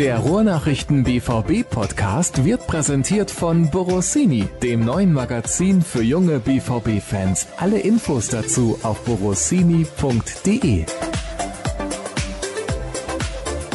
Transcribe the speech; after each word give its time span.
Der 0.00 0.16
Ruhrnachrichten 0.16 1.04
BVB 1.04 1.68
Podcast 1.68 2.46
wird 2.46 2.66
präsentiert 2.66 3.30
von 3.30 3.70
Borossini, 3.70 4.48
dem 4.62 4.82
neuen 4.82 5.12
Magazin 5.12 5.82
für 5.82 6.02
junge 6.02 6.40
BVB 6.40 7.02
Fans. 7.06 7.48
Alle 7.58 7.78
Infos 7.80 8.28
dazu 8.28 8.78
auf 8.82 9.04
borossini.de. 9.04 10.86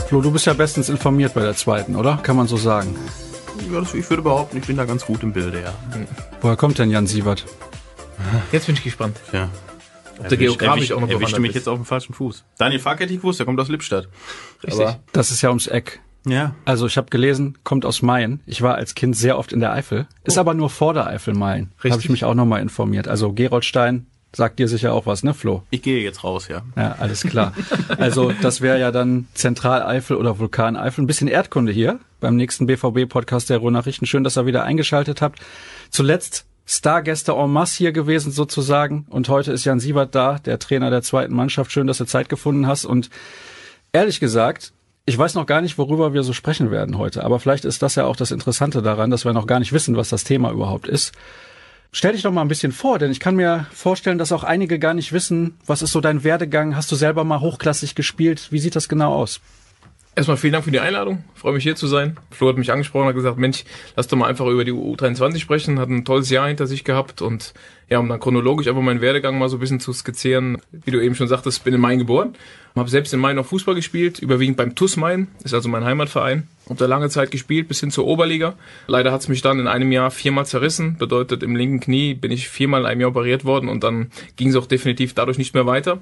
Flo, 0.08 0.22
du 0.22 0.32
bist 0.32 0.48
ja 0.48 0.54
bestens 0.54 0.90
informiert 0.90 1.36
bei 1.36 1.42
der 1.42 1.56
zweiten, 1.56 1.96
oder? 1.96 2.18
Kann 2.24 2.38
man 2.38 2.48
so 2.48 2.58
sagen. 2.58 2.96
Ja, 3.72 3.80
das, 3.80 3.94
ich 3.94 4.10
würde 4.10 4.24
behaupten, 4.24 4.58
ich 4.58 4.66
bin 4.66 4.78
da 4.78 4.86
ganz 4.86 5.06
gut 5.06 5.22
im 5.22 5.32
Bilde, 5.32 5.62
ja. 5.62 5.76
Woher 6.42 6.56
kommt 6.56 6.80
denn 6.80 6.90
Jan 6.90 7.06
Sievert? 7.06 7.46
Jetzt 8.52 8.66
bin 8.66 8.74
ich 8.74 8.84
gespannt. 8.84 9.20
Ja. 9.32 9.52
Ob 10.18 10.30
der 10.30 10.40
geografisch 10.40 10.92
auch 10.92 11.02
noch 11.02 11.10
Erwischte 11.10 11.40
mich 11.40 11.50
ist. 11.50 11.56
jetzt 11.56 11.68
auf 11.68 11.78
dem 11.78 11.86
falschen 11.86 12.16
Fuß. 12.16 12.46
Daniel 12.58 12.80
Fark 12.80 13.00
hätte 13.00 13.14
ich 13.14 13.20
gewusst, 13.20 13.38
der 13.38 13.46
kommt 13.46 13.60
aus 13.60 13.68
Lippstadt. 13.68 14.08
Richtig. 14.64 14.82
Aber, 14.82 15.00
Das 15.12 15.30
ist 15.30 15.44
ja 15.44 15.50
ums 15.50 15.68
Eck. 15.68 16.00
Ja. 16.26 16.56
Also 16.66 16.88
ich 16.88 16.98
habe 16.98 17.10
gelesen, 17.10 17.58
kommt 17.64 17.86
aus 17.86 18.02
Mayen. 18.02 18.42
Ich 18.46 18.62
war 18.62 18.76
als 18.76 18.96
Kind 18.96 19.16
sehr 19.16 19.38
oft 19.38 19.54
in 19.54 19.60
der 19.60 19.72
Eifel. 19.72 20.08
Ist 20.24 20.38
aber 20.38 20.54
nur 20.54 20.70
vor 20.70 20.94
der 20.94 21.08
Eifel 21.08 21.34
Mayen. 21.34 21.72
Richtig. 21.78 21.92
Habe 21.92 22.02
ich 22.02 22.10
mich 22.10 22.26
auch 22.26 22.34
nochmal 22.34 22.62
informiert. 22.62 23.08
Also 23.08 23.34
Geroldstein 23.34 24.08
sagt 24.36 24.60
dir 24.60 24.68
sicher 24.68 24.94
auch 24.94 25.06
was, 25.06 25.24
ne 25.24 25.34
Flo? 25.34 25.64
Ich 25.70 25.82
gehe 25.82 26.04
jetzt 26.04 26.24
raus, 26.24 26.48
ja. 26.48 26.64
Ja, 26.76 26.96
alles 27.00 27.22
klar. 27.24 27.54
Also 27.98 28.32
das 28.42 28.62
wäre 28.62 28.80
ja 28.80 28.92
dann 28.92 29.28
Zentraleifel 29.34 30.18
oder 30.18 30.40
Vulkaneifel. 30.40 31.04
Ein 31.04 31.08
bisschen 31.08 31.28
Erdkunde 31.28 31.72
hier 31.72 32.00
beim 32.20 32.36
nächsten 32.36 32.66
BVB-Podcast 32.66 33.50
der 33.50 33.60
Ruhrnachrichten. 33.60 34.06
Schön, 34.06 34.24
dass 34.24 34.38
ihr 34.38 34.46
wieder 34.46 34.64
eingeschaltet 34.64 35.22
habt. 35.22 35.40
Zuletzt 35.90 36.46
Stargäste 36.66 37.34
en 37.34 37.52
masse 37.52 37.78
hier 37.78 37.92
gewesen 37.92 38.32
sozusagen. 38.32 39.06
Und 39.10 39.30
heute 39.30 39.52
ist 39.52 39.66
Jan 39.66 39.80
Siebert 39.80 40.16
da, 40.16 40.40
der 40.40 40.60
Trainer 40.60 40.90
der 40.90 41.04
zweiten 41.04 41.34
Mannschaft. 41.34 41.72
Schön, 41.72 41.88
dass 41.88 42.00
du 42.00 42.06
Zeit 42.06 42.28
gefunden 42.28 42.68
hast. 42.68 42.86
Und 42.86 43.10
ehrlich 43.94 44.20
gesagt, 44.20 44.74
ich 45.06 45.18
weiß 45.18 45.36
noch 45.36 45.46
gar 45.46 45.62
nicht, 45.62 45.78
worüber 45.78 46.14
wir 46.14 46.24
so 46.24 46.34
sprechen 46.34 46.72
werden 46.72 46.98
heute. 46.98 47.24
Aber 47.24 47.40
vielleicht 47.40 47.66
ist 47.66 47.82
das 47.82 47.96
ja 47.96 48.06
auch 48.06 48.16
das 48.16 48.32
Interessante 48.32 48.82
daran, 48.82 49.12
dass 49.12 49.24
wir 49.24 49.34
noch 49.34 49.46
gar 49.46 49.60
nicht 49.60 49.72
wissen, 49.72 49.96
was 49.96 50.10
das 50.10 50.24
Thema 50.24 50.52
überhaupt 50.52 50.88
ist. 50.88 51.12
Stell 51.92 52.14
dich 52.14 52.24
doch 52.24 52.32
mal 52.32 52.42
ein 52.42 52.48
bisschen 52.48 52.72
vor, 52.72 52.98
denn 53.00 53.12
ich 53.12 53.20
kann 53.20 53.36
mir 53.36 53.68
vorstellen, 53.72 54.18
dass 54.18 54.32
auch 54.32 54.44
einige 54.44 54.80
gar 54.80 54.94
nicht 54.94 55.14
wissen, 55.14 55.58
was 55.66 55.82
ist 55.82 55.92
so 55.92 56.02
dein 56.02 56.24
Werdegang? 56.24 56.76
Hast 56.76 56.92
du 56.92 56.96
selber 56.96 57.24
mal 57.24 57.40
hochklassig 57.40 57.96
gespielt? 57.96 58.48
Wie 58.52 58.60
sieht 58.60 58.76
das 58.76 58.90
genau 58.90 59.14
aus? 59.14 59.40
Erstmal 60.18 60.38
vielen 60.38 60.54
Dank 60.54 60.64
für 60.64 60.72
die 60.72 60.80
Einladung. 60.80 61.26
Ich 61.36 61.42
freue 61.42 61.54
mich 61.54 61.64
hier 61.64 61.76
zu 61.76 61.88
sein. 61.88 62.16
Flo 62.32 62.48
hat 62.48 62.58
mich 62.58 62.72
angesprochen 62.72 63.08
hat 63.08 63.16
gesagt, 63.16 63.38
Mensch, 63.38 63.66
lass 63.98 64.08
doch 64.08 64.18
mal 64.18 64.28
einfach 64.28 64.46
über 64.46 64.64
die 64.64 64.72
U23 64.72 65.40
sprechen. 65.40 65.78
Hat 65.78 65.90
ein 65.90 66.06
tolles 66.06 66.30
Jahr 66.30 66.48
hinter 66.48 66.68
sich 66.68 66.86
gehabt 66.86 67.22
und 67.22 67.54
ja, 67.90 68.00
um 68.00 68.08
dann 68.08 68.22
chronologisch 68.22 68.70
einfach 68.70 68.82
meinen 68.82 69.02
Werdegang 69.02 69.38
mal 69.38 69.50
so 69.50 69.58
ein 69.58 69.60
bisschen 69.60 69.82
zu 69.82 69.92
skizzieren. 69.92 70.60
Wie 70.72 70.92
du 70.92 71.04
eben 71.04 71.16
schon 71.16 71.28
sagtest, 71.28 71.66
bin 71.66 71.74
in 71.74 71.82
Main 71.82 72.00
geboren. 72.00 72.34
Habe 72.78 72.90
selbst 72.90 73.14
in 73.14 73.20
Main 73.20 73.36
noch 73.36 73.46
Fußball 73.46 73.76
gespielt, 73.76 74.20
überwiegend 74.20 74.56
beim 74.56 74.74
TUS 74.74 74.96
Main, 74.96 75.28
ist 75.44 75.54
also 75.54 75.68
mein 75.68 75.84
Heimatverein. 75.84 76.48
Hab 76.70 76.78
da 76.78 76.86
lange 76.86 77.10
Zeit 77.10 77.30
gespielt, 77.32 77.68
bis 77.68 77.82
hin 77.82 77.92
zur 77.92 78.08
Oberliga. 78.08 78.56
Leider 78.88 79.12
hat's 79.12 79.28
mich 79.28 79.42
dann 79.42 79.60
in 79.60 79.68
einem 79.68 79.92
Jahr 79.92 80.12
viermal 80.12 80.46
zerrissen. 80.46 80.96
Bedeutet, 80.98 81.44
im 81.44 81.58
linken 81.58 81.82
Knie 81.82 82.14
bin 82.14 82.32
ich 82.32 82.48
viermal 82.48 82.82
in 82.82 82.88
einem 82.88 83.02
Jahr 83.02 83.10
operiert 83.10 83.44
worden 83.44 83.68
und 83.68 83.84
dann 83.84 84.12
ging 84.38 84.48
es 84.48 84.56
auch 84.56 84.66
definitiv 84.66 85.14
dadurch 85.14 85.38
nicht 85.38 85.54
mehr 85.54 85.66
weiter 85.66 86.00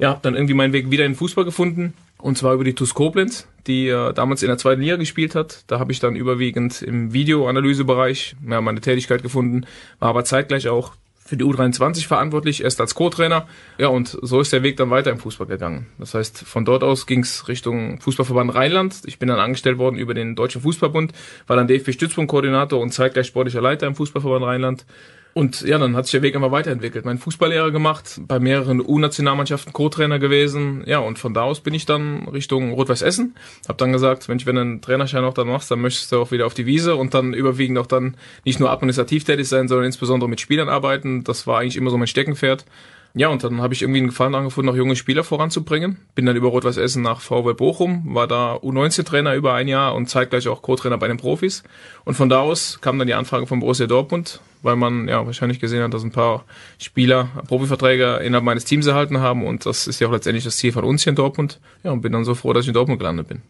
ja, 0.00 0.08
habe 0.08 0.20
dann 0.22 0.34
irgendwie 0.34 0.54
meinen 0.54 0.72
Weg 0.72 0.90
wieder 0.90 1.04
in 1.04 1.14
Fußball 1.14 1.44
gefunden. 1.44 1.92
Und 2.20 2.36
zwar 2.38 2.54
über 2.54 2.64
die 2.64 2.74
TuS 2.74 2.94
Koblenz, 2.94 3.48
die 3.66 3.88
äh, 3.88 4.12
damals 4.12 4.42
in 4.42 4.48
der 4.48 4.58
zweiten 4.58 4.80
Liga 4.80 4.96
gespielt 4.96 5.34
hat. 5.34 5.64
Da 5.66 5.78
habe 5.78 5.92
ich 5.92 6.00
dann 6.00 6.16
überwiegend 6.16 6.82
im 6.82 7.12
Videoanalysebereich 7.12 8.36
ja, 8.48 8.60
meine 8.60 8.80
Tätigkeit 8.80 9.22
gefunden, 9.22 9.66
war 9.98 10.10
aber 10.10 10.24
zeitgleich 10.24 10.68
auch 10.68 10.94
für 11.30 11.36
die 11.36 11.44
U23 11.44 12.08
verantwortlich, 12.08 12.64
erst 12.64 12.80
als 12.80 12.96
Co-Trainer. 12.96 13.46
Ja, 13.78 13.86
und 13.86 14.18
so 14.20 14.40
ist 14.40 14.52
der 14.52 14.64
Weg 14.64 14.76
dann 14.78 14.90
weiter 14.90 15.12
im 15.12 15.18
Fußball 15.18 15.46
gegangen. 15.46 15.86
Das 15.96 16.14
heißt, 16.14 16.40
von 16.40 16.64
dort 16.64 16.82
aus 16.82 17.06
ging 17.06 17.20
es 17.20 17.46
Richtung 17.46 18.00
Fußballverband 18.00 18.52
Rheinland. 18.52 19.02
Ich 19.06 19.20
bin 19.20 19.28
dann 19.28 19.38
angestellt 19.38 19.78
worden 19.78 19.96
über 19.96 20.12
den 20.12 20.34
Deutschen 20.34 20.60
Fußballbund, 20.62 21.12
war 21.46 21.54
dann 21.54 21.68
DFB-Stützpunktkoordinator 21.68 22.80
und 22.80 22.92
zeitgleich 22.92 23.28
sportlicher 23.28 23.60
Leiter 23.60 23.86
im 23.86 23.94
Fußballverband 23.94 24.44
Rheinland. 24.44 24.86
Und 25.32 25.60
ja, 25.62 25.78
dann 25.78 25.96
hat 25.96 26.06
sich 26.06 26.12
der 26.12 26.22
Weg 26.22 26.34
immer 26.34 26.50
weiterentwickelt. 26.50 27.04
Mein 27.04 27.18
Fußballlehrer 27.18 27.70
gemacht, 27.70 28.20
bei 28.26 28.40
mehreren 28.40 28.80
U-Nationalmannschaften 28.80 29.72
Co-Trainer 29.72 30.18
gewesen. 30.18 30.82
Ja, 30.86 30.98
und 30.98 31.18
von 31.18 31.34
da 31.34 31.42
aus 31.42 31.60
bin 31.60 31.72
ich 31.72 31.86
dann 31.86 32.28
Richtung 32.28 32.72
Rot-Weiß 32.72 33.02
Essen. 33.02 33.36
Hab 33.68 33.78
dann 33.78 33.92
gesagt, 33.92 34.28
Mensch, 34.28 34.46
wenn 34.46 34.56
du 34.56 34.60
einen 34.60 34.80
Trainerschein 34.80 35.24
auch 35.24 35.34
dann 35.34 35.46
machst, 35.46 35.70
dann 35.70 35.80
möchtest 35.80 36.10
du 36.10 36.20
auch 36.20 36.32
wieder 36.32 36.46
auf 36.46 36.54
die 36.54 36.66
Wiese 36.66 36.96
und 36.96 37.14
dann 37.14 37.32
überwiegend 37.32 37.78
auch 37.78 37.86
dann 37.86 38.16
nicht 38.44 38.58
nur 38.58 38.70
administrativ 38.70 39.24
tätig 39.24 39.48
sein, 39.48 39.68
sondern 39.68 39.86
insbesondere 39.86 40.28
mit 40.28 40.40
Spielern 40.40 40.68
arbeiten. 40.68 41.22
Das 41.22 41.46
war 41.46 41.60
eigentlich 41.60 41.76
immer 41.76 41.90
so 41.90 41.98
mein 41.98 42.08
Steckenpferd. 42.08 42.64
Ja, 43.14 43.28
und 43.28 43.42
dann 43.42 43.60
habe 43.60 43.74
ich 43.74 43.82
irgendwie 43.82 43.98
einen 43.98 44.08
Gefallen 44.08 44.34
angefunden, 44.34 44.72
auch 44.72 44.76
junge 44.76 44.94
Spieler 44.94 45.24
voranzubringen. 45.24 45.98
Bin 46.14 46.26
dann 46.26 46.36
über 46.36 46.48
Rot-Weiß 46.48 46.76
Essen 46.76 47.02
nach 47.02 47.20
VW 47.20 47.54
Bochum, 47.54 48.14
war 48.14 48.28
da 48.28 48.54
U19-Trainer 48.56 49.34
über 49.34 49.54
ein 49.54 49.66
Jahr 49.66 49.94
und 49.94 50.08
zeitgleich 50.08 50.46
auch 50.48 50.62
Co-Trainer 50.62 50.96
bei 50.96 51.08
den 51.08 51.16
Profis. 51.16 51.64
Und 52.04 52.14
von 52.14 52.28
da 52.28 52.40
aus 52.40 52.78
kam 52.80 52.98
dann 52.98 53.08
die 53.08 53.14
Anfrage 53.14 53.46
von 53.46 53.58
Borussia 53.58 53.86
Dortmund, 53.86 54.40
weil 54.62 54.76
man 54.76 55.08
ja 55.08 55.26
wahrscheinlich 55.26 55.58
gesehen 55.58 55.82
hat, 55.82 55.92
dass 55.92 56.04
ein 56.04 56.12
paar 56.12 56.44
Spieler 56.78 57.28
Profiverträge 57.48 58.16
innerhalb 58.18 58.44
meines 58.44 58.64
Teams 58.64 58.86
erhalten 58.86 59.20
haben 59.20 59.44
und 59.44 59.66
das 59.66 59.86
ist 59.86 60.00
ja 60.00 60.06
auch 60.06 60.12
letztendlich 60.12 60.44
das 60.44 60.56
Ziel 60.56 60.72
von 60.72 60.84
uns 60.84 61.02
hier 61.02 61.10
in 61.10 61.16
Dortmund. 61.16 61.58
Ja, 61.82 61.90
und 61.90 62.02
bin 62.02 62.12
dann 62.12 62.24
so 62.24 62.34
froh, 62.34 62.52
dass 62.52 62.64
ich 62.64 62.68
in 62.68 62.74
Dortmund 62.74 63.00
gelandet 63.00 63.28
bin. 63.28 63.42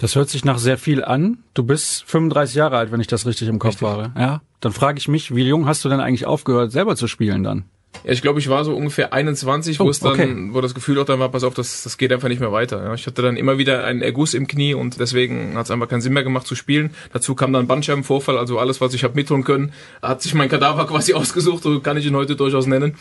Das 0.00 0.16
hört 0.16 0.30
sich 0.30 0.46
nach 0.46 0.58
sehr 0.58 0.78
viel 0.78 1.04
an. 1.04 1.38
Du 1.52 1.62
bist 1.62 2.04
35 2.04 2.54
Jahre 2.54 2.78
alt, 2.78 2.90
wenn 2.90 3.00
ich 3.00 3.06
das 3.06 3.26
richtig 3.26 3.48
im 3.48 3.58
Kopf 3.58 3.82
habe. 3.82 4.12
Ja. 4.16 4.40
Dann 4.60 4.72
frage 4.72 4.98
ich 4.98 5.08
mich, 5.08 5.34
wie 5.34 5.42
jung 5.42 5.66
hast 5.66 5.84
du 5.84 5.90
denn 5.90 6.00
eigentlich 6.00 6.26
aufgehört, 6.26 6.72
selber 6.72 6.96
zu 6.96 7.06
spielen 7.06 7.42
dann? 7.42 7.64
Ja, 8.04 8.12
ich 8.12 8.22
glaube, 8.22 8.38
ich 8.38 8.48
war 8.48 8.64
so 8.64 8.74
ungefähr 8.74 9.12
21, 9.12 9.78
wo 9.78 9.84
Oh, 9.84 9.90
es 9.90 10.00
dann, 10.00 10.12
okay. 10.12 10.48
wo 10.52 10.60
das 10.60 10.74
Gefühl 10.74 10.98
auch 11.00 11.04
dann 11.04 11.18
war, 11.20 11.28
pass 11.28 11.44
auf, 11.44 11.54
das, 11.54 11.82
das 11.82 11.98
geht 11.98 12.12
einfach 12.12 12.28
nicht 12.28 12.40
mehr 12.40 12.52
weiter. 12.52 12.82
Ja, 12.82 12.94
ich 12.94 13.06
hatte 13.06 13.20
dann 13.20 13.36
immer 13.36 13.58
wieder 13.58 13.84
einen 13.84 14.00
Erguss 14.00 14.32
im 14.32 14.46
Knie 14.46 14.74
und 14.74 14.98
deswegen 15.00 15.54
hat 15.56 15.66
es 15.66 15.70
einfach 15.70 15.88
keinen 15.88 16.00
Sinn 16.00 16.12
mehr 16.14 16.22
gemacht 16.22 16.46
zu 16.46 16.54
spielen. 16.54 16.94
Dazu 17.12 17.34
kam 17.34 17.52
dann 17.52 17.66
Bandscheibenvorfall, 17.66 18.38
also 18.38 18.58
alles, 18.58 18.80
was 18.80 18.94
ich 18.94 19.04
habe 19.04 19.14
mittun 19.16 19.44
können, 19.44 19.72
hat 20.00 20.22
sich 20.22 20.34
mein 20.34 20.48
Kadaver 20.48 20.86
quasi 20.88 21.12
ausgesucht, 21.14 21.62
so 21.62 21.80
kann 21.80 21.96
ich 21.96 22.06
ihn 22.06 22.16
heute 22.16 22.36
durchaus 22.36 22.66
nennen. 22.66 22.94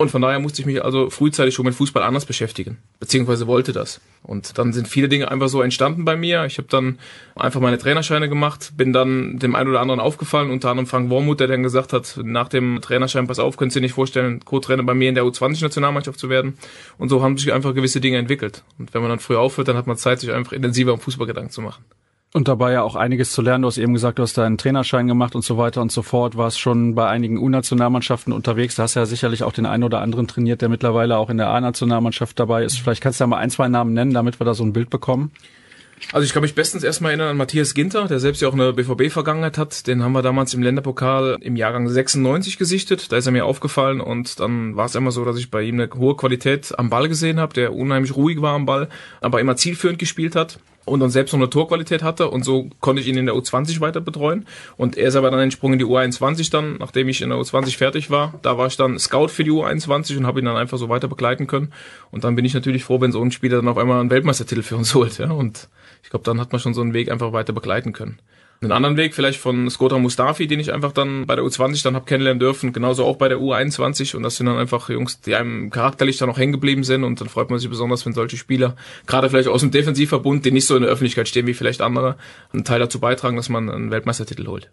Und 0.00 0.12
von 0.12 0.22
daher 0.22 0.38
musste 0.38 0.62
ich 0.62 0.66
mich 0.66 0.84
also 0.84 1.10
frühzeitig 1.10 1.54
schon 1.54 1.64
mit 1.64 1.74
Fußball 1.74 2.04
anders 2.04 2.24
beschäftigen, 2.24 2.78
beziehungsweise 3.00 3.48
wollte 3.48 3.72
das. 3.72 4.00
Und 4.22 4.56
dann 4.56 4.72
sind 4.72 4.86
viele 4.86 5.08
Dinge 5.08 5.28
einfach 5.28 5.48
so 5.48 5.60
entstanden 5.60 6.04
bei 6.04 6.16
mir. 6.16 6.44
Ich 6.44 6.58
habe 6.58 6.68
dann 6.68 7.00
einfach 7.34 7.60
meine 7.60 7.78
Trainerscheine 7.78 8.28
gemacht, 8.28 8.74
bin 8.76 8.92
dann 8.92 9.40
dem 9.40 9.56
einen 9.56 9.68
oder 9.68 9.80
anderen 9.80 9.98
aufgefallen, 9.98 10.50
unter 10.50 10.70
anderem 10.70 10.86
Frank 10.86 11.10
Wormuth, 11.10 11.40
der 11.40 11.48
dann 11.48 11.64
gesagt 11.64 11.92
hat, 11.92 12.20
nach 12.22 12.48
dem 12.48 12.80
Trainerschein, 12.80 13.26
pass 13.26 13.40
auf, 13.40 13.56
könnt 13.56 13.74
ihr 13.74 13.80
nicht 13.80 13.94
vorstellen, 13.94 14.44
Co-Trainer 14.44 14.84
bei 14.84 14.94
mir 14.94 15.08
in 15.08 15.16
der 15.16 15.24
U20-Nationalmannschaft 15.24 16.20
zu 16.20 16.30
werden. 16.30 16.58
Und 16.96 17.08
so 17.08 17.20
haben 17.20 17.36
sich 17.36 17.52
einfach 17.52 17.74
gewisse 17.74 18.00
Dinge 18.00 18.18
entwickelt. 18.18 18.62
Und 18.78 18.94
wenn 18.94 19.02
man 19.02 19.10
dann 19.10 19.18
früh 19.18 19.34
aufhört, 19.34 19.66
dann 19.66 19.76
hat 19.76 19.88
man 19.88 19.96
Zeit, 19.96 20.20
sich 20.20 20.30
einfach 20.30 20.52
intensiver 20.52 20.92
um 20.92 21.00
Fußball 21.00 21.26
Gedanken 21.26 21.50
zu 21.50 21.60
machen. 21.60 21.84
Und 22.34 22.46
dabei 22.46 22.72
ja 22.72 22.82
auch 22.82 22.94
einiges 22.94 23.32
zu 23.32 23.40
lernen. 23.40 23.62
Du 23.62 23.68
hast 23.68 23.78
eben 23.78 23.94
gesagt, 23.94 24.18
du 24.18 24.22
hast 24.22 24.36
deinen 24.36 24.58
Trainerschein 24.58 25.08
gemacht 25.08 25.34
und 25.34 25.42
so 25.42 25.56
weiter 25.56 25.80
und 25.80 25.90
so 25.90 26.02
fort. 26.02 26.36
Warst 26.36 26.60
schon 26.60 26.94
bei 26.94 27.08
einigen 27.08 27.38
U-Nationalmannschaften 27.38 28.34
unterwegs. 28.34 28.74
Da 28.74 28.82
hast 28.82 28.96
ja 28.96 29.06
sicherlich 29.06 29.42
auch 29.42 29.52
den 29.52 29.64
einen 29.64 29.82
oder 29.82 30.02
anderen 30.02 30.28
trainiert, 30.28 30.60
der 30.60 30.68
mittlerweile 30.68 31.16
auch 31.16 31.30
in 31.30 31.38
der 31.38 31.48
A-Nationalmannschaft 31.48 32.38
dabei 32.38 32.64
ist. 32.64 32.78
Vielleicht 32.78 33.02
kannst 33.02 33.18
du 33.18 33.24
ja 33.24 33.28
mal 33.28 33.38
ein, 33.38 33.48
zwei 33.48 33.68
Namen 33.68 33.94
nennen, 33.94 34.12
damit 34.12 34.40
wir 34.40 34.44
da 34.44 34.52
so 34.52 34.62
ein 34.62 34.74
Bild 34.74 34.90
bekommen. 34.90 35.32
Also 36.12 36.24
ich 36.24 36.32
kann 36.32 36.42
mich 36.42 36.54
bestens 36.54 36.84
erstmal 36.84 37.12
erinnern 37.12 37.30
an 37.30 37.36
Matthias 37.38 37.74
Ginter, 37.74 38.06
der 38.06 38.20
selbst 38.20 38.40
ja 38.40 38.48
auch 38.48 38.52
eine 38.52 38.72
BVB-Vergangenheit 38.74 39.56
hat. 39.58 39.86
Den 39.86 40.02
haben 40.02 40.12
wir 40.12 40.22
damals 40.22 40.54
im 40.54 40.62
Länderpokal 40.62 41.38
im 41.40 41.56
Jahrgang 41.56 41.88
96 41.88 42.58
gesichtet. 42.58 43.10
Da 43.10 43.16
ist 43.16 43.26
er 43.26 43.32
mir 43.32 43.46
aufgefallen 43.46 44.00
und 44.00 44.38
dann 44.38 44.76
war 44.76 44.86
es 44.86 44.94
immer 44.94 45.10
so, 45.10 45.24
dass 45.24 45.38
ich 45.38 45.50
bei 45.50 45.62
ihm 45.62 45.80
eine 45.80 45.90
hohe 45.94 46.14
Qualität 46.14 46.78
am 46.78 46.90
Ball 46.90 47.08
gesehen 47.08 47.40
habe, 47.40 47.54
der 47.54 47.74
unheimlich 47.74 48.14
ruhig 48.14 48.40
war 48.42 48.54
am 48.54 48.66
Ball, 48.66 48.88
aber 49.20 49.40
immer 49.40 49.56
zielführend 49.56 49.98
gespielt 49.98 50.36
hat 50.36 50.60
und 50.88 51.00
dann 51.00 51.10
selbst 51.10 51.32
noch 51.32 51.40
eine 51.40 51.50
Torqualität 51.50 52.02
hatte 52.02 52.30
und 52.30 52.44
so 52.44 52.70
konnte 52.80 53.00
ich 53.02 53.08
ihn 53.08 53.16
in 53.16 53.26
der 53.26 53.34
U20 53.34 53.80
weiter 53.80 54.00
betreuen 54.00 54.46
und 54.76 54.96
er 54.96 55.08
ist 55.08 55.16
aber 55.16 55.30
dann 55.30 55.40
entsprungen 55.40 55.74
in 55.74 55.78
die 55.78 55.84
U21 55.84 56.50
dann, 56.50 56.76
nachdem 56.78 57.08
ich 57.08 57.22
in 57.22 57.30
der 57.30 57.38
U20 57.38 57.76
fertig 57.76 58.10
war. 58.10 58.34
Da 58.42 58.58
war 58.58 58.66
ich 58.66 58.76
dann 58.76 58.98
Scout 58.98 59.28
für 59.28 59.44
die 59.44 59.50
U21 59.50 60.16
und 60.18 60.26
habe 60.26 60.40
ihn 60.40 60.46
dann 60.46 60.56
einfach 60.56 60.78
so 60.78 60.88
weiter 60.88 61.08
begleiten 61.08 61.46
können 61.46 61.72
und 62.10 62.24
dann 62.24 62.34
bin 62.36 62.44
ich 62.44 62.54
natürlich 62.54 62.84
froh, 62.84 63.00
wenn 63.00 63.12
so 63.12 63.22
ein 63.22 63.30
Spieler 63.30 63.56
dann 63.56 63.68
auf 63.68 63.78
einmal 63.78 64.00
einen 64.00 64.10
Weltmeistertitel 64.10 64.62
für 64.62 64.76
uns 64.76 64.94
holt, 64.94 65.18
ja 65.18 65.30
und 65.30 65.68
ich 66.02 66.10
glaube, 66.10 66.24
dann 66.24 66.40
hat 66.40 66.52
man 66.52 66.60
schon 66.60 66.74
so 66.74 66.80
einen 66.80 66.94
Weg 66.94 67.10
einfach 67.10 67.32
weiter 67.32 67.52
begleiten 67.52 67.92
können. 67.92 68.18
Einen 68.60 68.72
anderen 68.72 68.96
Weg 68.96 69.14
vielleicht 69.14 69.38
von 69.38 69.70
Skotra 69.70 69.98
Mustafi, 69.98 70.48
den 70.48 70.58
ich 70.58 70.72
einfach 70.72 70.90
dann 70.90 71.26
bei 71.26 71.36
der 71.36 71.44
U20 71.44 71.84
dann 71.84 71.94
hab 71.94 72.06
kennenlernen 72.06 72.40
dürfen, 72.40 72.72
genauso 72.72 73.04
auch 73.04 73.14
bei 73.14 73.28
der 73.28 73.38
U21 73.38 74.16
und 74.16 74.24
das 74.24 74.36
sind 74.36 74.46
dann 74.46 74.58
einfach 74.58 74.90
Jungs, 74.90 75.20
die 75.20 75.36
einem 75.36 75.70
charakterlich 75.70 76.16
dann 76.18 76.28
auch 76.28 76.38
hängen 76.38 76.52
geblieben 76.52 76.82
sind 76.82 77.04
und 77.04 77.20
dann 77.20 77.28
freut 77.28 77.50
man 77.50 77.60
sich 77.60 77.70
besonders, 77.70 78.04
wenn 78.04 78.14
solche 78.14 78.36
Spieler, 78.36 78.74
gerade 79.06 79.30
vielleicht 79.30 79.48
aus 79.48 79.60
dem 79.60 79.70
Defensivverbund, 79.70 80.44
die 80.44 80.50
nicht 80.50 80.66
so 80.66 80.74
in 80.74 80.82
der 80.82 80.90
Öffentlichkeit 80.90 81.28
stehen 81.28 81.46
wie 81.46 81.54
vielleicht 81.54 81.80
andere, 81.80 82.16
einen 82.52 82.64
Teil 82.64 82.80
dazu 82.80 82.98
beitragen, 82.98 83.36
dass 83.36 83.48
man 83.48 83.70
einen 83.70 83.92
Weltmeistertitel 83.92 84.48
holt. 84.48 84.68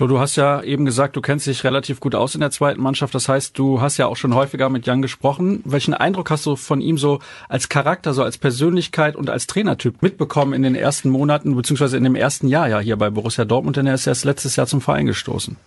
Flo, 0.00 0.06
du 0.06 0.18
hast 0.18 0.36
ja 0.36 0.62
eben 0.62 0.86
gesagt, 0.86 1.14
du 1.14 1.20
kennst 1.20 1.46
dich 1.46 1.62
relativ 1.62 2.00
gut 2.00 2.14
aus 2.14 2.34
in 2.34 2.40
der 2.40 2.50
zweiten 2.50 2.80
Mannschaft. 2.80 3.14
Das 3.14 3.28
heißt, 3.28 3.58
du 3.58 3.82
hast 3.82 3.98
ja 3.98 4.06
auch 4.06 4.16
schon 4.16 4.34
häufiger 4.34 4.70
mit 4.70 4.86
Jan 4.86 5.02
gesprochen. 5.02 5.60
Welchen 5.66 5.92
Eindruck 5.92 6.30
hast 6.30 6.46
du 6.46 6.56
von 6.56 6.80
ihm 6.80 6.96
so 6.96 7.18
als 7.50 7.68
Charakter, 7.68 8.14
so 8.14 8.22
als 8.22 8.38
Persönlichkeit 8.38 9.14
und 9.14 9.28
als 9.28 9.46
Trainertyp 9.46 10.00
mitbekommen 10.00 10.54
in 10.54 10.62
den 10.62 10.74
ersten 10.74 11.10
Monaten, 11.10 11.54
beziehungsweise 11.54 11.98
in 11.98 12.04
dem 12.04 12.14
ersten 12.14 12.48
Jahr 12.48 12.66
ja 12.66 12.78
hier 12.78 12.96
bei 12.96 13.10
Borussia 13.10 13.44
Dortmund, 13.44 13.76
denn 13.76 13.86
er 13.86 13.92
ist 13.92 14.06
erst 14.06 14.24
letztes 14.24 14.56
Jahr 14.56 14.66
zum 14.66 14.80
Verein 14.80 15.04
gestoßen? 15.04 15.58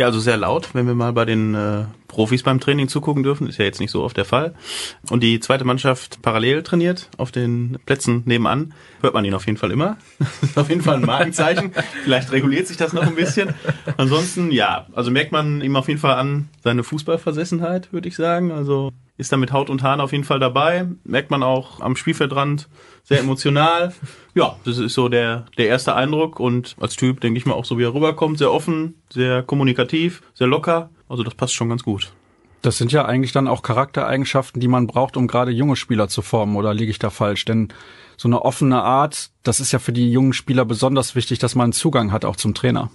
Ja, 0.00 0.06
also 0.06 0.18
sehr 0.18 0.38
laut, 0.38 0.70
wenn 0.74 0.86
wir 0.86 0.94
mal 0.94 1.12
bei 1.12 1.26
den 1.26 1.54
äh, 1.54 1.84
Profis 2.08 2.42
beim 2.42 2.58
Training 2.58 2.88
zugucken 2.88 3.22
dürfen, 3.22 3.46
ist 3.46 3.58
ja 3.58 3.66
jetzt 3.66 3.80
nicht 3.80 3.90
so 3.90 4.02
oft 4.02 4.16
der 4.16 4.24
Fall. 4.24 4.54
Und 5.10 5.22
die 5.22 5.40
zweite 5.40 5.66
Mannschaft 5.66 6.22
parallel 6.22 6.62
trainiert 6.62 7.10
auf 7.18 7.32
den 7.32 7.76
Plätzen 7.84 8.22
nebenan, 8.24 8.72
hört 9.02 9.12
man 9.12 9.26
ihn 9.26 9.34
auf 9.34 9.44
jeden 9.44 9.58
Fall 9.58 9.70
immer. 9.70 9.98
auf 10.54 10.70
jeden 10.70 10.80
Fall 10.80 10.94
ein 10.94 11.04
Markenzeichen. 11.04 11.72
Vielleicht 12.04 12.32
reguliert 12.32 12.66
sich 12.66 12.78
das 12.78 12.94
noch 12.94 13.02
ein 13.02 13.14
bisschen. 13.14 13.52
Ansonsten, 13.98 14.50
ja, 14.50 14.86
also 14.94 15.10
merkt 15.10 15.32
man 15.32 15.60
ihm 15.60 15.76
auf 15.76 15.88
jeden 15.88 16.00
Fall 16.00 16.14
an 16.14 16.48
seine 16.64 16.82
Fußballversessenheit, 16.82 17.92
würde 17.92 18.08
ich 18.08 18.16
sagen. 18.16 18.52
Also 18.52 18.92
ist 19.20 19.32
da 19.32 19.36
mit 19.36 19.52
Haut 19.52 19.70
und 19.70 19.82
Haaren 19.82 20.00
auf 20.00 20.12
jeden 20.12 20.24
Fall 20.24 20.40
dabei. 20.40 20.88
Merkt 21.04 21.30
man 21.30 21.42
auch 21.42 21.80
am 21.80 21.94
Spielfeldrand 21.94 22.68
sehr 23.04 23.20
emotional. 23.20 23.92
Ja, 24.32 24.54
das 24.64 24.78
ist 24.78 24.94
so 24.94 25.08
der, 25.08 25.46
der 25.58 25.66
erste 25.66 25.96
Eindruck 25.96 26.38
und 26.38 26.76
als 26.78 26.94
Typ 26.94 27.20
denke 27.20 27.36
ich 27.36 27.46
mal 27.46 27.54
auch 27.54 27.64
so, 27.64 27.78
wie 27.78 27.82
er 27.82 27.92
rüberkommt. 27.92 28.38
Sehr 28.38 28.52
offen, 28.52 28.94
sehr 29.12 29.42
kommunikativ, 29.42 30.22
sehr 30.34 30.46
locker. 30.46 30.90
Also 31.08 31.24
das 31.24 31.34
passt 31.34 31.52
schon 31.52 31.68
ganz 31.68 31.82
gut. 31.82 32.12
Das 32.62 32.78
sind 32.78 32.92
ja 32.92 33.06
eigentlich 33.06 33.32
dann 33.32 33.48
auch 33.48 33.62
Charaktereigenschaften, 33.62 34.60
die 34.60 34.68
man 34.68 34.86
braucht, 34.86 35.16
um 35.16 35.26
gerade 35.26 35.50
junge 35.50 35.74
Spieler 35.74 36.06
zu 36.06 36.22
formen, 36.22 36.54
oder 36.54 36.72
liege 36.72 36.92
ich 36.92 37.00
da 37.00 37.10
falsch? 37.10 37.44
Denn 37.44 37.72
so 38.16 38.28
eine 38.28 38.42
offene 38.42 38.82
Art, 38.84 39.30
das 39.42 39.58
ist 39.58 39.72
ja 39.72 39.80
für 39.80 39.92
die 39.92 40.12
jungen 40.12 40.32
Spieler 40.32 40.64
besonders 40.64 41.16
wichtig, 41.16 41.40
dass 41.40 41.56
man 41.56 41.72
Zugang 41.72 42.12
hat 42.12 42.24
auch 42.24 42.36
zum 42.36 42.54
Trainer. 42.54 42.88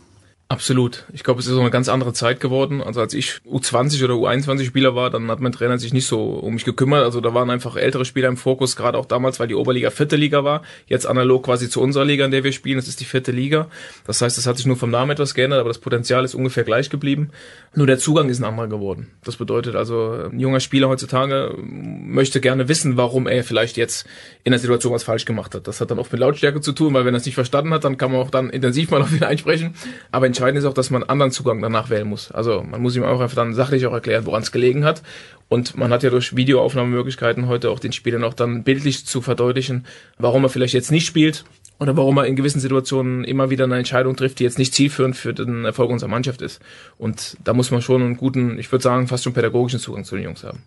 Absolut. 0.47 1.05
Ich 1.11 1.23
glaube, 1.23 1.39
es 1.39 1.47
ist 1.47 1.53
so 1.53 1.59
eine 1.59 1.71
ganz 1.71 1.89
andere 1.89 2.13
Zeit 2.13 2.39
geworden. 2.39 2.79
Also 2.83 3.01
als 3.01 3.15
ich 3.15 3.39
U20 3.49 4.03
oder 4.03 4.13
U21 4.13 4.65
Spieler 4.65 4.93
war, 4.93 5.09
dann 5.09 5.31
hat 5.31 5.39
mein 5.39 5.51
Trainer 5.51 5.79
sich 5.79 5.91
nicht 5.91 6.05
so 6.05 6.21
um 6.23 6.53
mich 6.53 6.65
gekümmert. 6.65 7.03
Also 7.03 7.19
da 7.19 7.33
waren 7.33 7.49
einfach 7.49 7.75
ältere 7.77 8.05
Spieler 8.05 8.29
im 8.29 8.37
Fokus, 8.37 8.75
gerade 8.75 8.99
auch 8.99 9.07
damals, 9.07 9.39
weil 9.39 9.47
die 9.47 9.55
Oberliga 9.55 9.89
vierte 9.89 10.15
Liga 10.17 10.43
war. 10.43 10.61
Jetzt 10.85 11.07
analog 11.07 11.45
quasi 11.45 11.67
zu 11.67 11.81
unserer 11.81 12.05
Liga, 12.05 12.25
in 12.25 12.31
der 12.31 12.43
wir 12.43 12.51
spielen. 12.51 12.77
Das 12.77 12.87
ist 12.87 12.99
die 12.99 13.05
vierte 13.05 13.31
Liga. 13.31 13.69
Das 14.05 14.21
heißt, 14.21 14.37
es 14.37 14.45
hat 14.45 14.57
sich 14.57 14.67
nur 14.67 14.77
vom 14.77 14.91
Namen 14.91 15.09
etwas 15.09 15.33
geändert, 15.33 15.61
aber 15.61 15.69
das 15.69 15.79
Potenzial 15.79 16.23
ist 16.23 16.35
ungefähr 16.35 16.63
gleich 16.63 16.91
geblieben. 16.91 17.31
Nur 17.73 17.87
der 17.87 17.97
Zugang 17.97 18.29
ist 18.29 18.39
ein 18.39 18.45
anderer 18.45 18.67
geworden. 18.67 19.07
Das 19.23 19.37
bedeutet 19.37 19.75
also, 19.75 20.11
ein 20.31 20.39
junger 20.39 20.59
Spieler 20.59 20.89
heutzutage 20.89 21.55
möchte 21.57 22.39
gerne 22.39 22.69
wissen, 22.69 22.97
warum 22.97 23.27
er 23.27 23.43
vielleicht 23.43 23.77
jetzt 23.77 24.05
in 24.43 24.51
der 24.51 24.59
Situation 24.59 24.93
was 24.93 25.03
falsch 25.03 25.25
gemacht 25.25 25.55
hat. 25.55 25.67
Das 25.67 25.81
hat 25.81 25.89
dann 25.89 25.97
oft 25.97 26.11
mit 26.11 26.21
Lautstärke 26.21 26.61
zu 26.61 26.71
tun, 26.71 26.93
weil 26.93 27.03
wenn 27.03 27.15
er 27.15 27.17
es 27.17 27.25
nicht 27.25 27.33
verstanden 27.33 27.73
hat, 27.73 27.83
dann 27.83 27.97
kann 27.97 28.11
man 28.11 28.21
auch 28.21 28.29
dann 28.29 28.51
intensiv 28.51 28.91
mal 28.91 29.01
auf 29.01 29.11
ihn 29.11 29.23
einsprechen. 29.23 29.73
Aber 30.11 30.35
entscheidend 30.47 30.63
ist 30.63 30.69
auch, 30.69 30.73
dass 30.73 30.91
man 30.91 31.03
anderen 31.03 31.31
Zugang 31.31 31.61
danach 31.61 31.89
wählen 31.89 32.07
muss. 32.07 32.31
Also 32.31 32.63
man 32.63 32.81
muss 32.81 32.95
ihm 32.95 33.03
auch 33.03 33.19
einfach 33.19 33.35
dann 33.35 33.53
sachlich 33.53 33.85
auch 33.87 33.93
erklären, 33.93 34.25
woran 34.25 34.43
es 34.43 34.51
gelegen 34.51 34.85
hat. 34.85 35.01
Und 35.49 35.75
man 35.75 35.91
hat 35.91 36.03
ja 36.03 36.09
durch 36.09 36.35
Videoaufnahmemöglichkeiten 36.35 37.47
heute 37.47 37.69
auch 37.69 37.79
den 37.79 37.91
Spielern 37.91 38.23
auch 38.23 38.33
dann 38.33 38.63
bildlich 38.63 39.05
zu 39.05 39.21
verdeutlichen, 39.21 39.85
warum 40.17 40.43
er 40.43 40.49
vielleicht 40.49 40.73
jetzt 40.73 40.91
nicht 40.91 41.05
spielt 41.05 41.45
oder 41.79 41.97
warum 41.97 42.17
er 42.17 42.25
in 42.25 42.35
gewissen 42.35 42.59
Situationen 42.59 43.23
immer 43.23 43.49
wieder 43.49 43.65
eine 43.65 43.77
Entscheidung 43.77 44.15
trifft, 44.15 44.39
die 44.39 44.43
jetzt 44.43 44.59
nicht 44.59 44.73
zielführend 44.73 45.15
für 45.15 45.33
den 45.33 45.65
Erfolg 45.65 45.89
unserer 45.89 46.09
Mannschaft 46.09 46.41
ist. 46.41 46.61
Und 46.97 47.37
da 47.43 47.53
muss 47.53 47.71
man 47.71 47.81
schon 47.81 48.01
einen 48.01 48.17
guten, 48.17 48.59
ich 48.59 48.71
würde 48.71 48.83
sagen, 48.83 49.07
fast 49.07 49.23
schon 49.23 49.33
pädagogischen 49.33 49.79
Zugang 49.79 50.03
zu 50.03 50.15
den 50.15 50.25
Jungs 50.25 50.43
haben. 50.43 50.63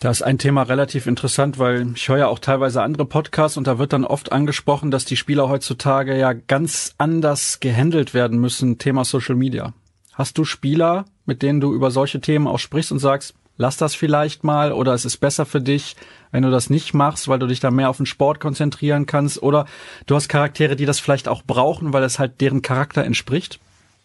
Da 0.00 0.10
ist 0.10 0.22
ein 0.22 0.38
Thema 0.38 0.62
relativ 0.62 1.08
interessant, 1.08 1.58
weil 1.58 1.90
ich 1.96 2.08
höre 2.08 2.18
ja 2.18 2.26
auch 2.28 2.38
teilweise 2.38 2.82
andere 2.82 3.04
Podcasts 3.04 3.56
und 3.56 3.66
da 3.66 3.80
wird 3.80 3.92
dann 3.92 4.04
oft 4.04 4.30
angesprochen, 4.30 4.92
dass 4.92 5.04
die 5.04 5.16
Spieler 5.16 5.48
heutzutage 5.48 6.16
ja 6.16 6.34
ganz 6.34 6.94
anders 6.98 7.58
gehandelt 7.58 8.14
werden 8.14 8.38
müssen, 8.38 8.78
Thema 8.78 9.04
Social 9.04 9.34
Media. 9.34 9.74
Hast 10.12 10.38
du 10.38 10.44
Spieler, 10.44 11.06
mit 11.26 11.42
denen 11.42 11.60
du 11.60 11.74
über 11.74 11.90
solche 11.90 12.20
Themen 12.20 12.46
auch 12.46 12.60
sprichst 12.60 12.92
und 12.92 13.00
sagst, 13.00 13.34
lass 13.56 13.76
das 13.76 13.96
vielleicht 13.96 14.44
mal 14.44 14.72
oder 14.72 14.94
es 14.94 15.04
ist 15.04 15.16
besser 15.16 15.46
für 15.46 15.60
dich, 15.60 15.96
wenn 16.30 16.44
du 16.44 16.50
das 16.52 16.70
nicht 16.70 16.94
machst, 16.94 17.26
weil 17.26 17.40
du 17.40 17.48
dich 17.48 17.58
da 17.58 17.72
mehr 17.72 17.90
auf 17.90 17.96
den 17.96 18.06
Sport 18.06 18.38
konzentrieren 18.38 19.04
kannst 19.06 19.42
oder 19.42 19.66
du 20.06 20.14
hast 20.14 20.28
Charaktere, 20.28 20.76
die 20.76 20.86
das 20.86 21.00
vielleicht 21.00 21.26
auch 21.26 21.42
brauchen, 21.42 21.92
weil 21.92 22.04
es 22.04 22.20
halt 22.20 22.40
deren 22.40 22.62
Charakter 22.62 23.02
entspricht? 23.02 23.58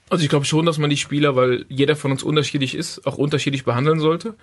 Also 0.09 0.23
ich 0.23 0.29
glaube 0.29 0.45
schon, 0.45 0.65
dass 0.65 0.79
man 0.79 0.89
die 0.89 0.97
Spieler, 0.97 1.35
weil 1.35 1.65
jeder 1.69 1.95
von 1.95 2.11
uns 2.11 2.23
unterschiedlich 2.23 2.73
ist, 2.73 3.05
auch 3.05 3.19
unterschiedlich 3.19 3.63
behandeln 3.63 3.99
sollte. 3.99 4.33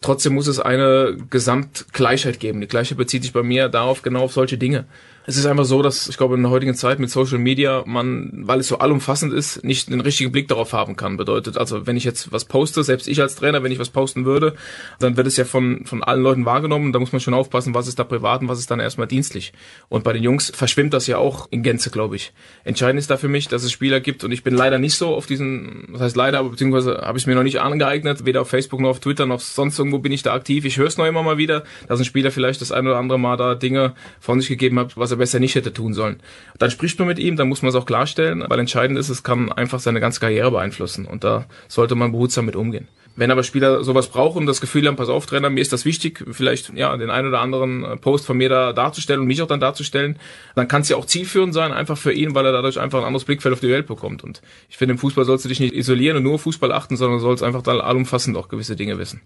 Trotzdem 0.00 0.34
muss 0.34 0.46
es 0.46 0.60
eine 0.60 1.16
Gesamtgleichheit 1.30 2.38
geben. 2.38 2.60
Die 2.60 2.68
Gleichheit 2.68 2.98
bezieht 2.98 3.22
sich 3.22 3.32
bei 3.32 3.42
mir 3.42 3.68
darauf, 3.68 4.02
genau 4.02 4.22
auf 4.22 4.32
solche 4.32 4.58
Dinge. 4.58 4.86
Es 5.28 5.36
ist 5.36 5.44
einfach 5.44 5.66
so, 5.66 5.82
dass 5.82 6.08
ich 6.08 6.16
glaube, 6.16 6.36
in 6.36 6.42
der 6.42 6.50
heutigen 6.50 6.74
Zeit 6.74 6.98
mit 7.00 7.10
Social 7.10 7.36
Media 7.36 7.82
man, 7.84 8.30
weil 8.46 8.60
es 8.60 8.68
so 8.68 8.78
allumfassend 8.78 9.30
ist, 9.34 9.62
nicht 9.62 9.90
den 9.90 10.00
richtigen 10.00 10.32
Blick 10.32 10.48
darauf 10.48 10.72
haben 10.72 10.96
kann. 10.96 11.18
Bedeutet 11.18 11.58
also, 11.58 11.86
wenn 11.86 11.98
ich 11.98 12.04
jetzt 12.04 12.32
was 12.32 12.46
poste, 12.46 12.82
selbst 12.82 13.06
ich 13.06 13.20
als 13.20 13.34
Trainer, 13.34 13.62
wenn 13.62 13.70
ich 13.70 13.78
was 13.78 13.90
posten 13.90 14.24
würde, 14.24 14.54
dann 15.00 15.18
wird 15.18 15.26
es 15.26 15.36
ja 15.36 15.44
von, 15.44 15.84
von 15.84 16.02
allen 16.02 16.22
Leuten 16.22 16.46
wahrgenommen. 16.46 16.94
Da 16.94 16.98
muss 16.98 17.12
man 17.12 17.20
schon 17.20 17.34
aufpassen, 17.34 17.74
was 17.74 17.88
ist 17.88 17.98
da 17.98 18.04
privat 18.04 18.40
und 18.40 18.48
was 18.48 18.58
ist 18.58 18.70
dann 18.70 18.80
erstmal 18.80 19.06
dienstlich. 19.06 19.52
Und 19.90 20.02
bei 20.02 20.14
den 20.14 20.22
Jungs 20.22 20.48
verschwimmt 20.48 20.94
das 20.94 21.06
ja 21.06 21.18
auch 21.18 21.46
in 21.50 21.62
Gänze, 21.62 21.90
glaube 21.90 22.16
ich. 22.16 22.32
Entscheidend 22.64 22.98
ist 22.98 23.10
da 23.10 23.18
für 23.18 23.28
mich, 23.28 23.48
dass 23.48 23.64
es 23.64 23.70
Spieler 23.70 24.00
gibt 24.00 24.24
und 24.24 24.32
ich 24.32 24.42
bin 24.42 24.54
leider 24.54 24.78
nicht 24.78 24.94
so 24.94 25.08
auf 25.14 25.26
diesen, 25.26 25.88
das 25.92 26.00
heißt 26.00 26.16
leider, 26.16 26.38
aber 26.38 26.48
beziehungsweise 26.48 27.02
habe 27.02 27.18
ich 27.18 27.24
es 27.24 27.26
mir 27.26 27.34
noch 27.34 27.42
nicht 27.42 27.60
angeeignet, 27.60 28.24
weder 28.24 28.40
auf 28.40 28.48
Facebook 28.48 28.80
noch 28.80 28.88
auf 28.88 29.00
Twitter 29.00 29.26
noch 29.26 29.40
sonst 29.40 29.78
irgendwo 29.78 29.98
bin 29.98 30.10
ich 30.10 30.22
da 30.22 30.32
aktiv. 30.32 30.64
Ich 30.64 30.78
höre 30.78 30.86
es 30.86 30.96
noch 30.96 31.04
immer 31.04 31.22
mal 31.22 31.36
wieder, 31.36 31.64
dass 31.86 31.98
ein 31.98 32.06
Spieler 32.06 32.30
vielleicht 32.30 32.62
das 32.62 32.72
ein 32.72 32.86
oder 32.86 32.96
andere 32.96 33.18
Mal 33.18 33.36
da 33.36 33.54
Dinge 33.54 33.92
von 34.20 34.40
sich 34.40 34.48
gegeben 34.48 34.78
hat, 34.78 34.96
was 34.96 35.10
er 35.10 35.17
besser 35.18 35.40
nicht 35.40 35.54
hätte 35.54 35.72
tun 35.72 35.94
sollen. 35.94 36.20
Dann 36.58 36.70
spricht 36.70 36.98
man 36.98 37.08
mit 37.08 37.18
ihm, 37.18 37.36
dann 37.36 37.48
muss 37.48 37.62
man 37.62 37.70
es 37.70 37.74
auch 37.74 37.86
klarstellen, 37.86 38.44
weil 38.48 38.58
entscheidend 38.58 38.98
ist, 38.98 39.08
es 39.08 39.22
kann 39.22 39.52
einfach 39.52 39.80
seine 39.80 40.00
ganze 40.00 40.20
Karriere 40.20 40.50
beeinflussen 40.50 41.04
und 41.06 41.24
da 41.24 41.46
sollte 41.68 41.94
man 41.94 42.12
behutsam 42.12 42.46
mit 42.46 42.56
umgehen. 42.56 42.88
Wenn 43.18 43.32
aber 43.32 43.42
Spieler 43.42 43.82
sowas 43.82 44.06
brauchen 44.10 44.46
das 44.46 44.60
Gefühl 44.60 44.86
haben, 44.86 44.94
pass 44.94 45.08
auf, 45.08 45.26
Trainer, 45.26 45.50
mir 45.50 45.60
ist 45.60 45.72
das 45.72 45.84
wichtig, 45.84 46.24
vielleicht 46.30 46.72
ja 46.74 46.96
den 46.96 47.10
einen 47.10 47.26
oder 47.26 47.40
anderen 47.40 47.82
äh, 47.82 47.96
Post 47.96 48.24
von 48.24 48.36
mir 48.36 48.48
da 48.48 48.72
darzustellen 48.72 49.20
und 49.20 49.26
mich 49.26 49.42
auch 49.42 49.48
dann 49.48 49.58
darzustellen, 49.58 50.20
dann 50.54 50.68
kann 50.68 50.82
es 50.82 50.88
ja 50.88 50.96
auch 50.96 51.04
zielführend 51.04 51.52
sein, 51.52 51.72
einfach 51.72 51.98
für 51.98 52.12
ihn, 52.12 52.36
weil 52.36 52.46
er 52.46 52.52
dadurch 52.52 52.78
einfach 52.78 53.00
ein 53.00 53.04
anderes 53.04 53.24
Blickfeld 53.24 53.52
auf 53.52 53.58
die 53.58 53.70
Welt 53.70 53.88
bekommt. 53.88 54.22
Und 54.22 54.40
ich 54.68 54.76
finde, 54.76 54.92
im 54.92 54.98
Fußball 54.98 55.24
sollst 55.24 55.44
du 55.44 55.48
dich 55.48 55.58
nicht 55.58 55.74
isolieren 55.74 56.18
und 56.18 56.22
nur 56.22 56.38
Fußball 56.38 56.70
achten, 56.70 56.96
sondern 56.96 57.18
sollst 57.18 57.42
einfach 57.42 57.62
da 57.62 57.72
allumfassend 57.80 58.36
auch 58.36 58.46
gewisse 58.46 58.76
Dinge 58.76 58.98
wissen. 58.98 59.20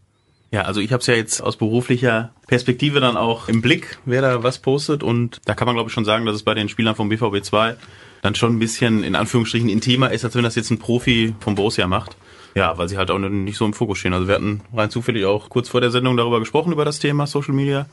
Ja, 0.52 0.62
also 0.62 0.80
ich 0.80 0.92
habe 0.92 1.00
es 1.00 1.06
ja 1.06 1.14
jetzt 1.14 1.40
aus 1.40 1.56
beruflicher 1.56 2.30
Perspektive 2.46 3.00
dann 3.00 3.16
auch 3.16 3.48
im 3.48 3.62
Blick, 3.62 3.98
wer 4.04 4.20
da 4.20 4.42
was 4.42 4.58
postet. 4.58 5.02
Und 5.02 5.40
da 5.46 5.54
kann 5.54 5.64
man, 5.66 5.74
glaube 5.74 5.88
ich, 5.88 5.94
schon 5.94 6.04
sagen, 6.04 6.26
dass 6.26 6.36
es 6.36 6.42
bei 6.42 6.52
den 6.52 6.68
Spielern 6.68 6.94
vom 6.94 7.08
BVB 7.08 7.42
2 7.42 7.74
dann 8.20 8.34
schon 8.34 8.54
ein 8.54 8.58
bisschen 8.58 9.02
in 9.02 9.16
Anführungsstrichen 9.16 9.70
intimer 9.70 10.12
ist, 10.12 10.26
als 10.26 10.34
wenn 10.34 10.44
das 10.44 10.54
jetzt 10.54 10.70
ein 10.70 10.78
Profi 10.78 11.34
vom 11.40 11.54
Borussia 11.54 11.86
macht. 11.86 12.16
Ja, 12.54 12.76
weil 12.76 12.86
sie 12.86 12.98
halt 12.98 13.10
auch 13.10 13.18
nicht 13.18 13.56
so 13.56 13.64
im 13.64 13.72
Fokus 13.72 13.96
stehen. 13.98 14.12
Also 14.12 14.28
wir 14.28 14.34
hatten 14.34 14.60
rein 14.74 14.90
zufällig 14.90 15.24
auch 15.24 15.48
kurz 15.48 15.70
vor 15.70 15.80
der 15.80 15.90
Sendung 15.90 16.18
darüber 16.18 16.38
gesprochen, 16.38 16.70
über 16.70 16.84
das 16.84 16.98
Thema 16.98 17.26
Social 17.26 17.54
Media. 17.54 17.86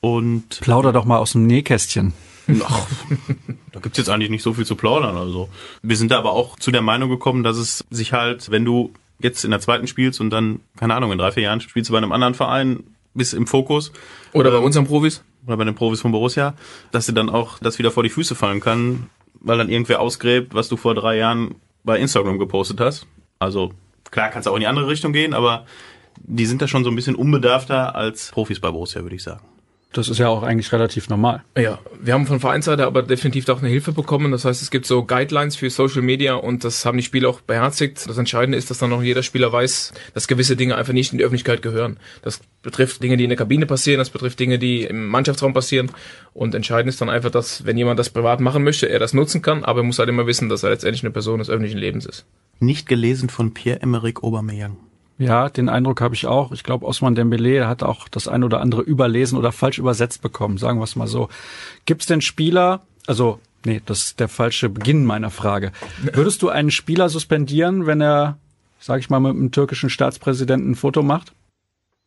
Und 0.00 0.60
Plauder 0.62 0.94
doch 0.94 1.04
mal 1.04 1.18
aus 1.18 1.32
dem 1.32 1.46
Nähkästchen. 1.46 2.14
Ach, 2.64 2.86
da 3.70 3.80
gibt's 3.80 3.98
jetzt 3.98 4.08
eigentlich 4.08 4.30
nicht 4.30 4.42
so 4.42 4.54
viel 4.54 4.64
zu 4.64 4.76
plaudern. 4.76 5.16
Also 5.18 5.50
wir 5.82 5.96
sind 5.96 6.10
da 6.10 6.18
aber 6.18 6.32
auch 6.32 6.58
zu 6.58 6.70
der 6.70 6.82
Meinung 6.82 7.10
gekommen, 7.10 7.42
dass 7.42 7.58
es 7.58 7.84
sich 7.90 8.14
halt, 8.14 8.50
wenn 8.50 8.64
du 8.64 8.94
jetzt 9.22 9.44
in 9.44 9.50
der 9.50 9.60
zweiten 9.60 9.86
spielst 9.86 10.20
und 10.20 10.30
dann, 10.30 10.60
keine 10.76 10.94
Ahnung, 10.94 11.12
in 11.12 11.18
drei, 11.18 11.32
vier 11.32 11.44
Jahren 11.44 11.60
spielst 11.60 11.88
du 11.88 11.92
bei 11.92 11.98
einem 11.98 12.12
anderen 12.12 12.34
Verein, 12.34 12.84
bist 13.14 13.34
im 13.34 13.46
Fokus. 13.46 13.92
Oder 14.32 14.50
bei 14.50 14.58
unseren 14.58 14.86
Profis. 14.86 15.22
Oder 15.46 15.56
bei 15.56 15.64
den 15.64 15.74
Profis 15.74 16.00
von 16.00 16.12
Borussia, 16.12 16.54
dass 16.92 17.06
dir 17.06 17.14
dann 17.14 17.28
auch 17.28 17.58
das 17.58 17.78
wieder 17.78 17.90
vor 17.90 18.02
die 18.02 18.08
Füße 18.10 18.34
fallen 18.34 18.60
kann, 18.60 19.08
weil 19.40 19.58
dann 19.58 19.68
irgendwer 19.68 20.00
ausgräbt, 20.00 20.54
was 20.54 20.68
du 20.68 20.76
vor 20.76 20.94
drei 20.94 21.16
Jahren 21.16 21.56
bei 21.82 21.98
Instagram 21.98 22.38
gepostet 22.38 22.78
hast. 22.80 23.06
Also 23.40 23.72
klar 24.10 24.30
kannst 24.30 24.46
du 24.46 24.52
auch 24.52 24.54
in 24.54 24.60
die 24.60 24.68
andere 24.68 24.86
Richtung 24.86 25.12
gehen, 25.12 25.34
aber 25.34 25.66
die 26.20 26.46
sind 26.46 26.62
da 26.62 26.68
schon 26.68 26.84
so 26.84 26.90
ein 26.90 26.96
bisschen 26.96 27.16
unbedarfter 27.16 27.96
als 27.96 28.30
Profis 28.30 28.60
bei 28.60 28.70
Borussia, 28.70 29.02
würde 29.02 29.16
ich 29.16 29.22
sagen. 29.24 29.42
Das 29.92 30.08
ist 30.08 30.18
ja 30.18 30.28
auch 30.28 30.42
eigentlich 30.42 30.72
relativ 30.72 31.08
normal. 31.08 31.42
Ja, 31.56 31.78
wir 32.00 32.14
haben 32.14 32.26
von 32.26 32.40
Vereinsseite 32.40 32.86
aber 32.86 33.02
definitiv 33.02 33.48
auch 33.48 33.58
eine 33.58 33.68
Hilfe 33.68 33.92
bekommen. 33.92 34.32
Das 34.32 34.44
heißt, 34.44 34.62
es 34.62 34.70
gibt 34.70 34.86
so 34.86 35.04
Guidelines 35.04 35.56
für 35.56 35.68
Social 35.68 36.02
Media 36.02 36.34
und 36.34 36.64
das 36.64 36.86
haben 36.86 36.96
die 36.96 37.04
Spieler 37.04 37.28
auch 37.28 37.40
beherzigt. 37.42 38.08
Das 38.08 38.16
Entscheidende 38.16 38.56
ist, 38.56 38.70
dass 38.70 38.78
dann 38.78 38.92
auch 38.92 39.02
jeder 39.02 39.22
Spieler 39.22 39.52
weiß, 39.52 39.92
dass 40.14 40.28
gewisse 40.28 40.56
Dinge 40.56 40.76
einfach 40.76 40.94
nicht 40.94 41.12
in 41.12 41.18
die 41.18 41.24
Öffentlichkeit 41.24 41.60
gehören. 41.60 41.98
Das 42.22 42.40
betrifft 42.62 43.02
Dinge, 43.02 43.16
die 43.16 43.24
in 43.24 43.30
der 43.30 43.36
Kabine 43.36 43.66
passieren, 43.66 43.98
das 43.98 44.10
betrifft 44.10 44.40
Dinge, 44.40 44.58
die 44.58 44.84
im 44.84 45.08
Mannschaftsraum 45.08 45.52
passieren. 45.52 45.90
Und 46.32 46.54
entscheidend 46.54 46.88
ist 46.88 47.00
dann 47.00 47.10
einfach, 47.10 47.30
dass 47.30 47.66
wenn 47.66 47.76
jemand 47.76 47.98
das 47.98 48.10
privat 48.10 48.40
machen 48.40 48.64
möchte, 48.64 48.88
er 48.88 48.98
das 48.98 49.12
nutzen 49.12 49.42
kann, 49.42 49.64
aber 49.64 49.80
er 49.80 49.84
muss 49.84 49.98
halt 49.98 50.08
immer 50.08 50.26
wissen, 50.26 50.48
dass 50.48 50.62
er 50.62 50.70
letztendlich 50.70 51.02
eine 51.02 51.10
Person 51.10 51.38
des 51.38 51.50
öffentlichen 51.50 51.78
Lebens 51.78 52.06
ist. 52.06 52.24
Nicht 52.60 52.88
gelesen 52.88 53.28
von 53.28 53.52
Pierre-Emerick 53.52 54.22
Aubameyang. 54.22 54.76
Ja, 55.22 55.48
den 55.48 55.68
Eindruck 55.68 56.00
habe 56.00 56.16
ich 56.16 56.26
auch. 56.26 56.50
Ich 56.50 56.64
glaube, 56.64 56.84
Osman 56.84 57.14
Dembele 57.14 57.68
hat 57.68 57.84
auch 57.84 58.08
das 58.08 58.26
ein 58.26 58.42
oder 58.42 58.60
andere 58.60 58.82
überlesen 58.82 59.38
oder 59.38 59.52
falsch 59.52 59.78
übersetzt 59.78 60.20
bekommen, 60.20 60.58
sagen 60.58 60.80
wir 60.80 60.84
es 60.84 60.96
mal 60.96 61.06
so. 61.06 61.28
Gibt 61.86 62.00
es 62.00 62.08
denn 62.08 62.20
Spieler, 62.20 62.80
also 63.06 63.38
nee, 63.64 63.80
das 63.86 64.06
ist 64.06 64.20
der 64.20 64.26
falsche 64.26 64.68
Beginn 64.68 65.04
meiner 65.04 65.30
Frage. 65.30 65.70
Würdest 66.12 66.42
du 66.42 66.48
einen 66.48 66.72
Spieler 66.72 67.08
suspendieren, 67.08 67.86
wenn 67.86 68.00
er, 68.00 68.36
sag 68.80 68.98
ich 68.98 69.10
mal, 69.10 69.20
mit 69.20 69.30
einem 69.30 69.52
türkischen 69.52 69.90
Staatspräsidenten 69.90 70.72
ein 70.72 70.74
Foto 70.74 71.04
macht? 71.04 71.32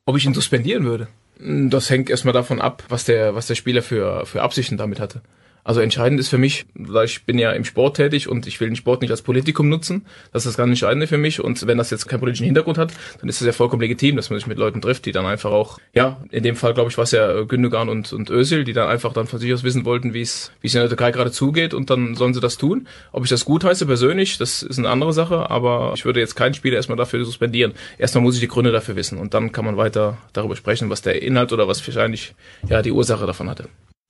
Ob 0.06 0.18
ich 0.18 0.26
ihn 0.26 0.34
suspendieren 0.34 0.84
würde? 0.84 1.08
Das 1.40 1.90
hängt 1.90 2.10
erstmal 2.10 2.34
davon 2.34 2.60
ab, 2.60 2.84
was 2.90 3.06
der, 3.06 3.34
was 3.34 3.48
der 3.48 3.56
Spieler 3.56 3.82
für, 3.82 4.26
für 4.26 4.42
Absichten 4.42 4.76
damit 4.76 5.00
hatte. 5.00 5.22
Also 5.66 5.82
entscheidend 5.82 6.20
ist 6.20 6.30
für 6.30 6.38
mich, 6.38 6.68
weil 6.76 7.06
ich 7.06 7.26
bin 7.26 7.40
ja 7.40 7.52
im 7.52 7.66
Sport 7.66 7.96
tätig 7.96 8.30
und 8.30 8.46
ich 8.46 8.62
will 8.62 8.70
den 8.70 8.76
Sport 8.76 9.02
nicht 9.02 9.10
als 9.10 9.24
Politikum 9.24 9.68
nutzen. 9.68 10.06
Das 10.32 10.46
ist 10.46 10.52
das 10.52 10.58
ganz 10.58 10.70
Entscheidende 10.70 11.08
für 11.08 11.18
mich. 11.18 11.44
Und 11.44 11.66
wenn 11.66 11.80
das 11.80 11.90
jetzt 11.90 12.08
keinen 12.08 12.20
politischen 12.20 12.46
Hintergrund 12.46 12.78
hat, 12.78 12.94
dann 13.20 13.28
ist 13.30 13.42
es 13.42 13.48
ja 13.48 13.52
vollkommen 13.52 13.82
legitim, 13.82 14.16
dass 14.16 14.30
man 14.30 14.38
sich 14.38 14.46
mit 14.46 14.60
Leuten 14.60 14.80
trifft, 14.80 15.08
die 15.08 15.12
dann 15.12 15.26
einfach 15.26 15.52
auch, 15.52 15.80
ja, 15.96 16.18
in 16.30 16.44
dem 16.44 16.56
Fall 16.56 16.76
glaube 16.76 16.92
ich 16.92 16.98
war 17.00 17.06
es 17.06 17.12
ja 17.12 17.42
Gündogan 17.42 17.90
und, 17.90 18.14
und 18.14 18.30
Özil, 18.30 18.64
die 18.64 18.74
dann 18.74 18.88
einfach 18.88 19.12
dann 19.12 19.26
von 19.26 19.40
sich 19.40 19.52
aus 19.56 19.64
wissen 19.64 19.86
wollten, 19.86 20.14
wie 20.14 20.22
es 20.22 20.52
wie 20.62 20.68
es 20.68 20.76
in 20.76 20.82
der 20.82 20.90
Türkei 20.90 21.10
gerade 21.10 21.32
zugeht 21.32 21.74
und 21.74 21.90
dann 21.90 22.14
sollen 22.14 22.36
sie 22.36 22.42
das 22.42 22.58
tun. 22.58 22.88
Ob 23.12 23.24
ich 23.24 23.32
das 23.32 23.44
gut 23.44 23.64
heiße 23.64 23.88
persönlich, 23.88 24.38
das 24.38 24.62
ist 24.62 24.78
eine 24.78 24.90
andere 24.90 25.14
Sache, 25.14 25.50
aber 25.50 25.94
ich 25.96 26.06
würde 26.06 26.20
jetzt 26.20 26.36
keinen 26.36 26.54
Spieler 26.54 26.76
erstmal 26.76 26.98
dafür 26.98 27.26
suspendieren. 27.26 27.74
Erstmal 27.98 28.24
muss 28.24 28.36
ich 28.36 28.42
die 28.42 28.48
Gründe 28.48 28.72
dafür 28.72 28.96
wissen 28.96 29.18
und 29.18 29.34
dann 29.34 29.52
kann 29.52 29.66
man 29.66 29.78
weiter 29.78 30.20
darüber 30.32 30.56
sprechen, 30.56 30.92
was 30.92 31.02
der 31.02 31.24
Inhalt 31.24 31.52
oder 31.54 31.68
was 31.68 31.86
wahrscheinlich 31.88 32.36
ja 32.70 32.84
die 32.84 32.92
Ursache 32.92 33.26
davon 33.26 33.50
hatte. 33.50 33.68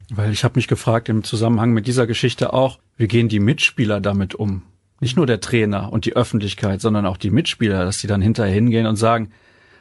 Weil 0.09 0.31
ich 0.31 0.43
habe 0.43 0.57
mich 0.57 0.67
gefragt 0.67 1.09
im 1.09 1.23
Zusammenhang 1.23 1.71
mit 1.71 1.87
dieser 1.87 2.07
Geschichte 2.07 2.53
auch, 2.53 2.79
wie 2.97 3.07
gehen 3.07 3.29
die 3.29 3.39
Mitspieler 3.39 3.99
damit 3.99 4.35
um? 4.35 4.61
Nicht 4.99 5.17
nur 5.17 5.25
der 5.25 5.41
Trainer 5.41 5.91
und 5.91 6.05
die 6.05 6.15
Öffentlichkeit, 6.15 6.79
sondern 6.79 7.05
auch 7.05 7.17
die 7.17 7.31
Mitspieler, 7.31 7.83
dass 7.83 7.97
die 7.97 8.07
dann 8.07 8.21
hinterher 8.21 8.53
hingehen 8.53 8.85
und 8.85 8.95
sagen, 8.95 9.31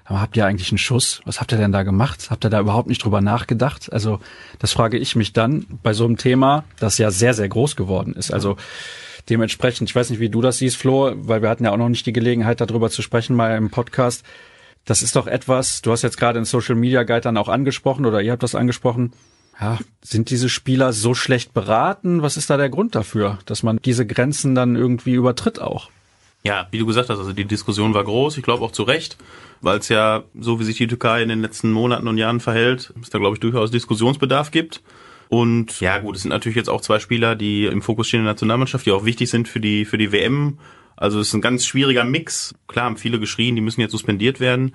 aber 0.04 0.20
habt 0.20 0.36
ihr 0.36 0.44
eigentlich 0.44 0.70
einen 0.70 0.78
Schuss? 0.78 1.22
Was 1.24 1.40
habt 1.40 1.52
ihr 1.52 1.58
denn 1.58 1.72
da 1.72 1.82
gemacht? 1.82 2.28
Habt 2.30 2.44
ihr 2.44 2.50
da 2.50 2.60
überhaupt 2.60 2.88
nicht 2.88 3.02
drüber 3.02 3.20
nachgedacht? 3.22 3.90
Also 3.92 4.20
das 4.58 4.72
frage 4.72 4.98
ich 4.98 5.16
mich 5.16 5.32
dann 5.32 5.66
bei 5.82 5.94
so 5.94 6.04
einem 6.04 6.18
Thema, 6.18 6.64
das 6.78 6.98
ja 6.98 7.10
sehr, 7.10 7.32
sehr 7.32 7.48
groß 7.48 7.74
geworden 7.74 8.12
ist. 8.14 8.30
Also 8.30 8.56
dementsprechend, 9.30 9.88
ich 9.88 9.96
weiß 9.96 10.10
nicht, 10.10 10.20
wie 10.20 10.28
du 10.28 10.42
das 10.42 10.58
siehst, 10.58 10.76
Flo, 10.76 11.12
weil 11.16 11.40
wir 11.40 11.48
hatten 11.48 11.64
ja 11.64 11.72
auch 11.72 11.78
noch 11.78 11.88
nicht 11.88 12.04
die 12.04 12.12
Gelegenheit, 12.12 12.60
darüber 12.60 12.90
zu 12.90 13.00
sprechen 13.00 13.34
mal 13.34 13.56
im 13.56 13.70
Podcast. 13.70 14.24
Das 14.84 15.00
ist 15.00 15.16
doch 15.16 15.26
etwas, 15.26 15.80
du 15.80 15.92
hast 15.92 16.02
jetzt 16.02 16.18
gerade 16.18 16.38
in 16.38 16.44
Social 16.44 16.74
Media 16.74 17.04
Guide 17.04 17.22
dann 17.22 17.38
auch 17.38 17.48
angesprochen 17.48 18.04
oder 18.04 18.20
ihr 18.20 18.32
habt 18.32 18.42
das 18.42 18.54
angesprochen, 18.54 19.12
ja, 19.60 19.78
sind 20.02 20.30
diese 20.30 20.48
Spieler 20.48 20.92
so 20.92 21.14
schlecht 21.14 21.54
beraten? 21.54 22.22
Was 22.22 22.36
ist 22.36 22.50
da 22.50 22.56
der 22.56 22.70
Grund 22.70 22.94
dafür, 22.94 23.38
dass 23.46 23.62
man 23.62 23.78
diese 23.84 24.06
Grenzen 24.06 24.54
dann 24.54 24.76
irgendwie 24.76 25.12
übertritt 25.12 25.60
auch? 25.60 25.90
Ja, 26.42 26.66
wie 26.70 26.78
du 26.78 26.86
gesagt 26.86 27.08
hast, 27.08 27.18
also 27.18 27.32
die 27.32 27.46
Diskussion 27.46 27.94
war 27.94 28.04
groß, 28.04 28.36
ich 28.36 28.44
glaube 28.44 28.62
auch 28.64 28.72
zu 28.72 28.82
Recht, 28.82 29.16
weil 29.62 29.78
es 29.78 29.88
ja, 29.88 30.24
so 30.38 30.60
wie 30.60 30.64
sich 30.64 30.76
die 30.76 30.86
Türkei 30.86 31.22
in 31.22 31.30
den 31.30 31.40
letzten 31.40 31.72
Monaten 31.72 32.06
und 32.06 32.18
Jahren 32.18 32.40
verhält, 32.40 32.92
es 33.00 33.08
da, 33.08 33.18
glaube 33.18 33.36
ich, 33.36 33.40
durchaus 33.40 33.70
Diskussionsbedarf 33.70 34.50
gibt. 34.50 34.82
Und 35.30 35.80
ja, 35.80 35.98
gut, 35.98 36.16
es 36.16 36.22
sind 36.22 36.30
natürlich 36.30 36.56
jetzt 36.56 36.68
auch 36.68 36.82
zwei 36.82 36.98
Spieler, 36.98 37.34
die 37.34 37.64
im 37.64 37.80
Fokus 37.80 38.08
stehen 38.08 38.20
in 38.20 38.26
der 38.26 38.34
Nationalmannschaft, 38.34 38.84
die 38.84 38.92
auch 38.92 39.06
wichtig 39.06 39.30
sind 39.30 39.48
für 39.48 39.60
die, 39.60 39.86
für 39.86 39.96
die 39.96 40.12
WM. 40.12 40.58
Also 40.96 41.18
es 41.18 41.28
ist 41.28 41.34
ein 41.34 41.40
ganz 41.40 41.64
schwieriger 41.64 42.04
Mix. 42.04 42.54
Klar 42.68 42.84
haben 42.84 42.98
viele 42.98 43.18
geschrien, 43.18 43.56
die 43.56 43.62
müssen 43.62 43.80
jetzt 43.80 43.92
suspendiert 43.92 44.38
werden. 44.38 44.74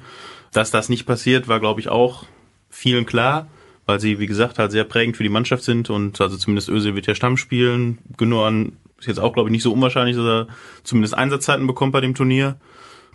Dass 0.51 0.71
das 0.71 0.89
nicht 0.89 1.05
passiert, 1.05 1.47
war, 1.47 1.59
glaube 1.59 1.79
ich, 1.79 1.89
auch 1.89 2.25
vielen 2.71 3.05
klar 3.05 3.47
weil 3.89 3.99
sie, 3.99 4.19
wie 4.19 4.27
gesagt, 4.27 4.59
halt 4.59 4.71
sehr 4.71 4.83
prägend 4.83 5.17
für 5.17 5.23
die 5.23 5.29
Mannschaft 5.29 5.63
sind 5.63 5.89
und 5.89 6.21
also 6.21 6.37
zumindest 6.37 6.69
Özil 6.69 6.93
wird 6.93 7.07
ja 7.07 7.15
Stamm 7.15 7.37
spielen. 7.37 7.97
Gündogan 8.17 8.73
ist 8.99 9.07
jetzt 9.07 9.19
auch, 9.19 9.33
glaube 9.33 9.49
ich, 9.49 9.51
nicht 9.51 9.63
so 9.63 9.73
unwahrscheinlich, 9.73 10.15
dass 10.15 10.25
er 10.25 10.47
zumindest 10.83 11.15
Einsatzzeiten 11.15 11.65
bekommt 11.65 11.91
bei 11.91 11.99
dem 11.99 12.13
Turnier. 12.13 12.57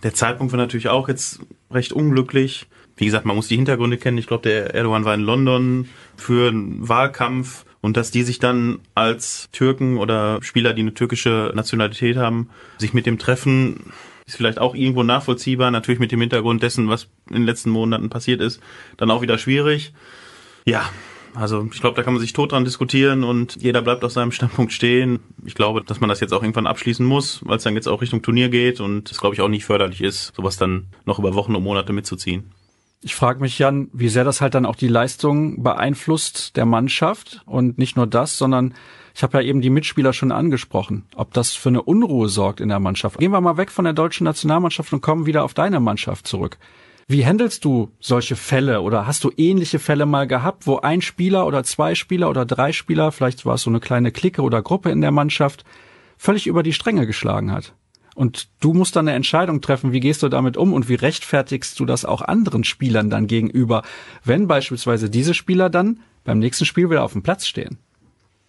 Der 0.02 0.14
Zeitpunkt 0.14 0.52
war 0.52 0.58
natürlich 0.58 0.88
auch 0.88 1.08
jetzt 1.08 1.38
recht 1.70 1.92
unglücklich. 1.92 2.66
Wie 2.96 3.04
gesagt, 3.04 3.24
man 3.24 3.36
muss 3.36 3.46
die 3.46 3.54
Hintergründe 3.54 3.98
kennen. 3.98 4.18
Ich 4.18 4.26
glaube, 4.26 4.42
der 4.42 4.74
Erdogan 4.74 5.04
war 5.04 5.14
in 5.14 5.20
London 5.20 5.88
für 6.16 6.48
einen 6.48 6.88
Wahlkampf 6.88 7.64
und 7.80 7.96
dass 7.96 8.10
die 8.10 8.24
sich 8.24 8.40
dann 8.40 8.80
als 8.96 9.48
Türken 9.52 9.98
oder 9.98 10.42
Spieler, 10.42 10.72
die 10.72 10.82
eine 10.82 10.94
türkische 10.94 11.52
Nationalität 11.54 12.16
haben, 12.16 12.50
sich 12.78 12.94
mit 12.94 13.06
dem 13.06 13.20
treffen, 13.20 13.92
ist 14.26 14.36
vielleicht 14.36 14.58
auch 14.58 14.74
irgendwo 14.74 15.04
nachvollziehbar. 15.04 15.70
Natürlich 15.70 16.00
mit 16.00 16.10
dem 16.10 16.20
Hintergrund 16.20 16.64
dessen, 16.64 16.88
was 16.88 17.06
in 17.28 17.36
den 17.36 17.46
letzten 17.46 17.70
Monaten 17.70 18.10
passiert 18.10 18.40
ist, 18.40 18.60
dann 18.96 19.12
auch 19.12 19.22
wieder 19.22 19.38
schwierig. 19.38 19.92
Ja, 20.64 20.88
also 21.34 21.66
ich 21.72 21.80
glaube, 21.80 21.96
da 21.96 22.02
kann 22.02 22.14
man 22.14 22.20
sich 22.20 22.32
tot 22.32 22.52
dran 22.52 22.64
diskutieren 22.64 23.24
und 23.24 23.56
jeder 23.60 23.82
bleibt 23.82 24.04
auf 24.04 24.12
seinem 24.12 24.30
Standpunkt 24.30 24.72
stehen. 24.72 25.18
Ich 25.44 25.54
glaube, 25.54 25.82
dass 25.82 26.00
man 26.00 26.08
das 26.08 26.20
jetzt 26.20 26.32
auch 26.32 26.42
irgendwann 26.42 26.66
abschließen 26.66 27.04
muss, 27.04 27.40
weil 27.44 27.56
es 27.56 27.64
dann 27.64 27.74
jetzt 27.74 27.88
auch 27.88 28.00
Richtung 28.00 28.22
Turnier 28.22 28.48
geht 28.48 28.80
und 28.80 29.10
es, 29.10 29.18
glaube 29.18 29.34
ich, 29.34 29.40
auch 29.40 29.48
nicht 29.48 29.64
förderlich 29.64 30.00
ist, 30.00 30.32
sowas 30.36 30.56
dann 30.56 30.86
noch 31.04 31.18
über 31.18 31.34
Wochen 31.34 31.54
und 31.56 31.64
Monate 31.64 31.92
mitzuziehen. 31.92 32.52
Ich 33.00 33.14
frage 33.14 33.40
mich, 33.40 33.58
Jan, 33.58 33.90
wie 33.92 34.08
sehr 34.08 34.24
das 34.24 34.40
halt 34.40 34.54
dann 34.54 34.64
auch 34.64 34.76
die 34.76 34.88
Leistung 34.88 35.62
beeinflusst 35.62 36.56
der 36.56 36.64
Mannschaft 36.64 37.42
und 37.44 37.76
nicht 37.76 37.96
nur 37.96 38.06
das, 38.06 38.38
sondern 38.38 38.72
ich 39.14 39.22
habe 39.22 39.38
ja 39.38 39.44
eben 39.44 39.60
die 39.60 39.70
Mitspieler 39.70 40.12
schon 40.12 40.32
angesprochen, 40.32 41.04
ob 41.14 41.34
das 41.34 41.52
für 41.52 41.68
eine 41.68 41.82
Unruhe 41.82 42.28
sorgt 42.28 42.60
in 42.60 42.70
der 42.70 42.80
Mannschaft. 42.80 43.18
Gehen 43.18 43.32
wir 43.32 43.40
mal 43.40 43.58
weg 43.58 43.70
von 43.70 43.84
der 43.84 43.92
deutschen 43.92 44.24
Nationalmannschaft 44.24 44.92
und 44.92 45.02
kommen 45.02 45.26
wieder 45.26 45.44
auf 45.44 45.52
deine 45.52 45.80
Mannschaft 45.80 46.26
zurück. 46.26 46.58
Wie 47.06 47.26
handelst 47.26 47.64
du 47.66 47.90
solche 48.00 48.34
Fälle 48.34 48.80
oder 48.80 49.06
hast 49.06 49.24
du 49.24 49.30
ähnliche 49.36 49.78
Fälle 49.78 50.06
mal 50.06 50.26
gehabt, 50.26 50.66
wo 50.66 50.78
ein 50.78 51.02
Spieler 51.02 51.46
oder 51.46 51.62
zwei 51.62 51.94
Spieler 51.94 52.30
oder 52.30 52.46
drei 52.46 52.72
Spieler, 52.72 53.12
vielleicht 53.12 53.44
war 53.44 53.56
es 53.56 53.62
so 53.62 53.70
eine 53.70 53.80
kleine 53.80 54.10
Clique 54.10 54.40
oder 54.40 54.62
Gruppe 54.62 54.90
in 54.90 55.02
der 55.02 55.10
Mannschaft, 55.10 55.64
völlig 56.16 56.46
über 56.46 56.62
die 56.62 56.72
Stränge 56.72 57.06
geschlagen 57.06 57.52
hat? 57.52 57.74
Und 58.14 58.48
du 58.60 58.72
musst 58.72 58.96
dann 58.96 59.08
eine 59.08 59.16
Entscheidung 59.16 59.60
treffen, 59.60 59.92
wie 59.92 60.00
gehst 60.00 60.22
du 60.22 60.28
damit 60.28 60.56
um 60.56 60.72
und 60.72 60.88
wie 60.88 60.94
rechtfertigst 60.94 61.78
du 61.78 61.84
das 61.84 62.04
auch 62.04 62.22
anderen 62.22 62.64
Spielern 62.64 63.10
dann 63.10 63.26
gegenüber, 63.26 63.82
wenn 64.22 64.46
beispielsweise 64.46 65.10
diese 65.10 65.34
Spieler 65.34 65.68
dann 65.68 66.00
beim 66.22 66.38
nächsten 66.38 66.64
Spiel 66.64 66.88
wieder 66.88 67.02
auf 67.02 67.12
dem 67.12 67.22
Platz 67.22 67.46
stehen? 67.46 67.78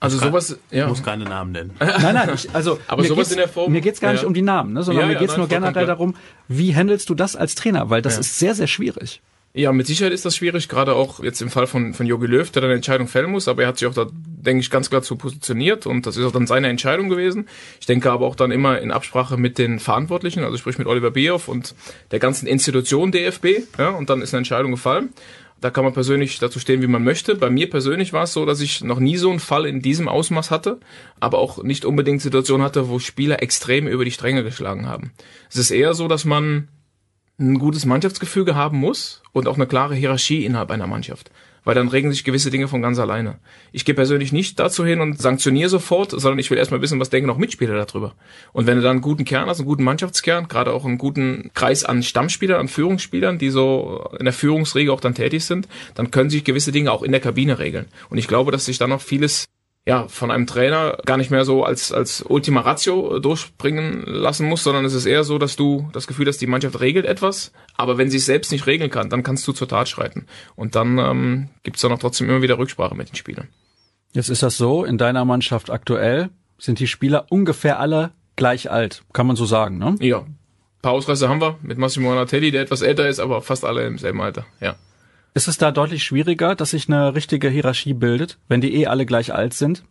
Also 0.06 0.20
kann, 0.20 0.30
sowas, 0.30 0.58
ja. 0.72 0.88
muss 0.88 1.04
keine 1.04 1.26
Namen 1.26 1.52
nennen. 1.52 1.72
Nein, 1.80 2.14
nein, 2.16 2.32
ich, 2.34 2.54
also 2.54 2.80
aber 2.88 3.02
mir 3.02 3.08
sowas 3.08 3.28
geht's, 3.28 3.32
in 3.32 3.38
der 3.38 3.50
Form. 3.50 3.72
Mir 3.72 3.82
geht's 3.82 4.00
gar 4.00 4.12
ja. 4.12 4.14
nicht 4.14 4.26
um 4.26 4.34
die 4.34 4.42
Namen, 4.42 4.74
ne, 4.74 4.84
sondern 4.84 5.04
ja, 5.04 5.14
mir 5.14 5.20
geht's 5.20 5.34
ja, 5.34 5.40
nur 5.40 5.48
generell 5.48 5.86
darum, 5.86 6.16
wie 6.48 6.76
handelst 6.76 7.10
du 7.10 7.16
das 7.16 7.36
als 7.36 7.56
Trainer, 7.56 7.90
weil 7.90 8.02
das 8.02 8.18
ist 8.18 8.40
sehr, 8.40 8.56
sehr 8.56 8.68
schwierig. 8.68 9.22
Ja, 9.58 9.72
mit 9.72 9.88
Sicherheit 9.88 10.12
ist 10.12 10.26
das 10.26 10.36
schwierig, 10.36 10.68
gerade 10.68 10.96
auch 10.96 11.24
jetzt 11.24 11.42
im 11.42 11.50
Fall 11.50 11.66
von, 11.66 11.94
von 11.94 12.06
Jogi 12.06 12.28
Löw, 12.28 12.52
der 12.52 12.62
dann 12.62 12.72
eine 12.72 12.76
Entscheidung 12.76 13.08
fällen 13.08 13.32
muss, 13.32 13.48
aber 13.48 13.62
er 13.62 13.70
hat 13.70 13.78
sich 13.78 13.88
auch 13.88 13.94
da, 13.94 14.08
denke 14.12 14.60
ich, 14.60 14.70
ganz 14.70 14.90
klar 14.90 15.02
zu 15.02 15.16
positioniert 15.16 15.86
und 15.86 16.06
das 16.06 16.18
ist 16.18 16.26
auch 16.26 16.34
dann 16.34 16.46
seine 16.46 16.68
Entscheidung 16.68 17.08
gewesen. 17.08 17.48
Ich 17.80 17.86
denke 17.86 18.12
aber 18.12 18.26
auch 18.26 18.36
dann 18.36 18.52
immer 18.52 18.82
in 18.82 18.92
Absprache 18.92 19.38
mit 19.38 19.58
den 19.58 19.80
Verantwortlichen, 19.80 20.44
also 20.44 20.58
sprich 20.58 20.78
mit 20.78 20.88
Oliver 20.88 21.12
Bierhoff 21.12 21.48
und 21.48 21.74
der 22.12 22.20
ganzen 22.20 22.48
Institution 22.48 23.14
DFB, 23.14 23.46
ja, 23.80 23.92
und 23.92 24.10
dann 24.10 24.22
ist 24.22 24.34
eine 24.34 24.40
Entscheidung 24.40 24.72
gefallen. 24.72 25.14
Da 25.66 25.72
kann 25.72 25.84
man 25.84 25.94
persönlich 25.94 26.38
dazu 26.38 26.60
stehen, 26.60 26.84
wie 26.84 26.88
man 26.88 27.04
möchte. 27.04 27.34
Bei 27.34 27.50
mir 27.50 27.68
persönlich 27.68 28.14
war 28.14 28.26
es 28.26 28.34
so, 28.34 28.46
dass 28.46 28.62
ich 28.62 28.84
noch 28.84 29.00
nie 29.00 29.18
so 29.18 29.32
einen 29.32 29.40
Fall 29.40 29.66
in 29.66 29.82
diesem 29.82 30.08
Ausmaß 30.08 30.52
hatte, 30.52 30.80
aber 31.20 31.40
auch 31.40 31.64
nicht 31.64 31.86
unbedingt 31.86 32.22
Situationen 32.22 32.64
hatte, 32.64 32.88
wo 32.88 33.00
Spieler 33.00 33.42
extrem 33.42 33.88
über 33.88 34.06
die 34.06 34.12
Stränge 34.12 34.44
geschlagen 34.44 34.88
haben. 34.88 35.14
Es 35.50 35.56
ist 35.56 35.72
eher 35.72 35.96
so, 35.96 36.08
dass 36.08 36.24
man 36.24 36.68
ein 37.40 37.58
gutes 37.58 37.84
Mannschaftsgefüge 37.88 38.54
haben 38.54 38.78
muss 38.78 39.24
und 39.32 39.48
auch 39.48 39.56
eine 39.56 39.66
klare 39.66 39.96
Hierarchie 39.96 40.46
innerhalb 40.46 40.70
einer 40.70 40.86
Mannschaft 40.86 41.32
weil 41.66 41.76
dann 41.76 41.90
regen 41.90 42.12
sich 42.12 42.24
gewisse 42.24 42.50
Dinge 42.50 42.70
von 42.70 42.82
ganz 42.82 42.98
alleine. 43.00 43.40
Ich 43.74 43.84
gehe 43.84 43.96
persönlich 43.96 44.32
nicht 44.32 44.60
dazu 44.60 44.86
hin 44.86 45.02
und 45.02 45.22
sanktioniere 45.22 45.70
sofort, 45.70 46.12
sondern 46.12 46.40
ich 46.40 46.50
will 46.50 46.58
erstmal 46.58 46.82
wissen, 46.82 47.00
was 47.00 47.10
denken 47.10 47.30
auch 47.30 47.38
Mitspieler 47.38 47.86
darüber. 47.86 48.16
Und 48.54 48.68
wenn 48.68 48.78
du 48.78 48.84
dann 48.84 48.92
einen 48.92 49.02
guten 49.02 49.26
Kern 49.26 49.50
hast, 49.50 49.60
einen 49.60 49.68
guten 49.68 49.84
Mannschaftskern, 49.84 50.48
gerade 50.48 50.72
auch 50.72 50.86
einen 50.86 50.98
guten 50.98 51.52
Kreis 51.54 51.84
an 51.84 52.04
Stammspielern, 52.04 52.62
an 52.62 52.68
Führungsspielern, 52.70 53.38
die 53.38 53.50
so 53.50 54.10
in 54.18 54.26
der 54.26 54.34
Führungsregel 54.34 54.94
auch 54.94 55.02
dann 55.02 55.16
tätig 55.16 55.44
sind, 55.44 55.68
dann 55.96 56.12
können 56.12 56.30
sich 56.30 56.46
gewisse 56.46 56.72
Dinge 56.72 56.92
auch 56.92 57.04
in 57.04 57.12
der 57.12 57.22
Kabine 57.22 57.60
regeln. 57.60 57.88
Und 58.10 58.18
ich 58.18 58.28
glaube, 58.28 58.52
dass 58.52 58.66
sich 58.66 58.78
dann 58.78 58.92
noch 58.92 59.02
vieles 59.02 59.46
ja, 59.88 60.08
von 60.08 60.32
einem 60.32 60.48
Trainer 60.48 60.98
gar 61.06 61.18
nicht 61.18 61.30
mehr 61.30 61.46
so 61.46 61.64
als, 61.64 61.92
als 61.92 62.24
Ultima 62.28 62.62
Ratio 62.62 63.20
durchbringen 63.20 64.04
lassen 64.08 64.48
muss, 64.48 64.64
sondern 64.64 64.84
es 64.84 64.94
ist 64.94 65.06
eher 65.06 65.24
so, 65.24 65.38
dass 65.38 65.56
du 65.56 65.90
das 65.94 66.08
Gefühl 66.08 66.28
hast, 66.28 66.42
die 66.42 66.48
Mannschaft 66.48 66.80
regelt 66.80 67.06
etwas, 67.06 67.52
aber 67.78 68.00
wenn 68.00 68.10
sie 68.10 68.18
es 68.18 68.26
selbst 68.26 68.52
nicht 68.52 68.66
regeln 68.66 68.90
kann, 68.90 69.12
dann 69.12 69.22
kannst 69.22 69.48
du 69.48 69.54
zur 69.54 69.68
Tat 69.68 69.88
schreiten. 69.88 70.26
Und 70.56 70.76
dann 70.76 70.98
ähm, 70.98 71.50
gibt 71.62 71.78
es 71.78 71.82
dann 71.84 71.92
auch 71.92 72.00
trotzdem 72.00 72.28
immer 72.30 72.42
wieder 72.42 72.58
Rücksprache 72.58 72.96
mit 72.96 73.10
den 73.10 73.16
Spielern. 73.16 73.48
Jetzt 74.12 74.30
ist 74.30 74.42
das 74.42 74.58
so, 74.58 74.86
in 74.86 74.98
deiner 74.98 75.24
Mannschaft 75.24 75.70
aktuell 75.70 76.30
sind 76.58 76.80
die 76.80 76.88
Spieler 76.88 77.28
ungefähr 77.30 77.80
alle 77.80 78.12
gleich 78.36 78.72
alt, 78.72 79.04
kann 79.14 79.28
man 79.28 79.36
so 79.36 79.46
sagen, 79.46 79.78
ne? 79.78 79.96
Ja. 80.00 80.20
Ein 80.20 80.38
paar 80.82 80.94
Ausreißer 80.94 81.30
haben 81.30 81.42
wir 81.42 81.58
mit 81.62 81.78
Massimo 81.78 82.12
Anatelli, 82.12 82.50
der 82.50 82.62
etwas 82.62 82.82
älter 82.82 83.08
ist, 83.08 83.20
aber 83.20 83.42
fast 83.42 83.66
alle 83.66 83.86
im 83.86 83.98
selben 83.98 84.22
Alter, 84.22 84.46
ja. 84.62 84.76
Ist 85.38 85.50
es 85.50 85.58
da 85.58 85.72
deutlich 85.72 86.06
schwieriger, 86.06 86.56
dass 86.56 86.70
sich 86.70 86.88
eine 86.88 87.14
richtige 87.14 87.50
Hierarchie 87.50 87.94
bildet, 87.94 88.38
wenn 88.48 88.62
die 88.62 88.74
eh 88.74 88.88
alle 88.88 89.06
gleich 89.06 89.34
alt 89.34 89.54
sind? 89.54 89.84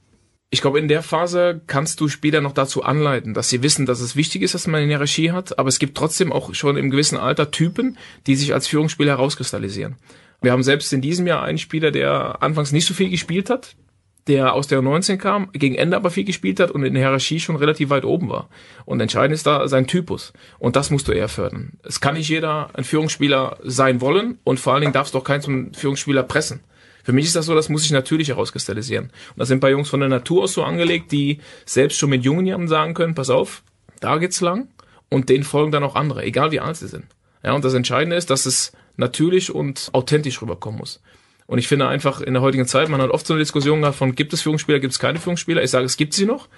Ich 0.48 0.62
glaube, 0.62 0.78
in 0.78 0.88
der 0.88 1.02
Phase 1.02 1.60
kannst 1.66 2.00
du 2.00 2.08
Spieler 2.08 2.40
noch 2.40 2.52
dazu 2.52 2.82
anleiten, 2.82 3.34
dass 3.34 3.50
sie 3.50 3.62
wissen, 3.62 3.84
dass 3.84 4.00
es 4.00 4.16
wichtig 4.16 4.40
ist, 4.40 4.54
dass 4.54 4.66
man 4.66 4.80
eine 4.80 4.88
Hierarchie 4.88 5.32
hat, 5.32 5.58
aber 5.58 5.68
es 5.68 5.78
gibt 5.78 5.98
trotzdem 5.98 6.32
auch 6.32 6.54
schon 6.54 6.78
im 6.78 6.88
gewissen 6.88 7.18
Alter 7.18 7.50
Typen, 7.50 7.98
die 8.26 8.36
sich 8.36 8.54
als 8.54 8.68
Führungsspieler 8.68 9.12
herauskristallisieren. 9.12 9.96
Wir 10.40 10.52
haben 10.52 10.62
selbst 10.62 10.90
in 10.94 11.02
diesem 11.02 11.26
Jahr 11.26 11.42
einen 11.42 11.58
Spieler, 11.58 11.90
der 11.90 12.42
anfangs 12.42 12.72
nicht 12.72 12.86
so 12.86 12.94
viel 12.94 13.10
gespielt 13.10 13.50
hat, 13.50 13.76
der 14.26 14.54
aus 14.54 14.66
der 14.66 14.80
19 14.80 15.18
kam, 15.18 15.50
gegen 15.52 15.74
Ende 15.74 15.96
aber 15.96 16.10
viel 16.10 16.24
gespielt 16.24 16.60
hat 16.60 16.70
und 16.70 16.84
in 16.84 16.94
der 16.94 17.02
Hierarchie 17.02 17.40
schon 17.40 17.56
relativ 17.56 17.90
weit 17.90 18.04
oben 18.04 18.30
war. 18.30 18.48
Und 18.84 19.00
entscheidend 19.00 19.34
ist 19.34 19.46
da 19.46 19.68
sein 19.68 19.86
Typus. 19.86 20.32
Und 20.58 20.76
das 20.76 20.90
musst 20.90 21.08
du 21.08 21.12
eher 21.12 21.28
fördern. 21.28 21.72
Es 21.82 22.00
kann 22.00 22.14
nicht 22.14 22.28
jeder 22.28 22.70
ein 22.74 22.84
Führungsspieler 22.84 23.58
sein 23.62 24.00
wollen 24.00 24.38
und 24.44 24.60
vor 24.60 24.72
allen 24.72 24.80
Dingen 24.80 24.92
darfst 24.92 25.14
du 25.14 25.18
auch 25.18 25.24
keinen 25.24 25.42
zum 25.42 25.74
Führungsspieler 25.74 26.22
pressen. 26.22 26.60
Für 27.02 27.12
mich 27.12 27.26
ist 27.26 27.36
das 27.36 27.46
so, 27.46 27.54
das 27.54 27.68
muss 27.68 27.82
sich 27.82 27.92
natürlich 27.92 28.28
herauskristallisieren. 28.28 29.04
Und 29.04 29.38
das 29.38 29.48
sind 29.48 29.60
bei 29.60 29.70
Jungs 29.70 29.90
von 29.90 30.00
der 30.00 30.08
Natur 30.08 30.44
aus 30.44 30.54
so 30.54 30.64
angelegt, 30.64 31.12
die 31.12 31.40
selbst 31.66 31.98
schon 31.98 32.08
mit 32.08 32.24
jungen 32.24 32.46
Jahren 32.46 32.66
sagen 32.66 32.94
können, 32.94 33.14
pass 33.14 33.28
auf, 33.28 33.62
da 34.00 34.16
geht's 34.16 34.40
lang 34.40 34.68
und 35.10 35.28
denen 35.28 35.44
folgen 35.44 35.70
dann 35.70 35.84
auch 35.84 35.96
andere, 35.96 36.24
egal 36.24 36.50
wie 36.50 36.60
alt 36.60 36.76
sie 36.76 36.88
sind. 36.88 37.04
Ja, 37.42 37.52
und 37.52 37.62
das 37.62 37.74
Entscheidende 37.74 38.16
ist, 38.16 38.30
dass 38.30 38.46
es 38.46 38.72
natürlich 38.96 39.54
und 39.54 39.90
authentisch 39.92 40.40
rüberkommen 40.40 40.78
muss. 40.78 41.02
Und 41.46 41.58
ich 41.58 41.68
finde 41.68 41.88
einfach 41.88 42.20
in 42.20 42.34
der 42.34 42.42
heutigen 42.42 42.66
Zeit, 42.66 42.88
man 42.88 43.02
hat 43.02 43.10
oft 43.10 43.26
so 43.26 43.34
eine 43.34 43.40
Diskussion 43.42 43.80
gehabt 43.80 43.96
von, 43.96 44.14
gibt 44.14 44.32
es 44.32 44.42
Führungsspieler, 44.42 44.80
gibt 44.80 44.92
es 44.92 44.98
keine 44.98 45.18
Führungsspieler? 45.18 45.62
Ich 45.62 45.70
sage, 45.70 45.84
es 45.84 45.96
gibt 45.96 46.14
sie 46.14 46.26
noch. 46.26 46.48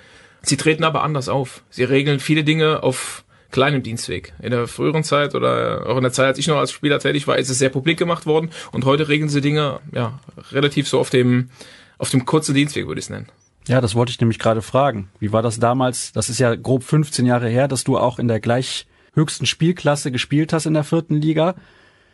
Sie 0.43 0.57
treten 0.57 0.85
aber 0.85 1.03
anders 1.03 1.29
auf. 1.29 1.65
Sie 1.71 1.85
regeln 1.85 2.21
viele 2.21 2.45
Dinge 2.45 2.83
auf 2.83 3.25
kleinem 3.51 3.83
Dienstweg. 3.83 4.33
In 4.43 4.51
der 4.51 4.67
früheren 4.67 5.03
Zeit 5.03 5.35
oder 5.35 5.87
auch 5.87 5.97
in 5.97 6.03
der 6.03 6.13
Zeit, 6.13 6.27
als 6.27 6.39
ich 6.39 6.47
noch 6.47 6.59
als 6.59 6.73
Spieler 6.73 6.99
tätig 6.99 7.27
war, 7.27 7.39
ist 7.39 7.49
es 7.49 7.59
sehr 7.59 7.71
publik 7.71 7.99
gemacht 7.99 8.27
worden 8.27 8.51
und 8.73 8.85
heute 8.85 9.09
regeln 9.09 9.29
sie 9.29 9.41
Dinge 9.41 9.81
ja 9.93 10.19
relativ 10.53 10.89
so 10.89 11.01
auf 11.01 11.11
dem 11.11 11.51
auf 11.99 12.11
dem 12.11 12.27
kurzen 12.27 12.55
Dienstweg 12.55 12.87
würde 12.87 12.99
ich 12.99 13.07
es 13.07 13.11
nennen. 13.11 13.29
Ja, 13.69 13.81
das 13.81 13.95
wollte 13.95 14.11
ich 14.11 14.21
nämlich 14.21 14.39
gerade 14.39 14.63
fragen. 14.63 15.09
Wie 15.19 15.33
war 15.33 15.43
das 15.43 15.59
damals? 15.59 16.13
Das 16.13 16.29
ist 16.29 16.39
ja 16.39 16.55
grob 16.55 16.85
15 16.85 17.27
Jahre 17.27 17.49
her, 17.49 17.67
dass 17.67 17.85
du 17.85 17.99
auch 17.99 18.19
in 18.19 18.29
der 18.29 18.39
gleich 18.39 18.87
höchsten 19.15 19.47
Spielklasse 19.47 20.13
gespielt 20.13 20.53
hast 20.53 20.67
in 20.67 20.75
der 20.75 20.85
vierten 20.85 21.17
Liga. 21.17 21.55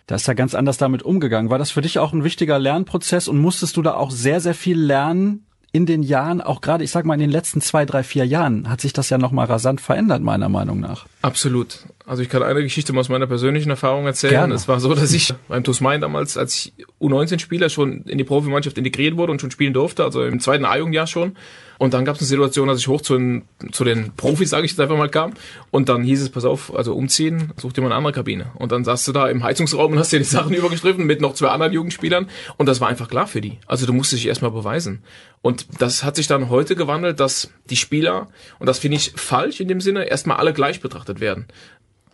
Da 0.06 0.16
ist 0.16 0.26
ja 0.26 0.34
ganz 0.34 0.54
anders 0.54 0.78
damit 0.78 1.02
umgegangen. 1.02 1.50
War 1.50 1.58
das 1.58 1.70
für 1.70 1.80
dich 1.80 1.98
auch 1.98 2.12
ein 2.12 2.24
wichtiger 2.24 2.58
Lernprozess 2.58 3.28
und 3.28 3.38
musstest 3.38 3.76
du 3.76 3.82
da 3.82 3.94
auch 3.94 4.10
sehr, 4.10 4.40
sehr 4.40 4.54
viel 4.54 4.78
lernen 4.78 5.46
in 5.74 5.86
den 5.86 6.02
Jahren, 6.02 6.42
auch 6.42 6.60
gerade, 6.60 6.84
ich 6.84 6.90
sag 6.90 7.06
mal, 7.06 7.14
in 7.14 7.20
den 7.20 7.30
letzten 7.30 7.62
zwei, 7.62 7.86
drei, 7.86 8.02
vier 8.02 8.26
Jahren 8.26 8.68
hat 8.68 8.82
sich 8.82 8.92
das 8.92 9.08
ja 9.08 9.16
nochmal 9.16 9.46
rasant 9.46 9.80
verändert, 9.80 10.20
meiner 10.20 10.50
Meinung 10.50 10.80
nach. 10.80 11.06
Absolut. 11.22 11.78
Also 12.04 12.22
ich 12.22 12.28
kann 12.28 12.42
eine 12.42 12.62
Geschichte 12.62 12.94
aus 12.94 13.08
meiner 13.08 13.26
persönlichen 13.26 13.70
Erfahrung 13.70 14.04
erzählen. 14.04 14.32
Gerne. 14.32 14.54
Es 14.54 14.68
war 14.68 14.80
so, 14.80 14.94
dass 14.94 15.12
ich 15.14 15.32
beim 15.48 15.64
TuS 15.64 15.80
Main 15.80 16.02
damals, 16.02 16.36
als 16.36 16.56
ich 16.56 16.86
U19-Spieler 17.00 17.70
schon 17.70 18.02
in 18.02 18.18
die 18.18 18.24
Profimannschaft 18.24 18.76
integriert 18.76 19.16
wurde 19.16 19.32
und 19.32 19.40
schon 19.40 19.50
spielen 19.50 19.72
durfte, 19.72 20.04
also 20.04 20.22
im 20.22 20.40
zweiten 20.40 20.66
A-Jugendjahr 20.66 21.06
schon, 21.06 21.36
und 21.82 21.94
dann 21.94 22.04
gab 22.04 22.14
es 22.14 22.20
eine 22.20 22.28
Situation, 22.28 22.68
dass 22.68 22.78
ich 22.78 22.86
hoch 22.86 23.00
zu 23.00 23.18
den, 23.18 23.42
zu 23.72 23.82
den 23.82 24.12
Profis, 24.12 24.50
sage 24.50 24.64
ich 24.64 24.70
jetzt 24.70 24.78
einfach 24.78 24.96
mal, 24.96 25.08
kam. 25.08 25.32
Und 25.72 25.88
dann 25.88 26.04
hieß 26.04 26.22
es, 26.22 26.30
pass 26.30 26.44
auf, 26.44 26.72
also 26.72 26.94
umziehen, 26.94 27.52
such 27.56 27.72
dir 27.72 27.80
mal 27.80 27.88
eine 27.88 27.96
andere 27.96 28.12
Kabine. 28.12 28.52
Und 28.54 28.70
dann 28.70 28.84
saßt 28.84 29.08
du 29.08 29.10
da 29.10 29.28
im 29.28 29.42
Heizungsraum 29.42 29.90
und 29.90 29.98
hast 29.98 30.12
dir 30.12 30.20
die 30.20 30.24
Sachen 30.38 30.54
übergestriffen 30.54 31.04
mit 31.04 31.20
noch 31.20 31.34
zwei 31.34 31.48
anderen 31.48 31.72
Jugendspielern. 31.72 32.28
Und 32.56 32.66
das 32.66 32.80
war 32.80 32.86
einfach 32.86 33.08
klar 33.08 33.26
für 33.26 33.40
die. 33.40 33.58
Also 33.66 33.84
du 33.84 33.92
musstest 33.92 34.22
dich 34.22 34.28
erstmal 34.28 34.52
beweisen. 34.52 35.02
Und 35.42 35.66
das 35.80 36.04
hat 36.04 36.16
sich 36.16 36.28
dann 36.28 36.48
heute 36.48 36.76
gewandelt, 36.76 37.20
dass 37.20 37.50
die 37.68 37.76
Spieler, 37.76 38.28
und 38.58 38.66
das 38.66 38.78
finde 38.78 38.96
ich 38.96 39.12
falsch 39.16 39.60
in 39.60 39.68
dem 39.68 39.80
Sinne, 39.80 40.04
erstmal 40.04 40.38
alle 40.38 40.52
gleich 40.52 40.80
betrachtet 40.80 41.20
werden. 41.20 41.46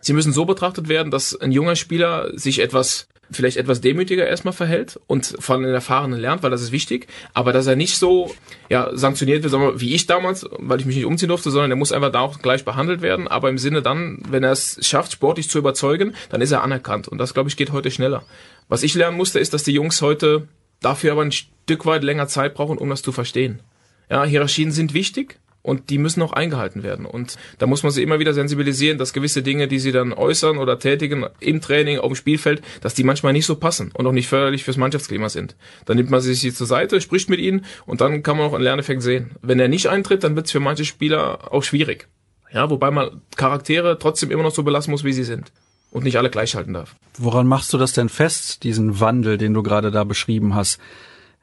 Sie 0.01 0.13
müssen 0.13 0.33
so 0.33 0.45
betrachtet 0.45 0.87
werden, 0.87 1.11
dass 1.11 1.39
ein 1.39 1.51
junger 1.51 1.75
Spieler 1.75 2.31
sich 2.37 2.59
etwas 2.59 3.07
vielleicht 3.31 3.57
etwas 3.57 3.81
demütiger 3.81 4.27
erstmal 4.27 4.53
verhält 4.53 4.99
und 5.07 5.35
von 5.39 5.61
den 5.61 5.73
Erfahrenen 5.73 6.19
lernt, 6.19 6.43
weil 6.43 6.49
das 6.49 6.61
ist 6.61 6.71
wichtig, 6.71 7.07
aber 7.33 7.53
dass 7.53 7.67
er 7.67 7.75
nicht 7.75 7.97
so 7.97 8.33
ja, 8.69 8.89
sanktioniert 8.93 9.43
wird, 9.43 9.79
wie 9.79 9.93
ich 9.93 10.07
damals, 10.07 10.47
weil 10.57 10.79
ich 10.79 10.85
mich 10.85 10.95
nicht 10.95 11.05
umziehen 11.05 11.29
durfte, 11.29 11.51
sondern 11.51 11.71
er 11.71 11.77
muss 11.77 11.91
einfach 11.91 12.11
da 12.11 12.21
auch 12.21 12.39
gleich 12.39 12.65
behandelt 12.65 13.01
werden, 13.01 13.27
aber 13.27 13.49
im 13.49 13.57
Sinne 13.57 13.81
dann, 13.81 14.21
wenn 14.29 14.43
er 14.43 14.51
es 14.51 14.79
schafft, 14.81 15.11
sportlich 15.11 15.49
zu 15.49 15.59
überzeugen, 15.59 16.15
dann 16.29 16.41
ist 16.41 16.51
er 16.51 16.63
anerkannt 16.63 17.07
und 17.07 17.17
das, 17.17 17.33
glaube 17.33 17.49
ich, 17.49 17.57
geht 17.57 17.71
heute 17.71 17.91
schneller. 17.91 18.23
Was 18.67 18.83
ich 18.83 18.93
lernen 18.95 19.17
musste, 19.17 19.39
ist, 19.39 19.53
dass 19.53 19.63
die 19.63 19.73
Jungs 19.73 20.01
heute 20.01 20.47
dafür 20.81 21.11
aber 21.11 21.21
ein 21.21 21.31
Stück 21.31 21.85
weit 21.85 22.03
länger 22.03 22.27
Zeit 22.27 22.53
brauchen, 22.53 22.77
um 22.77 22.89
das 22.89 23.01
zu 23.01 23.11
verstehen. 23.11 23.61
Ja, 24.09 24.23
Hierarchien 24.23 24.71
sind 24.71 24.93
wichtig, 24.93 25.39
und 25.61 25.89
die 25.89 25.97
müssen 25.97 26.21
auch 26.21 26.33
eingehalten 26.33 26.83
werden. 26.83 27.05
Und 27.05 27.37
da 27.57 27.67
muss 27.67 27.83
man 27.83 27.91
sie 27.91 28.01
immer 28.01 28.19
wieder 28.19 28.33
sensibilisieren, 28.33 28.97
dass 28.97 29.13
gewisse 29.13 29.43
Dinge, 29.43 29.67
die 29.67 29.79
sie 29.79 29.91
dann 29.91 30.13
äußern 30.13 30.57
oder 30.57 30.79
tätigen 30.79 31.25
im 31.39 31.61
Training, 31.61 31.99
auf 31.99 32.11
dem 32.11 32.15
Spielfeld, 32.15 32.61
dass 32.81 32.93
die 32.93 33.03
manchmal 33.03 33.33
nicht 33.33 33.45
so 33.45 33.55
passen 33.55 33.91
und 33.93 34.07
auch 34.07 34.11
nicht 34.11 34.27
förderlich 34.27 34.63
fürs 34.63 34.77
Mannschaftsklima 34.77 35.29
sind. 35.29 35.55
Dann 35.85 35.97
nimmt 35.97 36.09
man 36.09 36.21
sich 36.21 36.55
zur 36.55 36.67
Seite, 36.67 37.01
spricht 37.01 37.29
mit 37.29 37.39
ihnen 37.39 37.65
und 37.85 38.01
dann 38.01 38.23
kann 38.23 38.37
man 38.37 38.47
auch 38.47 38.53
einen 38.53 38.63
Lerneffekt 38.63 39.01
sehen. 39.01 39.31
Wenn 39.41 39.59
er 39.59 39.67
nicht 39.67 39.87
eintritt, 39.87 40.23
dann 40.23 40.35
wird 40.35 40.45
es 40.45 40.51
für 40.51 40.59
manche 40.59 40.85
Spieler 40.85 41.53
auch 41.53 41.63
schwierig. 41.63 42.07
Ja, 42.51 42.69
wobei 42.69 42.89
man 42.89 43.21
Charaktere 43.35 43.99
trotzdem 43.99 44.31
immer 44.31 44.43
noch 44.43 44.55
so 44.55 44.63
belassen 44.63 44.91
muss, 44.91 45.03
wie 45.03 45.13
sie 45.13 45.23
sind 45.23 45.51
und 45.91 46.03
nicht 46.03 46.17
alle 46.17 46.29
gleichhalten 46.29 46.73
darf. 46.73 46.95
Woran 47.17 47.47
machst 47.47 47.73
du 47.73 47.77
das 47.77 47.93
denn 47.93 48.09
fest, 48.09 48.63
diesen 48.63 48.99
Wandel, 48.99 49.37
den 49.37 49.53
du 49.53 49.63
gerade 49.63 49.91
da 49.91 50.03
beschrieben 50.03 50.55
hast? 50.55 50.79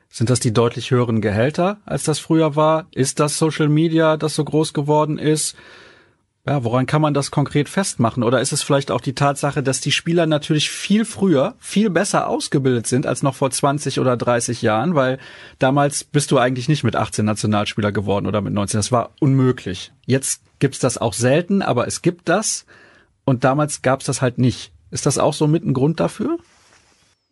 Sind 0.08 0.30
das 0.30 0.40
die 0.40 0.52
deutlich 0.52 0.90
höheren 0.90 1.20
Gehälter, 1.20 1.78
als 1.84 2.04
das 2.04 2.18
früher 2.18 2.56
war? 2.56 2.86
Ist 2.92 3.20
das 3.20 3.38
Social 3.38 3.68
Media, 3.68 4.16
das 4.16 4.34
so 4.34 4.44
groß 4.44 4.72
geworden 4.72 5.18
ist? 5.18 5.56
Ja, 6.48 6.62
woran 6.62 6.86
kann 6.86 7.02
man 7.02 7.12
das 7.12 7.32
konkret 7.32 7.68
festmachen? 7.68 8.22
Oder 8.22 8.40
ist 8.40 8.52
es 8.52 8.62
vielleicht 8.62 8.92
auch 8.92 9.00
die 9.00 9.16
Tatsache, 9.16 9.64
dass 9.64 9.80
die 9.80 9.90
Spieler 9.90 10.26
natürlich 10.26 10.70
viel 10.70 11.04
früher, 11.04 11.56
viel 11.58 11.90
besser 11.90 12.28
ausgebildet 12.28 12.86
sind 12.86 13.04
als 13.04 13.24
noch 13.24 13.34
vor 13.34 13.50
20 13.50 13.98
oder 13.98 14.16
30 14.16 14.62
Jahren? 14.62 14.94
Weil 14.94 15.18
damals 15.58 16.04
bist 16.04 16.30
du 16.30 16.38
eigentlich 16.38 16.68
nicht 16.68 16.84
mit 16.84 16.94
18 16.94 17.24
Nationalspieler 17.24 17.90
geworden 17.90 18.28
oder 18.28 18.42
mit 18.42 18.52
19. 18.52 18.78
Das 18.78 18.92
war 18.92 19.10
unmöglich. 19.18 19.92
Jetzt 20.06 20.42
gibt's 20.60 20.78
das 20.78 20.98
auch 20.98 21.14
selten, 21.14 21.62
aber 21.62 21.88
es 21.88 22.00
gibt 22.00 22.28
das. 22.28 22.64
Und 23.26 23.44
damals 23.44 23.82
gab's 23.82 24.06
das 24.06 24.22
halt 24.22 24.38
nicht. 24.38 24.72
Ist 24.90 25.04
das 25.04 25.18
auch 25.18 25.34
so 25.34 25.46
mit 25.46 25.64
ein 25.66 25.74
Grund 25.74 26.00
dafür? 26.00 26.38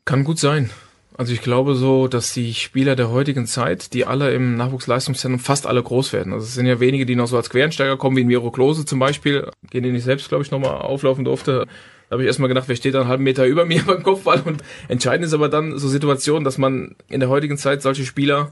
Kann 0.05 0.25
gut 0.25 0.39
sein. 0.39 0.69
Also 1.17 1.33
ich 1.33 1.41
glaube 1.41 1.77
so, 1.77 2.09
dass 2.09 2.33
die 2.33 2.53
Spieler 2.55 2.97
der 2.97 3.11
heutigen 3.11 3.47
Zeit, 3.47 3.95
die 3.95 4.05
alle 4.05 4.35
im 4.35 4.57
Nachwuchsleistungszentrum 4.57 5.39
fast 5.39 5.67
alle 5.67 5.81
groß 5.81 6.13
werden. 6.13 6.33
Also 6.33 6.45
es 6.45 6.55
sind 6.55 6.67
ja 6.67 6.81
wenige, 6.81 7.07
die 7.07 7.15
noch 7.15 7.29
so 7.29 7.37
als 7.37 7.51
Querensteiger 7.51 7.97
kommen, 7.97 8.17
wie 8.17 8.23
in 8.23 8.27
Miro 8.27 8.51
Klose 8.51 8.85
zum 8.85 8.99
Beispiel, 8.99 9.49
den 9.73 9.95
ich 9.95 10.03
selbst, 10.03 10.29
glaube 10.29 10.43
ich, 10.43 10.51
nochmal 10.51 10.79
auflaufen 10.83 11.25
durfte. 11.25 11.67
Da 12.09 12.15
habe 12.15 12.23
ich 12.23 12.27
erstmal 12.27 12.49
gedacht, 12.49 12.65
wer 12.67 12.75
steht 12.75 12.95
da 12.95 13.01
einen 13.01 13.09
halben 13.09 13.23
Meter 13.23 13.47
über 13.47 13.65
mir 13.67 13.85
beim 13.85 14.03
Kopfball? 14.03 14.43
Und 14.45 14.65
entscheidend 14.89 15.27
ist 15.27 15.35
aber 15.35 15.49
dann 15.49 15.79
so 15.79 15.89
Situationen, 15.89 16.45
dass 16.45 16.59
man 16.59 16.97
in 17.09 17.21
der 17.21 17.29
heutigen 17.29 17.57
Zeit 17.57 17.81
solche 17.81 18.05
Spieler, 18.05 18.51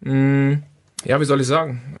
mh, 0.00 0.12
hm, 0.12 0.62
ja, 1.06 1.18
wie 1.18 1.24
soll 1.24 1.40
ich 1.40 1.46
sagen, 1.46 1.98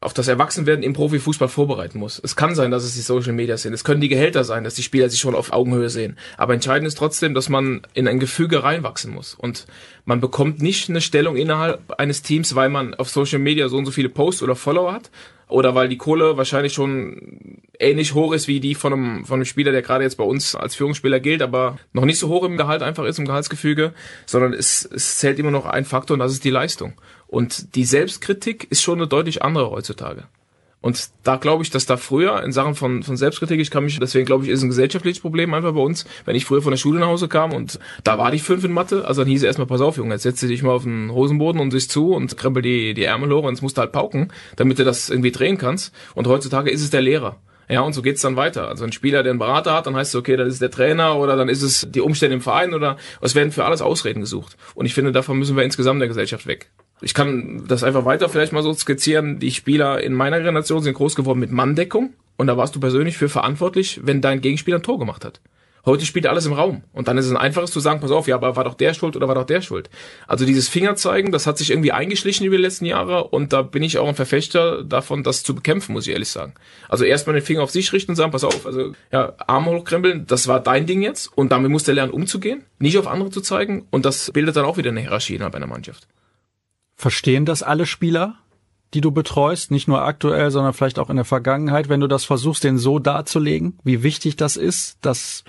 auf 0.00 0.14
das 0.14 0.28
Erwachsenwerden 0.28 0.84
im 0.84 0.92
Profifußball 0.92 1.48
vorbereiten 1.48 1.98
muss. 1.98 2.20
Es 2.22 2.36
kann 2.36 2.54
sein, 2.54 2.70
dass 2.70 2.84
es 2.84 2.94
die 2.94 3.00
Social 3.00 3.32
Media 3.32 3.56
sind. 3.56 3.72
Es 3.72 3.82
können 3.82 4.00
die 4.00 4.08
Gehälter 4.08 4.44
sein, 4.44 4.62
dass 4.62 4.74
die 4.74 4.84
Spieler 4.84 5.10
sich 5.10 5.18
schon 5.18 5.34
auf 5.34 5.52
Augenhöhe 5.52 5.90
sehen. 5.90 6.16
Aber 6.36 6.54
entscheidend 6.54 6.86
ist 6.86 6.98
trotzdem, 6.98 7.34
dass 7.34 7.48
man 7.48 7.82
in 7.94 8.06
ein 8.06 8.20
Gefüge 8.20 8.62
reinwachsen 8.62 9.12
muss. 9.12 9.34
Und 9.34 9.66
man 10.04 10.20
bekommt 10.20 10.62
nicht 10.62 10.88
eine 10.88 11.00
Stellung 11.00 11.36
innerhalb 11.36 11.92
eines 11.98 12.22
Teams, 12.22 12.54
weil 12.54 12.68
man 12.68 12.94
auf 12.94 13.08
Social 13.08 13.40
Media 13.40 13.68
so 13.68 13.76
und 13.76 13.86
so 13.86 13.90
viele 13.90 14.08
Posts 14.08 14.44
oder 14.44 14.54
Follower 14.54 14.92
hat. 14.92 15.10
Oder 15.48 15.74
weil 15.74 15.88
die 15.88 15.96
Kohle 15.96 16.36
wahrscheinlich 16.36 16.74
schon 16.74 17.60
ähnlich 17.80 18.14
hoch 18.14 18.34
ist 18.34 18.48
wie 18.48 18.60
die 18.60 18.74
von 18.74 18.92
einem, 18.92 19.24
von 19.24 19.36
einem 19.36 19.46
Spieler, 19.46 19.72
der 19.72 19.82
gerade 19.82 20.04
jetzt 20.04 20.16
bei 20.16 20.24
uns 20.24 20.54
als 20.54 20.76
Führungsspieler 20.76 21.20
gilt, 21.20 21.42
aber 21.42 21.78
noch 21.92 22.04
nicht 22.04 22.18
so 22.18 22.28
hoch 22.28 22.44
im 22.44 22.58
Gehalt 22.58 22.82
einfach 22.82 23.04
ist, 23.04 23.18
im 23.18 23.24
Gehaltsgefüge, 23.24 23.94
sondern 24.26 24.52
es, 24.52 24.84
es 24.84 25.18
zählt 25.18 25.38
immer 25.38 25.50
noch 25.50 25.64
ein 25.64 25.86
Faktor 25.86 26.14
und 26.14 26.20
das 26.20 26.32
ist 26.32 26.44
die 26.44 26.50
Leistung. 26.50 26.92
Und 27.28 27.76
die 27.76 27.84
Selbstkritik 27.84 28.66
ist 28.70 28.82
schon 28.82 28.98
eine 28.98 29.06
deutlich 29.06 29.42
andere 29.42 29.70
heutzutage. 29.70 30.24
Und 30.80 31.10
da 31.24 31.36
glaube 31.36 31.64
ich, 31.64 31.70
dass 31.70 31.86
da 31.86 31.96
früher 31.96 32.42
in 32.42 32.52
Sachen 32.52 32.74
von, 32.74 33.02
von 33.02 33.16
Selbstkritik, 33.16 33.60
ich 33.60 33.70
kann 33.70 33.84
mich, 33.84 33.98
deswegen 33.98 34.26
glaube 34.26 34.44
ich, 34.44 34.50
ist 34.50 34.62
ein 34.62 34.68
gesellschaftliches 34.68 35.20
Problem 35.20 35.52
einfach 35.52 35.72
bei 35.72 35.80
uns, 35.80 36.06
wenn 36.24 36.36
ich 36.36 36.44
früher 36.44 36.62
von 36.62 36.70
der 36.70 36.78
Schule 36.78 37.00
nach 37.00 37.08
Hause 37.08 37.26
kam 37.26 37.52
und 37.52 37.80
da 38.04 38.16
war 38.16 38.30
die 38.30 38.38
fünf 38.38 38.62
in 38.62 38.72
Mathe, 38.72 39.04
also 39.04 39.22
dann 39.22 39.28
hieß 39.28 39.42
es 39.42 39.46
erstmal, 39.46 39.66
pass 39.66 39.80
auf, 39.80 39.96
Junge, 39.96 40.14
jetzt 40.14 40.22
setzt 40.22 40.42
du 40.42 40.46
dich 40.46 40.62
mal 40.62 40.70
auf 40.70 40.84
den 40.84 41.10
Hosenboden 41.10 41.60
und 41.60 41.72
siehst 41.72 41.90
zu 41.90 42.14
und 42.14 42.36
krempel 42.36 42.62
die, 42.62 42.94
die 42.94 43.04
Ärmel 43.04 43.32
hoch 43.32 43.42
und 43.42 43.54
jetzt 43.54 43.62
musst 43.62 43.76
du 43.76 43.80
halt 43.80 43.90
pauken, 43.90 44.32
damit 44.54 44.78
du 44.78 44.84
das 44.84 45.10
irgendwie 45.10 45.32
drehen 45.32 45.58
kannst. 45.58 45.92
Und 46.14 46.28
heutzutage 46.28 46.70
ist 46.70 46.82
es 46.82 46.90
der 46.90 47.02
Lehrer. 47.02 47.38
Ja, 47.68 47.82
und 47.82 47.92
so 47.92 48.00
geht's 48.00 48.22
dann 48.22 48.36
weiter. 48.36 48.68
Also 48.68 48.84
ein 48.84 48.92
Spieler, 48.92 49.22
der 49.22 49.30
einen 49.30 49.38
Berater 49.38 49.74
hat, 49.74 49.86
dann 49.86 49.96
heißt 49.96 50.14
es, 50.14 50.18
okay, 50.18 50.36
dann 50.36 50.46
ist 50.46 50.54
es 50.54 50.60
der 50.60 50.70
Trainer 50.70 51.16
oder 51.16 51.36
dann 51.36 51.50
ist 51.50 51.62
es 51.62 51.86
die 51.90 52.00
Umstände 52.00 52.34
im 52.34 52.40
Verein 52.40 52.72
oder 52.72 52.96
es 53.20 53.34
werden 53.34 53.52
für 53.52 53.66
alles 53.66 53.82
Ausreden 53.82 54.20
gesucht. 54.20 54.56
Und 54.74 54.86
ich 54.86 54.94
finde, 54.94 55.12
davon 55.12 55.38
müssen 55.38 55.56
wir 55.56 55.64
insgesamt 55.64 56.00
der 56.00 56.08
Gesellschaft 56.08 56.46
weg. 56.46 56.70
Ich 57.00 57.14
kann 57.14 57.64
das 57.68 57.84
einfach 57.84 58.04
weiter 58.04 58.28
vielleicht 58.28 58.52
mal 58.52 58.62
so 58.62 58.72
skizzieren. 58.74 59.38
Die 59.38 59.52
Spieler 59.52 60.00
in 60.00 60.14
meiner 60.14 60.38
Generation 60.38 60.82
sind 60.82 60.94
groß 60.94 61.14
geworden 61.14 61.38
mit 61.38 61.52
Manndeckung 61.52 62.14
und 62.36 62.46
da 62.46 62.56
warst 62.56 62.74
du 62.74 62.80
persönlich 62.80 63.16
für 63.16 63.28
verantwortlich, 63.28 64.00
wenn 64.04 64.20
dein 64.20 64.40
Gegenspieler 64.40 64.78
ein 64.78 64.82
Tor 64.82 64.98
gemacht 64.98 65.24
hat. 65.24 65.40
Heute 65.88 66.04
spielt 66.04 66.26
alles 66.26 66.44
im 66.44 66.52
Raum. 66.52 66.82
Und 66.92 67.08
dann 67.08 67.16
ist 67.16 67.24
es 67.24 67.30
ein 67.30 67.38
einfaches 67.38 67.70
zu 67.70 67.80
sagen, 67.80 68.00
pass 68.00 68.10
auf, 68.10 68.28
ja, 68.28 68.34
aber 68.34 68.56
war 68.56 68.64
doch 68.64 68.74
der 68.74 68.92
schuld 68.92 69.16
oder 69.16 69.26
war 69.26 69.34
doch 69.34 69.46
der 69.46 69.62
schuld. 69.62 69.88
Also 70.26 70.44
dieses 70.44 70.68
Fingerzeigen, 70.68 71.32
das 71.32 71.46
hat 71.46 71.56
sich 71.56 71.70
irgendwie 71.70 71.92
eingeschlichen 71.92 72.44
über 72.44 72.56
die 72.56 72.62
letzten 72.62 72.84
Jahre 72.84 73.24
und 73.24 73.54
da 73.54 73.62
bin 73.62 73.82
ich 73.82 73.96
auch 73.96 74.06
ein 74.06 74.14
Verfechter 74.14 74.84
davon, 74.84 75.22
das 75.22 75.44
zu 75.44 75.54
bekämpfen, 75.54 75.94
muss 75.94 76.06
ich 76.06 76.12
ehrlich 76.12 76.28
sagen. 76.28 76.52
Also 76.90 77.04
erstmal 77.04 77.34
den 77.34 77.44
Finger 77.44 77.62
auf 77.62 77.70
sich 77.70 77.90
richten 77.92 78.12
und 78.12 78.16
sagen, 78.16 78.32
pass 78.32 78.44
auf, 78.44 78.66
also 78.66 78.92
ja, 79.10 79.32
Arme 79.38 79.70
hochkrempeln, 79.70 80.26
das 80.26 80.46
war 80.46 80.60
dein 80.60 80.84
Ding 80.84 81.00
jetzt 81.00 81.30
und 81.34 81.52
damit 81.52 81.70
muss 81.70 81.84
der 81.84 81.94
lernen 81.94 82.12
umzugehen, 82.12 82.64
nicht 82.78 82.98
auf 82.98 83.06
andere 83.06 83.30
zu 83.30 83.40
zeigen 83.40 83.86
und 83.90 84.04
das 84.04 84.30
bildet 84.32 84.56
dann 84.56 84.66
auch 84.66 84.76
wieder 84.76 84.90
eine 84.90 85.00
Hierarchie 85.00 85.36
innerhalb 85.36 85.54
einer 85.54 85.66
Mannschaft. 85.66 86.06
Verstehen 86.98 87.46
das 87.46 87.62
alle 87.62 87.86
Spieler? 87.86 88.36
die 88.94 89.00
du 89.00 89.10
betreust, 89.10 89.70
nicht 89.70 89.88
nur 89.88 90.02
aktuell, 90.02 90.50
sondern 90.50 90.72
vielleicht 90.72 90.98
auch 90.98 91.10
in 91.10 91.16
der 91.16 91.24
Vergangenheit, 91.24 91.88
wenn 91.88 92.00
du 92.00 92.06
das 92.06 92.24
versuchst, 92.24 92.64
den 92.64 92.78
so 92.78 92.98
darzulegen, 92.98 93.78
wie 93.84 94.02
wichtig 94.02 94.36
das 94.36 94.56
ist, 94.56 94.98
dass 95.02 95.44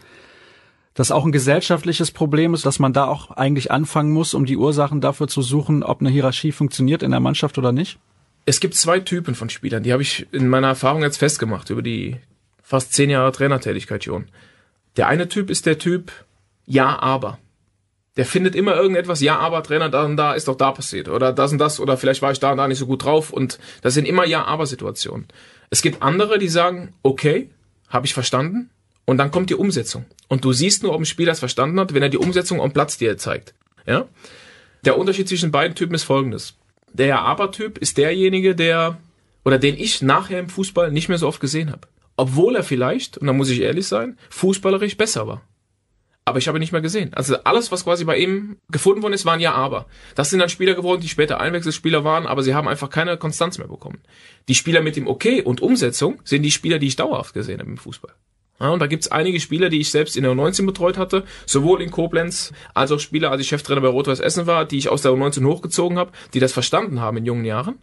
das 0.93 1.11
auch 1.11 1.23
ein 1.23 1.31
gesellschaftliches 1.31 2.11
Problem 2.11 2.53
ist, 2.53 2.65
dass 2.65 2.79
man 2.79 2.91
da 2.91 3.05
auch 3.05 3.31
eigentlich 3.31 3.71
anfangen 3.71 4.11
muss, 4.11 4.33
um 4.33 4.45
die 4.45 4.57
Ursachen 4.57 4.99
dafür 4.99 5.29
zu 5.29 5.41
suchen, 5.41 5.83
ob 5.83 6.01
eine 6.01 6.09
Hierarchie 6.09 6.51
funktioniert 6.51 7.01
in 7.01 7.11
der 7.11 7.21
Mannschaft 7.21 7.57
oder 7.57 7.71
nicht? 7.71 7.97
Es 8.45 8.59
gibt 8.59 8.75
zwei 8.75 8.99
Typen 8.99 9.35
von 9.35 9.49
Spielern, 9.49 9.83
die 9.83 9.93
habe 9.93 10.01
ich 10.01 10.27
in 10.33 10.49
meiner 10.49 10.67
Erfahrung 10.67 11.03
jetzt 11.03 11.17
festgemacht 11.17 11.69
über 11.69 11.81
die 11.81 12.17
fast 12.61 12.91
zehn 12.93 13.09
Jahre 13.09 13.31
Trainertätigkeit 13.31 14.03
schon. 14.03 14.25
Der 14.97 15.07
eine 15.07 15.29
Typ 15.29 15.49
ist 15.49 15.65
der 15.65 15.77
Typ 15.77 16.11
Ja, 16.65 16.99
aber. 16.99 17.39
Der 18.19 18.25
findet 18.25 18.53
immer 18.53 18.75
irgendetwas, 18.75 19.21
ja, 19.21 19.39
aber 19.39 19.63
Trainer, 19.63 19.87
da 19.87 20.03
und 20.03 20.17
da 20.17 20.33
ist 20.33 20.49
doch 20.49 20.57
da 20.57 20.73
passiert. 20.73 21.07
Oder 21.07 21.31
das 21.31 21.53
und 21.53 21.57
das, 21.57 21.79
oder 21.79 21.95
vielleicht 21.95 22.21
war 22.21 22.33
ich 22.33 22.39
da 22.41 22.51
und 22.51 22.57
da 22.57 22.67
nicht 22.67 22.77
so 22.77 22.85
gut 22.85 23.05
drauf. 23.05 23.31
Und 23.31 23.59
das 23.81 23.93
sind 23.93 24.05
immer 24.05 24.25
Ja, 24.25 24.43
aber 24.43 24.65
Situationen. 24.65 25.29
Es 25.69 25.81
gibt 25.81 26.03
andere, 26.03 26.37
die 26.37 26.49
sagen, 26.49 26.93
okay, 27.01 27.49
habe 27.87 28.05
ich 28.05 28.13
verstanden, 28.13 28.71
und 29.09 29.17
dann 29.17 29.31
kommt 29.31 29.49
die 29.49 29.55
Umsetzung. 29.55 30.05
Und 30.27 30.45
du 30.45 30.51
siehst 30.51 30.83
nur, 30.83 30.93
ob 30.93 30.99
ein 30.99 31.05
Spieler 31.05 31.31
es 31.31 31.39
verstanden 31.39 31.79
hat, 31.79 31.95
wenn 31.95 32.03
er 32.03 32.09
die 32.09 32.19
Umsetzung 32.19 32.61
am 32.61 32.73
Platz 32.73 32.97
dir 32.97 33.17
zeigt. 33.17 33.55
Ja? 33.87 34.05
Der 34.83 34.99
Unterschied 34.99 35.29
zwischen 35.29 35.49
beiden 35.49 35.73
Typen 35.75 35.95
ist 35.95 36.03
folgendes. 36.03 36.55
Der 36.93 37.07
Ja-Aber-Typ 37.07 37.77
ist 37.77 37.97
derjenige, 37.97 38.53
der, 38.53 38.97
oder 39.45 39.57
den 39.57 39.77
ich 39.77 40.01
nachher 40.01 40.39
im 40.39 40.49
Fußball 40.49 40.91
nicht 40.91 41.09
mehr 41.09 41.17
so 41.17 41.27
oft 41.27 41.39
gesehen 41.39 41.71
habe. 41.71 41.87
Obwohl 42.17 42.55
er 42.57 42.63
vielleicht, 42.63 43.17
und 43.17 43.27
da 43.27 43.33
muss 43.33 43.49
ich 43.49 43.61
ehrlich 43.61 43.87
sein, 43.87 44.17
fußballerisch 44.29 44.97
besser 44.97 45.25
war. 45.25 45.41
Aber 46.29 46.37
ich 46.37 46.47
habe 46.47 46.59
ihn 46.59 46.61
nicht 46.61 46.71
mehr 46.71 46.81
gesehen. 46.81 47.11
Also 47.15 47.37
alles, 47.43 47.71
was 47.71 47.85
quasi 47.85 48.05
bei 48.05 48.15
ihm 48.17 48.57
gefunden 48.69 49.01
worden 49.01 49.13
ist, 49.13 49.25
waren 49.25 49.39
Ja-Aber. 49.39 49.87
Das 50.13 50.29
sind 50.29 50.37
dann 50.37 50.49
Spieler 50.49 50.75
geworden, 50.75 51.01
die 51.01 51.09
später 51.09 51.41
Einwechselspieler 51.41 52.03
waren, 52.03 52.27
aber 52.27 52.43
sie 52.43 52.53
haben 52.53 52.67
einfach 52.67 52.91
keine 52.91 53.17
Konstanz 53.17 53.57
mehr 53.57 53.67
bekommen. 53.67 53.99
Die 54.47 54.53
Spieler 54.53 54.81
mit 54.81 54.95
dem 54.95 55.07
Okay 55.07 55.41
und 55.41 55.59
Umsetzung 55.61 56.21
sind 56.23 56.43
die 56.43 56.51
Spieler, 56.51 56.77
die 56.77 56.85
ich 56.85 56.95
dauerhaft 56.95 57.33
gesehen 57.33 57.59
habe 57.59 57.71
im 57.71 57.77
Fußball. 57.77 58.13
Ja, 58.59 58.69
und 58.69 58.79
da 58.79 58.85
gibt's 58.85 59.07
einige 59.09 59.39
Spieler, 59.39 59.69
die 59.69 59.79
ich 59.79 59.89
selbst 59.89 60.17
in 60.17 60.23
der 60.23 60.33
U19 60.33 60.67
betreut 60.67 60.99
hatte, 60.99 61.23
sowohl 61.47 61.81
in 61.81 61.89
Koblenz 61.89 62.53
als 62.75 62.91
auch 62.91 62.99
Spieler, 62.99 63.31
als 63.31 63.41
ich 63.41 63.47
Cheftrainer 63.47 63.81
bei 63.81 63.87
Rot-Weiß 63.87 64.19
Essen 64.19 64.45
war, 64.45 64.65
die 64.65 64.77
ich 64.77 64.89
aus 64.89 65.01
der 65.01 65.11
U19 65.13 65.45
hochgezogen 65.45 65.97
habe, 65.97 66.11
die 66.35 66.39
das 66.39 66.53
verstanden 66.53 67.01
haben 67.01 67.17
in 67.17 67.25
jungen 67.25 67.45
Jahren 67.45 67.79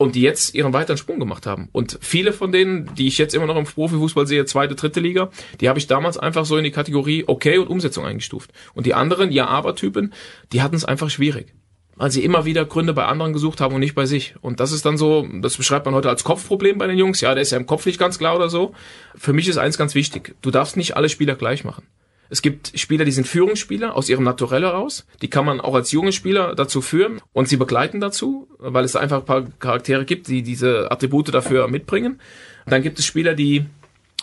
und 0.00 0.14
die 0.14 0.22
jetzt 0.22 0.54
ihren 0.54 0.72
weiteren 0.72 0.96
Sprung 0.96 1.18
gemacht 1.18 1.44
haben. 1.44 1.68
Und 1.72 1.98
viele 2.00 2.32
von 2.32 2.52
denen, 2.52 2.88
die 2.94 3.06
ich 3.06 3.18
jetzt 3.18 3.34
immer 3.34 3.44
noch 3.44 3.58
im 3.58 3.66
Profifußball 3.66 4.26
sehe, 4.26 4.46
zweite, 4.46 4.74
dritte 4.74 4.98
Liga, 4.98 5.28
die 5.60 5.68
habe 5.68 5.78
ich 5.78 5.88
damals 5.88 6.16
einfach 6.16 6.46
so 6.46 6.56
in 6.56 6.64
die 6.64 6.70
Kategorie 6.70 7.24
Okay 7.26 7.58
und 7.58 7.68
Umsetzung 7.68 8.06
eingestuft. 8.06 8.50
Und 8.72 8.86
die 8.86 8.94
anderen, 8.94 9.30
Ja-Aber-Typen, 9.30 10.14
die 10.54 10.62
hatten 10.62 10.74
es 10.74 10.86
einfach 10.86 11.10
schwierig 11.10 11.54
weil 11.96 12.10
sie 12.10 12.24
immer 12.24 12.46
wieder 12.46 12.64
Gründe 12.64 12.94
bei 12.94 13.04
anderen 13.04 13.34
gesucht 13.34 13.60
haben 13.60 13.74
und 13.74 13.80
nicht 13.80 13.94
bei 13.94 14.06
sich. 14.06 14.34
Und 14.40 14.58
das 14.58 14.72
ist 14.72 14.86
dann 14.86 14.96
so, 14.96 15.28
das 15.42 15.58
beschreibt 15.58 15.84
man 15.84 15.94
heute 15.94 16.08
als 16.08 16.24
Kopfproblem 16.24 16.78
bei 16.78 16.86
den 16.86 16.96
Jungs. 16.96 17.20
Ja, 17.20 17.34
der 17.34 17.42
ist 17.42 17.50
ja 17.50 17.58
im 17.58 17.66
Kopf 17.66 17.84
nicht 17.84 17.98
ganz 17.98 18.16
klar 18.18 18.34
oder 18.34 18.48
so. 18.48 18.72
Für 19.16 19.34
mich 19.34 19.48
ist 19.48 19.58
eins 19.58 19.76
ganz 19.76 19.94
wichtig. 19.94 20.34
Du 20.40 20.50
darfst 20.50 20.78
nicht 20.78 20.96
alle 20.96 21.10
Spieler 21.10 21.34
gleich 21.34 21.62
machen. 21.62 21.82
Es 22.30 22.42
gibt 22.42 22.78
Spieler, 22.78 23.04
die 23.04 23.10
sind 23.10 23.26
Führungsspieler 23.26 23.96
aus 23.96 24.08
ihrem 24.08 24.22
Naturell 24.22 24.62
heraus. 24.62 25.04
Die 25.20 25.28
kann 25.28 25.44
man 25.44 25.60
auch 25.60 25.74
als 25.74 25.90
junge 25.90 26.12
Spieler 26.12 26.54
dazu 26.54 26.80
führen 26.80 27.20
und 27.32 27.48
sie 27.48 27.56
begleiten 27.56 28.00
dazu, 28.00 28.46
weil 28.58 28.84
es 28.84 28.94
einfach 28.94 29.18
ein 29.18 29.24
paar 29.24 29.46
Charaktere 29.58 30.04
gibt, 30.04 30.28
die 30.28 30.42
diese 30.42 30.90
Attribute 30.92 31.34
dafür 31.34 31.66
mitbringen. 31.66 32.20
Dann 32.66 32.82
gibt 32.82 33.00
es 33.00 33.04
Spieler, 33.04 33.34
die 33.34 33.66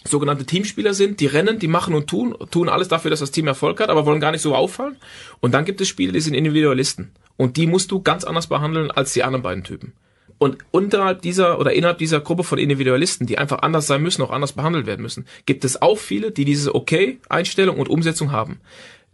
sogenannte 0.06 0.46
Teamspieler 0.46 0.93
sind, 0.93 1.20
die 1.20 1.26
rennen, 1.26 1.60
die 1.60 1.67
machen 1.67 1.93
und 1.93 2.08
tun, 2.08 2.34
tun 2.50 2.70
alles 2.70 2.88
dafür, 2.88 3.12
dass 3.12 3.20
das 3.20 3.32
Team 3.32 3.46
Erfolg 3.46 3.82
hat, 3.82 3.89
aber 3.89 4.06
wollen 4.06 4.22
gar 4.22 4.32
nicht 4.32 4.41
so 4.41 4.56
auffallen. 4.56 4.96
Und 5.41 5.54
dann 5.54 5.65
gibt 5.65 5.82
es 5.82 5.89
Spieler, 5.89 6.13
die 6.13 6.22
sind 6.22 6.34
Individualisten. 6.34 7.12
Und 7.36 7.58
die 7.58 7.67
musst 7.67 7.91
du 7.91 8.02
ganz 8.02 8.24
anders 8.24 8.48
behandeln 8.48 8.89
als 8.89 9.12
die 9.12 9.24
anderen 9.24 9.43
beiden 9.43 9.65
Typen. 9.65 9.93
Und 10.39 10.58
unterhalb 10.71 11.21
dieser 11.21 11.60
oder 11.60 11.73
innerhalb 11.73 11.97
dieser 11.97 12.19
Gruppe 12.19 12.43
von 12.43 12.60
Individualisten, 12.60 13.26
die 13.26 13.38
einfach 13.38 13.60
anders 13.60 13.88
sein 13.88 14.04
müssen, 14.04 14.21
auch 14.21 14.30
anders 14.30 14.54
behandelt 14.54 14.86
werden 14.86 15.02
müssen, 15.02 15.26
gibt 15.45 15.65
es 15.65 15.82
auch 15.82 15.97
viele, 15.97 16.32
die 16.32 16.45
diese 16.45 16.76
Okay-Einstellung 16.76 17.80
und 17.80 17.89
Umsetzung 17.89 18.32
haben. 18.32 18.60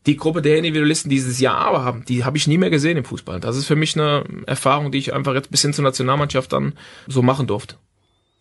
Die 0.05 0.17
Gruppe 0.17 0.41
der 0.41 0.57
Individualisten, 0.57 1.09
die 1.09 1.15
dieses 1.15 1.39
Ja 1.39 1.53
aber 1.53 1.85
haben, 1.85 2.03
die 2.05 2.25
habe 2.25 2.35
ich 2.35 2.47
nie 2.47 2.57
mehr 2.57 2.69
gesehen 2.69 2.97
im 2.97 3.05
Fußball. 3.05 3.39
Das 3.39 3.55
ist 3.55 3.67
für 3.67 3.77
mich 3.77 3.97
eine 3.97 4.25
Erfahrung, 4.45 4.91
die 4.91 4.97
ich 4.97 5.13
einfach 5.13 5.33
jetzt 5.33 5.49
bis 5.49 5.61
hin 5.61 5.73
zur 5.73 5.85
Nationalmannschaft 5.85 6.51
dann 6.51 6.73
so 7.07 7.21
machen 7.21 7.47
durfte. 7.47 7.77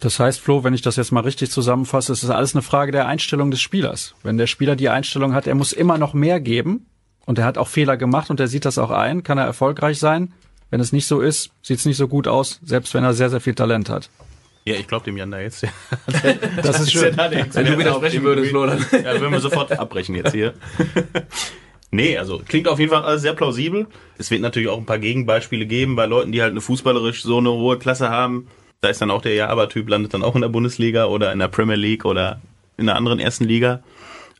Das 0.00 0.18
heißt, 0.18 0.40
Flo, 0.40 0.64
wenn 0.64 0.74
ich 0.74 0.82
das 0.82 0.96
jetzt 0.96 1.12
mal 1.12 1.20
richtig 1.20 1.52
zusammenfasse, 1.52 2.12
ist 2.12 2.24
es 2.24 2.30
alles 2.30 2.56
eine 2.56 2.62
Frage 2.62 2.90
der 2.90 3.06
Einstellung 3.06 3.52
des 3.52 3.60
Spielers. 3.60 4.16
Wenn 4.24 4.38
der 4.38 4.48
Spieler 4.48 4.74
die 4.74 4.88
Einstellung 4.88 5.34
hat, 5.34 5.46
er 5.46 5.54
muss 5.54 5.72
immer 5.72 5.98
noch 5.98 6.14
mehr 6.14 6.40
geben, 6.40 6.86
und 7.24 7.38
er 7.38 7.44
hat 7.44 7.58
auch 7.58 7.68
Fehler 7.68 7.96
gemacht 7.96 8.30
und 8.30 8.40
er 8.40 8.48
sieht 8.48 8.64
das 8.64 8.78
auch 8.78 8.90
ein, 8.90 9.22
kann 9.22 9.38
er 9.38 9.44
erfolgreich 9.44 9.98
sein. 9.98 10.32
Wenn 10.72 10.80
es 10.80 10.90
nicht 10.90 11.06
so 11.06 11.20
ist, 11.20 11.50
sieht 11.60 11.80
es 11.80 11.84
nicht 11.84 11.98
so 11.98 12.08
gut 12.08 12.26
aus, 12.26 12.58
selbst 12.64 12.94
wenn 12.94 13.04
er 13.04 13.12
sehr, 13.12 13.28
sehr 13.28 13.42
viel 13.42 13.54
Talent 13.54 13.90
hat. 13.90 14.08
Ja, 14.64 14.74
ich 14.74 14.88
glaube 14.88 15.04
dem 15.04 15.18
Jan 15.18 15.30
da 15.30 15.38
jetzt. 15.38 15.62
das 16.62 16.80
ist 16.80 16.92
schön. 16.92 17.14
Wenn 17.14 17.66
du 17.66 17.78
widersprechen 17.78 18.22
würdest, 18.22 18.48
Flo, 18.48 18.64
dann. 18.64 18.78
Ja, 18.90 19.20
würden 19.20 19.32
wir 19.32 19.40
sofort 19.40 19.70
abbrechen 19.78 20.14
jetzt 20.14 20.32
hier. 20.32 20.54
Nee, 21.94 22.16
also 22.16 22.38
klingt 22.38 22.68
auf 22.68 22.78
jeden 22.78 22.90
Fall 22.90 23.02
alles 23.02 23.20
sehr 23.20 23.34
plausibel. 23.34 23.86
Es 24.16 24.30
wird 24.30 24.40
natürlich 24.40 24.70
auch 24.70 24.78
ein 24.78 24.86
paar 24.86 24.98
Gegenbeispiele 24.98 25.66
geben 25.66 25.94
bei 25.94 26.06
Leuten, 26.06 26.32
die 26.32 26.40
halt 26.40 26.52
eine 26.52 26.62
fußballerisch 26.62 27.22
so 27.22 27.36
eine 27.36 27.50
hohe 27.50 27.78
Klasse 27.78 28.08
haben. 28.08 28.48
Da 28.80 28.88
ist 28.88 29.02
dann 29.02 29.10
auch 29.10 29.20
der 29.20 29.34
Ja-Aber-Typ, 29.34 29.90
landet 29.90 30.14
dann 30.14 30.22
auch 30.22 30.34
in 30.34 30.40
der 30.40 30.48
Bundesliga 30.48 31.04
oder 31.04 31.34
in 31.34 31.38
der 31.38 31.48
Premier 31.48 31.76
League 31.76 32.06
oder 32.06 32.40
in 32.78 32.88
einer 32.88 32.96
anderen 32.96 33.20
ersten 33.20 33.44
Liga. 33.44 33.82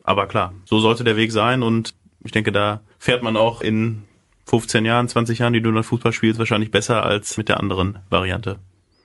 Aber 0.02 0.28
klar, 0.28 0.54
so 0.64 0.78
sollte 0.78 1.04
der 1.04 1.18
Weg 1.18 1.30
sein 1.30 1.62
und 1.62 1.92
ich 2.24 2.32
denke, 2.32 2.52
da 2.52 2.80
fährt 2.98 3.22
man 3.22 3.36
auch 3.36 3.60
in 3.60 4.04
15 4.46 4.85
Jahren, 4.85 5.09
20 5.09 5.38
Jahren, 5.38 5.52
die 5.52 5.61
du 5.61 5.72
dann 5.72 5.83
Fußball 5.83 6.12
spielst, 6.12 6.38
wahrscheinlich 6.38 6.70
besser 6.70 7.05
als 7.05 7.37
mit 7.37 7.48
der 7.48 7.61
anderen 7.61 7.98
Variante. 8.11 8.59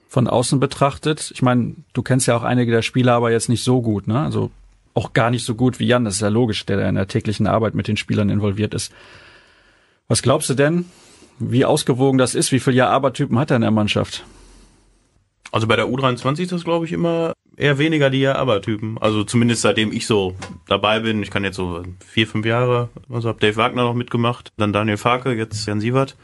Von 0.08 0.26
außen 0.26 0.58
betrachtet, 0.58 1.30
ich 1.34 1.42
meine, 1.42 1.76
du 1.92 2.02
kennst 2.02 2.26
ja 2.26 2.36
auch 2.36 2.42
einige 2.42 2.72
der 2.72 2.82
Spieler, 2.82 3.12
aber 3.14 3.30
jetzt 3.30 3.48
nicht 3.48 3.62
so 3.62 3.82
gut, 3.82 4.06
ne? 4.08 4.20
Also 4.20 4.50
auch 4.94 5.12
gar 5.12 5.30
nicht 5.30 5.44
so 5.44 5.54
gut 5.54 5.78
wie 5.78 5.86
Jan, 5.86 6.04
das 6.04 6.14
ist 6.14 6.22
ja 6.22 6.28
logisch, 6.28 6.66
der 6.66 6.88
in 6.88 6.96
der 6.96 7.06
täglichen 7.06 7.46
Arbeit 7.46 7.74
mit 7.74 7.88
den 7.88 7.96
Spielern 7.96 8.30
involviert 8.30 8.74
ist. 8.74 8.92
Was 10.08 10.22
glaubst 10.22 10.48
du 10.50 10.54
denn, 10.54 10.86
wie 11.38 11.64
ausgewogen 11.64 12.18
das 12.18 12.34
ist? 12.34 12.50
Wie 12.50 12.58
viele 12.58 12.76
Ja-Aber-Typen 12.76 13.38
hat 13.38 13.50
er 13.50 13.56
in 13.56 13.62
der 13.62 13.70
Mannschaft? 13.70 14.24
Also 15.52 15.66
bei 15.66 15.76
der 15.76 15.86
U23 15.86 16.40
ist 16.40 16.52
das, 16.52 16.64
glaube 16.64 16.84
ich, 16.86 16.92
immer 16.92 17.32
eher 17.58 17.78
weniger 17.78 18.10
die 18.10 18.20
Ja-Aber-Typen. 18.20 18.98
Also 18.98 19.24
zumindest 19.24 19.62
seitdem 19.62 19.92
ich 19.92 20.06
so 20.06 20.34
dabei 20.66 21.00
bin. 21.00 21.22
Ich 21.22 21.30
kann 21.30 21.44
jetzt 21.44 21.56
so 21.56 21.82
vier, 22.06 22.26
fünf 22.26 22.46
Jahre, 22.46 22.88
also 23.10 23.28
habe 23.28 23.40
Dave 23.40 23.56
Wagner 23.56 23.82
noch 23.82 23.94
mitgemacht, 23.94 24.52
dann 24.56 24.72
Daniel 24.72 24.96
Farke, 24.96 25.32
jetzt 25.32 25.66
Jan 25.66 25.80
Sievert. 25.80 26.16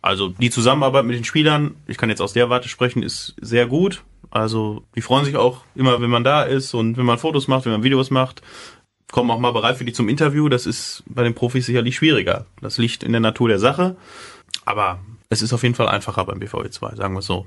Also 0.00 0.28
die 0.28 0.50
Zusammenarbeit 0.50 1.04
mit 1.04 1.16
den 1.16 1.24
Spielern, 1.24 1.74
ich 1.86 1.98
kann 1.98 2.08
jetzt 2.08 2.22
aus 2.22 2.32
der 2.32 2.48
Warte 2.48 2.68
sprechen, 2.68 3.02
ist 3.02 3.34
sehr 3.40 3.66
gut. 3.66 4.04
Also 4.30 4.84
die 4.94 5.00
freuen 5.00 5.24
sich 5.24 5.36
auch 5.36 5.62
immer, 5.74 6.00
wenn 6.00 6.10
man 6.10 6.24
da 6.24 6.42
ist 6.42 6.74
und 6.74 6.96
wenn 6.96 7.06
man 7.06 7.18
Fotos 7.18 7.48
macht, 7.48 7.64
wenn 7.64 7.72
man 7.72 7.82
Videos 7.82 8.10
macht. 8.10 8.42
Kommen 9.10 9.30
auch 9.30 9.38
mal 9.38 9.52
bereit 9.52 9.76
für 9.76 9.84
die 9.84 9.92
zum 9.92 10.08
Interview. 10.08 10.48
Das 10.48 10.66
ist 10.66 11.02
bei 11.06 11.24
den 11.24 11.34
Profis 11.34 11.66
sicherlich 11.66 11.96
schwieriger. 11.96 12.46
Das 12.60 12.78
liegt 12.78 13.02
in 13.02 13.12
der 13.12 13.22
Natur 13.22 13.48
der 13.48 13.58
Sache. 13.58 13.96
Aber 14.64 15.00
es 15.30 15.42
ist 15.42 15.52
auf 15.52 15.62
jeden 15.62 15.74
Fall 15.74 15.88
einfacher 15.88 16.24
beim 16.26 16.38
BVE 16.38 16.70
2, 16.70 16.94
sagen 16.94 17.14
wir 17.14 17.20
es 17.20 17.26
so. 17.26 17.46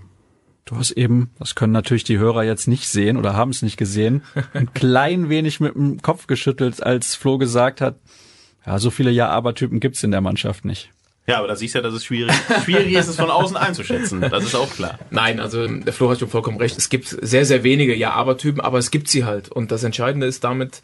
Du 0.66 0.78
hast 0.78 0.92
eben, 0.92 1.32
das 1.40 1.56
können 1.56 1.74
natürlich 1.74 2.04
die 2.04 2.18
Hörer 2.18 2.44
jetzt 2.44 2.68
nicht 2.68 2.88
sehen 2.88 3.18
oder 3.18 3.34
haben 3.34 3.52
es 3.52 3.62
nicht 3.62 3.78
gesehen, 3.78 4.24
ein 4.54 4.74
klein 4.74 5.30
wenig 5.30 5.60
mit 5.60 5.76
dem 5.76 6.02
Kopf 6.02 6.28
geschüttelt, 6.28 6.84
als 6.84 7.16
Flo 7.16 7.38
gesagt 7.38 7.82
hat, 7.82 7.96
ja, 8.66 8.78
so 8.78 8.92
viele 8.92 9.12
Ja-Aber-Typen 9.12 9.80
gibt's 9.80 10.04
in 10.04 10.12
der 10.12 10.22
Mannschaft 10.22 10.66
nicht. 10.66 10.92
Ja, 11.28 11.38
aber 11.38 11.48
da 11.48 11.56
siehst 11.56 11.76
du 11.76 11.80
ja, 11.80 11.84
dass 11.84 11.94
es 11.94 12.04
schwierig, 12.04 12.34
schwierig 12.64 12.94
ist, 12.94 13.08
es 13.08 13.16
von 13.16 13.30
außen 13.30 13.56
einzuschätzen. 13.56 14.22
Das 14.22 14.44
ist 14.44 14.56
auch 14.56 14.70
klar. 14.72 15.00
Nein, 15.12 15.40
also 15.40 15.68
der 15.68 15.94
Flo 15.94 16.10
hat 16.10 16.20
schon 16.20 16.30
vollkommen 16.30 16.58
recht. 16.58 16.78
Es 16.78 16.90
gibt 16.90 17.08
sehr, 17.08 17.46
sehr 17.46 17.64
wenige 17.64 17.96
Ja-Aber-Typen, 17.96 18.60
aber 18.60 18.80
es 18.80 18.92
gibt 18.92 19.08
sie 19.08 19.24
halt. 19.24 19.50
Und 19.50 19.72
das 19.72 19.84
Entscheidende 19.84 20.26
ist 20.26 20.44
damit, 20.44 20.82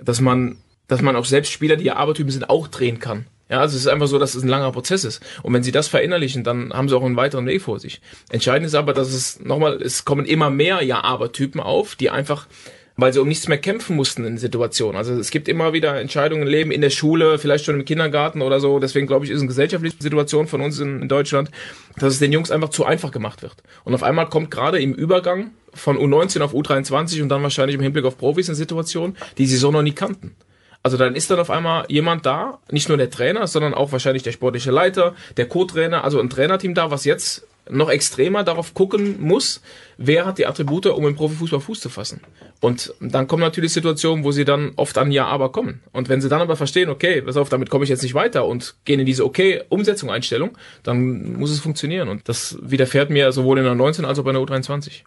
dass 0.00 0.20
man, 0.20 0.58
dass 0.88 1.02
man 1.02 1.16
auch 1.16 1.24
selbst 1.24 1.52
Spieler, 1.52 1.76
die 1.76 1.84
Ja-Aber-Typen 1.84 2.30
sind, 2.30 2.48
auch 2.48 2.68
drehen 2.68 3.00
kann. 3.00 3.26
Ja, 3.52 3.60
also 3.60 3.76
es 3.76 3.82
ist 3.82 3.88
einfach 3.88 4.06
so, 4.06 4.18
dass 4.18 4.34
es 4.34 4.42
ein 4.42 4.48
langer 4.48 4.72
Prozess 4.72 5.04
ist. 5.04 5.20
Und 5.42 5.52
wenn 5.52 5.62
sie 5.62 5.72
das 5.72 5.86
verinnerlichen, 5.86 6.42
dann 6.42 6.72
haben 6.72 6.88
sie 6.88 6.96
auch 6.96 7.04
einen 7.04 7.16
weiteren 7.16 7.44
Weg 7.44 7.60
vor 7.60 7.78
sich. 7.78 8.00
Entscheidend 8.30 8.66
ist 8.66 8.74
aber, 8.74 8.94
dass 8.94 9.12
es 9.12 9.40
nochmal, 9.40 9.82
es 9.82 10.06
kommen 10.06 10.24
immer 10.24 10.48
mehr 10.48 10.82
Ja-Aber-Typen 10.82 11.60
auf, 11.60 11.94
die 11.94 12.08
einfach 12.08 12.46
weil 12.94 13.12
sie 13.12 13.20
um 13.20 13.28
nichts 13.28 13.48
mehr 13.48 13.58
kämpfen 13.58 13.96
mussten 13.96 14.24
in 14.24 14.36
Situationen. 14.36 14.96
Also 14.96 15.14
es 15.14 15.30
gibt 15.30 15.48
immer 15.48 15.72
wieder 15.72 15.98
Entscheidungen 15.98 16.42
im 16.42 16.48
Leben, 16.48 16.70
in 16.70 16.82
der 16.82 16.90
Schule, 16.90 17.38
vielleicht 17.38 17.64
schon 17.64 17.74
im 17.74 17.86
Kindergarten 17.86 18.42
oder 18.42 18.60
so. 18.60 18.78
Deswegen 18.78 19.06
glaube 19.06 19.24
ich, 19.24 19.30
ist 19.30 19.40
eine 19.40 19.48
gesellschaftliche 19.48 19.96
Situation 19.98 20.46
von 20.46 20.60
uns 20.60 20.78
in, 20.78 21.00
in, 21.00 21.08
Deutschland, 21.08 21.50
dass 21.96 22.12
es 22.12 22.18
den 22.18 22.32
Jungs 22.32 22.50
einfach 22.50 22.68
zu 22.68 22.84
einfach 22.84 23.10
gemacht 23.10 23.42
wird. 23.42 23.56
Und 23.84 23.94
auf 23.94 24.02
einmal 24.02 24.28
kommt 24.28 24.50
gerade 24.50 24.78
im 24.80 24.92
Übergang 24.92 25.52
von 25.72 25.96
U19 25.96 26.42
auf 26.42 26.54
U23 26.54 27.22
und 27.22 27.30
dann 27.30 27.42
wahrscheinlich 27.42 27.76
im 27.76 27.82
Hinblick 27.82 28.04
auf 28.04 28.18
Profis 28.18 28.50
eine 28.50 28.56
Situation, 28.56 29.16
die 29.38 29.46
sie 29.46 29.56
so 29.56 29.70
noch 29.70 29.82
nie 29.82 29.92
kannten. 29.92 30.36
Also 30.82 30.96
dann 30.96 31.14
ist 31.14 31.30
dann 31.30 31.38
auf 31.38 31.50
einmal 31.50 31.84
jemand 31.88 32.26
da, 32.26 32.58
nicht 32.70 32.88
nur 32.88 32.98
der 32.98 33.10
Trainer, 33.10 33.46
sondern 33.46 33.72
auch 33.74 33.92
wahrscheinlich 33.92 34.24
der 34.24 34.32
sportliche 34.32 34.70
Leiter, 34.70 35.14
der 35.36 35.46
Co-Trainer, 35.46 36.02
also 36.02 36.18
ein 36.18 36.28
Trainerteam 36.28 36.74
da, 36.74 36.90
was 36.90 37.04
jetzt 37.04 37.46
noch 37.70 37.90
extremer 37.90 38.42
darauf 38.42 38.74
gucken 38.74 39.20
muss, 39.20 39.60
wer 39.96 40.26
hat 40.26 40.38
die 40.38 40.46
Attribute, 40.46 40.86
um 40.86 41.06
im 41.06 41.14
Profifußball 41.14 41.60
Fuß 41.60 41.80
zu 41.80 41.88
fassen. 41.88 42.20
Und 42.60 42.94
dann 43.00 43.28
kommen 43.28 43.42
natürlich 43.42 43.72
Situationen, 43.72 44.24
wo 44.24 44.32
sie 44.32 44.44
dann 44.44 44.72
oft 44.76 44.98
an 44.98 45.12
Ja, 45.12 45.26
aber 45.26 45.52
kommen. 45.52 45.80
Und 45.92 46.08
wenn 46.08 46.20
sie 46.20 46.28
dann 46.28 46.40
aber 46.40 46.56
verstehen, 46.56 46.90
okay, 46.90 47.22
pass 47.22 47.36
auf, 47.36 47.48
damit 47.48 47.70
komme 47.70 47.84
ich 47.84 47.90
jetzt 47.90 48.02
nicht 48.02 48.14
weiter 48.14 48.46
und 48.46 48.74
gehen 48.84 49.00
in 49.00 49.06
diese 49.06 49.24
okay 49.24 49.62
Umsetzung, 49.68 50.10
Einstellung, 50.10 50.58
dann 50.82 51.34
muss 51.34 51.50
es 51.50 51.60
funktionieren. 51.60 52.08
Und 52.08 52.28
das 52.28 52.58
widerfährt 52.60 53.10
mir 53.10 53.30
sowohl 53.30 53.58
in 53.58 53.64
der 53.64 53.74
19 53.74 54.04
als 54.04 54.18
auch 54.18 54.24
bei 54.24 54.32
der 54.32 54.40
U23. 54.40 55.02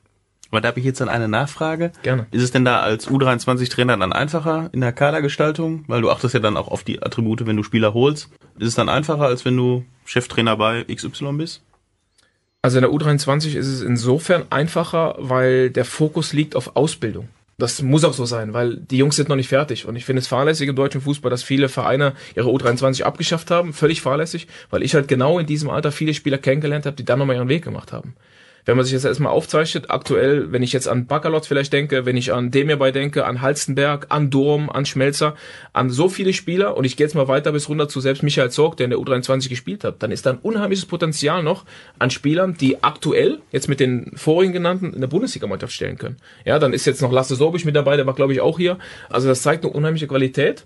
Aber 0.55 0.61
da 0.61 0.69
habe 0.69 0.79
ich 0.79 0.85
jetzt 0.85 1.01
dann 1.01 1.09
eine 1.09 1.27
Nachfrage. 1.27 1.91
Gerne. 2.01 2.27
Ist 2.31 2.41
es 2.41 2.51
denn 2.51 2.63
da 2.63 2.79
als 2.79 3.09
U23-Trainer 3.09 3.97
dann 3.97 4.13
einfacher 4.13 4.69
in 4.71 4.79
der 4.79 4.93
Kadergestaltung? 4.93 5.83
Weil 5.87 5.99
du 5.99 6.09
achtest 6.09 6.33
ja 6.33 6.39
dann 6.39 6.55
auch 6.55 6.69
auf 6.69 6.85
die 6.85 7.03
Attribute, 7.03 7.45
wenn 7.45 7.57
du 7.57 7.63
Spieler 7.63 7.93
holst. 7.93 8.29
Ist 8.57 8.69
es 8.69 8.75
dann 8.75 8.87
einfacher, 8.87 9.25
als 9.25 9.43
wenn 9.43 9.57
du 9.57 9.83
Cheftrainer 10.05 10.55
bei 10.55 10.85
XY 10.85 11.33
bist? 11.33 11.61
Also 12.61 12.77
in 12.77 12.83
der 12.83 12.91
U23 12.91 13.57
ist 13.57 13.67
es 13.67 13.81
insofern 13.81 14.45
einfacher, 14.49 15.15
weil 15.17 15.71
der 15.71 15.83
Fokus 15.83 16.31
liegt 16.31 16.55
auf 16.55 16.77
Ausbildung. 16.77 17.27
Das 17.57 17.81
muss 17.81 18.05
auch 18.05 18.13
so 18.13 18.23
sein, 18.23 18.53
weil 18.53 18.77
die 18.77 18.97
Jungs 18.97 19.17
sind 19.17 19.27
noch 19.27 19.35
nicht 19.35 19.49
fertig. 19.49 19.85
Und 19.85 19.97
ich 19.97 20.05
finde 20.05 20.21
es 20.21 20.27
fahrlässig 20.27 20.69
im 20.69 20.77
deutschen 20.77 21.01
Fußball, 21.01 21.29
dass 21.29 21.43
viele 21.43 21.67
Vereine 21.67 22.13
ihre 22.33 22.47
U23 22.47 23.03
abgeschafft 23.03 23.51
haben. 23.51 23.73
Völlig 23.73 24.01
fahrlässig, 24.01 24.47
weil 24.69 24.83
ich 24.83 24.95
halt 24.95 25.09
genau 25.09 25.37
in 25.37 25.47
diesem 25.47 25.69
Alter 25.69 25.91
viele 25.91 26.13
Spieler 26.13 26.37
kennengelernt 26.37 26.85
habe, 26.85 26.95
die 26.95 27.03
dann 27.03 27.19
nochmal 27.19 27.35
ihren 27.35 27.49
Weg 27.49 27.65
gemacht 27.65 27.91
haben. 27.91 28.15
Wenn 28.65 28.75
man 28.75 28.85
sich 28.85 28.93
das 28.93 29.05
erstmal 29.05 29.31
aufzeichnet, 29.31 29.89
aktuell, 29.89 30.51
wenn 30.51 30.63
ich 30.63 30.73
jetzt 30.73 30.87
an 30.87 31.05
Bakalot 31.05 31.45
vielleicht 31.45 31.71
denke, 31.71 32.05
wenn 32.05 32.17
ich 32.17 32.33
an 32.33 32.51
Demirbay 32.51 32.91
denke, 32.91 33.25
an 33.25 33.41
Halstenberg, 33.41 34.07
an 34.09 34.29
Durm, 34.29 34.69
an 34.69 34.85
Schmelzer, 34.85 35.35
an 35.71 35.89
so 35.89 36.09
viele 36.09 36.33
Spieler 36.33 36.75
und 36.75 36.83
ich 36.83 36.97
gehe 36.97 37.05
jetzt 37.05 37.13
mal 37.13 37.27
weiter 37.27 37.51
bis 37.51 37.69
runter 37.69 37.87
zu 37.87 37.99
selbst 37.99 38.23
Michael 38.23 38.49
Zorg, 38.49 38.77
der 38.77 38.85
in 38.85 38.89
der 38.89 38.99
U23 38.99 39.49
gespielt 39.49 39.83
hat, 39.83 40.01
dann 40.01 40.11
ist 40.11 40.25
da 40.25 40.31
ein 40.31 40.39
unheimliches 40.39 40.85
Potenzial 40.85 41.43
noch 41.43 41.65
an 41.99 42.09
Spielern, 42.09 42.55
die 42.59 42.83
aktuell 42.83 43.39
jetzt 43.51 43.69
mit 43.69 43.79
den 43.79 44.11
vorigen 44.15 44.53
genannten 44.53 44.93
in 44.93 45.01
der 45.01 45.07
Bundesliga-Mannschaft 45.07 45.73
stellen 45.73 45.97
können. 45.97 46.17
Ja, 46.43 46.57
dann 46.59 46.73
ist 46.73 46.85
jetzt 46.85 47.01
noch 47.01 47.11
Lasse 47.11 47.35
Sobisch 47.35 47.65
mit 47.65 47.75
dabei, 47.75 47.97
der 47.97 48.07
war 48.07 48.15
glaube 48.15 48.33
ich 48.33 48.41
auch 48.41 48.57
hier. 48.57 48.79
Also 49.09 49.27
das 49.27 49.43
zeigt 49.43 49.63
eine 49.63 49.73
unheimliche 49.73 50.07
Qualität. 50.07 50.65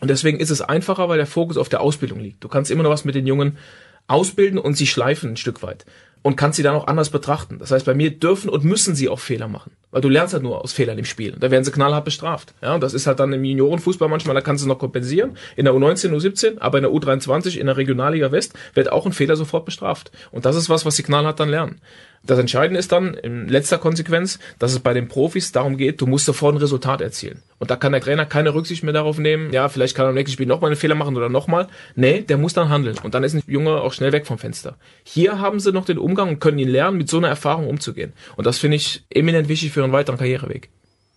Und 0.00 0.08
deswegen 0.08 0.40
ist 0.40 0.50
es 0.50 0.62
einfacher, 0.62 1.08
weil 1.08 1.18
der 1.18 1.26
Fokus 1.26 1.56
auf 1.56 1.68
der 1.68 1.80
Ausbildung 1.80 2.20
liegt. 2.20 2.42
Du 2.42 2.48
kannst 2.48 2.70
immer 2.70 2.82
noch 2.82 2.90
was 2.90 3.04
mit 3.04 3.14
den 3.14 3.26
Jungen 3.26 3.58
ausbilden 4.06 4.58
und 4.58 4.74
sie 4.74 4.86
schleifen 4.86 5.30
ein 5.30 5.36
Stück 5.36 5.62
weit 5.62 5.84
und 6.22 6.36
kannst 6.36 6.56
sie 6.56 6.62
dann 6.62 6.74
auch 6.74 6.86
anders 6.86 7.10
betrachten. 7.10 7.58
Das 7.58 7.70
heißt, 7.70 7.86
bei 7.86 7.94
mir 7.94 8.10
dürfen 8.10 8.50
und 8.50 8.64
müssen 8.64 8.94
sie 8.94 9.08
auch 9.08 9.20
Fehler 9.20 9.48
machen, 9.48 9.72
weil 9.90 10.02
du 10.02 10.08
lernst 10.08 10.34
halt 10.34 10.42
nur 10.42 10.62
aus 10.62 10.72
Fehlern 10.72 10.98
im 10.98 11.04
Spiel. 11.04 11.36
Da 11.38 11.50
werden 11.50 11.64
sie 11.64 11.72
knallhart 11.72 12.04
bestraft. 12.04 12.54
Ja, 12.60 12.74
und 12.74 12.82
das 12.82 12.94
ist 12.94 13.06
halt 13.06 13.20
dann 13.20 13.32
im 13.32 13.44
Juniorenfußball 13.44 14.08
manchmal, 14.08 14.34
da 14.34 14.40
kannst 14.40 14.64
du 14.64 14.68
noch 14.68 14.78
kompensieren. 14.78 15.36
In 15.56 15.64
der 15.64 15.74
U19, 15.74 16.10
U17, 16.10 16.58
aber 16.60 16.78
in 16.78 16.84
der 16.84 16.92
U23, 16.92 17.56
in 17.56 17.66
der 17.66 17.76
Regionalliga 17.76 18.32
West 18.32 18.54
wird 18.74 18.92
auch 18.92 19.06
ein 19.06 19.12
Fehler 19.12 19.36
sofort 19.36 19.64
bestraft. 19.64 20.10
Und 20.30 20.44
das 20.44 20.56
ist 20.56 20.68
was, 20.68 20.84
was 20.84 20.96
sie 20.96 21.02
knallhart 21.02 21.40
dann 21.40 21.48
lernen. 21.48 21.80
Das 22.22 22.38
Entscheidende 22.38 22.78
ist 22.78 22.92
dann 22.92 23.14
in 23.14 23.48
letzter 23.48 23.78
Konsequenz, 23.78 24.38
dass 24.58 24.72
es 24.72 24.80
bei 24.80 24.92
den 24.92 25.08
Profis 25.08 25.52
darum 25.52 25.78
geht, 25.78 26.00
du 26.00 26.06
musst 26.06 26.26
sofort 26.26 26.54
ein 26.54 26.58
Resultat 26.58 27.00
erzielen. 27.00 27.42
Und 27.58 27.70
da 27.70 27.76
kann 27.76 27.92
der 27.92 28.02
Trainer 28.02 28.26
keine 28.26 28.54
Rücksicht 28.54 28.82
mehr 28.82 28.92
darauf 28.92 29.18
nehmen, 29.18 29.52
ja, 29.52 29.68
vielleicht 29.70 29.96
kann 29.96 30.04
er 30.04 30.10
im 30.10 30.16
nächsten 30.16 30.34
Spiel 30.34 30.46
nochmal 30.46 30.70
einen 30.70 30.76
Fehler 30.76 30.94
machen 30.94 31.16
oder 31.16 31.30
nochmal. 31.30 31.68
Nee, 31.96 32.20
der 32.20 32.36
muss 32.36 32.52
dann 32.52 32.68
handeln. 32.68 32.98
Und 33.02 33.14
dann 33.14 33.24
ist 33.24 33.34
ein 33.34 33.42
Junge 33.46 33.80
auch 33.80 33.94
schnell 33.94 34.12
weg 34.12 34.26
vom 34.26 34.38
Fenster. 34.38 34.76
Hier 35.02 35.38
haben 35.38 35.60
sie 35.60 35.72
noch 35.72 35.86
den 35.86 35.98
Umgang 35.98 36.28
und 36.28 36.40
können 36.40 36.58
ihn 36.58 36.68
lernen, 36.68 36.98
mit 36.98 37.08
so 37.08 37.16
einer 37.16 37.28
Erfahrung 37.28 37.68
umzugehen. 37.68 38.12
Und 38.36 38.46
das 38.46 38.58
finde 38.58 38.76
ich 38.76 39.02
eminent 39.08 39.48
wichtig 39.48 39.72
für 39.72 39.82
einen 39.82 39.92
weiteren 39.92 40.18
Karriereweg. 40.18 40.68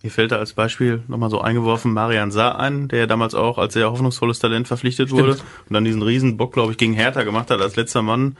Mir 0.02 0.10
fällt 0.10 0.32
da 0.32 0.36
als 0.36 0.52
Beispiel 0.52 1.02
nochmal 1.08 1.30
so 1.30 1.40
eingeworfen 1.40 1.92
Marian 1.92 2.30
Saar 2.30 2.58
ein, 2.58 2.88
der 2.88 2.98
ja 2.98 3.06
damals 3.06 3.34
auch 3.34 3.56
als 3.56 3.72
sehr 3.72 3.90
hoffnungsvolles 3.90 4.38
Talent 4.38 4.68
verpflichtet 4.68 5.08
Stimmt. 5.08 5.22
wurde 5.22 5.32
und 5.32 5.72
dann 5.72 5.84
diesen 5.84 6.02
riesen 6.02 6.36
Bock, 6.36 6.52
glaube 6.52 6.72
ich, 6.72 6.78
gegen 6.78 6.92
Hertha 6.92 7.22
gemacht 7.22 7.50
hat 7.50 7.62
als 7.62 7.76
letzter 7.76 8.02
Mann 8.02 8.36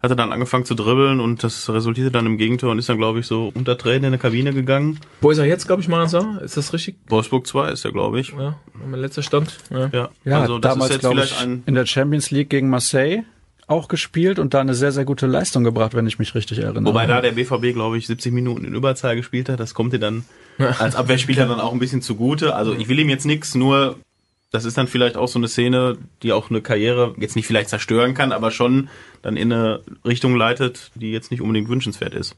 hat 0.00 0.10
er 0.10 0.16
dann 0.16 0.32
angefangen 0.32 0.64
zu 0.64 0.74
dribbeln 0.74 1.18
und 1.20 1.42
das 1.42 1.68
resultierte 1.70 2.10
dann 2.10 2.26
im 2.26 2.38
Gegentor 2.38 2.70
und 2.70 2.78
ist 2.78 2.88
dann, 2.88 2.98
glaube 2.98 3.18
ich, 3.20 3.26
so 3.26 3.50
unter 3.54 3.76
Tränen 3.76 4.04
in 4.04 4.06
eine 4.06 4.18
Kabine 4.18 4.52
gegangen. 4.52 5.00
Wo 5.20 5.30
ist 5.30 5.38
er 5.38 5.44
jetzt, 5.44 5.66
glaube 5.66 5.82
ich, 5.82 5.88
Manasa? 5.88 6.38
Ist 6.44 6.56
das 6.56 6.72
richtig? 6.72 6.96
Wolfsburg 7.08 7.46
2 7.46 7.72
ist 7.72 7.84
er, 7.84 7.92
glaube 7.92 8.20
ich. 8.20 8.30
Ja, 8.30 8.56
mein 8.88 9.00
letzter 9.00 9.22
Stand. 9.22 9.58
Ja. 9.70 9.88
Ja, 9.92 10.08
Ja, 10.24 10.40
also 10.40 10.58
das 10.58 10.72
damals 10.72 10.90
ist 10.90 10.96
jetzt 10.96 11.00
glaube 11.00 11.16
vielleicht 11.16 11.32
ich 11.34 11.40
ein 11.40 11.62
in 11.66 11.74
der 11.74 11.86
Champions 11.86 12.30
League 12.30 12.50
gegen 12.50 12.70
Marseille 12.70 13.24
auch 13.66 13.88
gespielt 13.88 14.38
und 14.38 14.54
da 14.54 14.60
eine 14.60 14.74
sehr, 14.74 14.92
sehr 14.92 15.04
gute 15.04 15.26
Leistung 15.26 15.62
gebracht, 15.62 15.94
wenn 15.94 16.06
ich 16.06 16.18
mich 16.18 16.34
richtig 16.34 16.58
erinnere. 16.58 16.86
Wobei 16.86 17.06
da 17.06 17.20
der 17.20 17.32
BVB, 17.32 17.74
glaube 17.74 17.98
ich, 17.98 18.06
70 18.06 18.32
Minuten 18.32 18.64
in 18.64 18.74
Überzahl 18.74 19.14
gespielt 19.14 19.48
hat. 19.50 19.60
Das 19.60 19.74
kommt 19.74 19.92
dir 19.92 19.98
dann 19.98 20.24
als 20.78 20.96
Abwehrspieler 20.96 21.46
dann 21.46 21.60
auch 21.60 21.72
ein 21.72 21.78
bisschen 21.78 22.00
zugute. 22.02 22.54
Also 22.54 22.72
ich 22.72 22.88
will 22.88 22.98
ihm 22.98 23.10
jetzt 23.10 23.26
nichts, 23.26 23.54
nur 23.54 23.96
das 24.50 24.64
ist 24.64 24.78
dann 24.78 24.88
vielleicht 24.88 25.16
auch 25.16 25.28
so 25.28 25.38
eine 25.38 25.48
Szene, 25.48 25.98
die 26.22 26.32
auch 26.32 26.50
eine 26.50 26.62
Karriere 26.62 27.14
jetzt 27.18 27.36
nicht 27.36 27.46
vielleicht 27.46 27.68
zerstören 27.68 28.14
kann, 28.14 28.32
aber 28.32 28.50
schon 28.50 28.88
dann 29.22 29.36
in 29.36 29.52
eine 29.52 29.82
Richtung 30.04 30.34
leitet, 30.34 30.90
die 30.94 31.12
jetzt 31.12 31.30
nicht 31.30 31.42
unbedingt 31.42 31.68
wünschenswert 31.68 32.14
ist. 32.14 32.34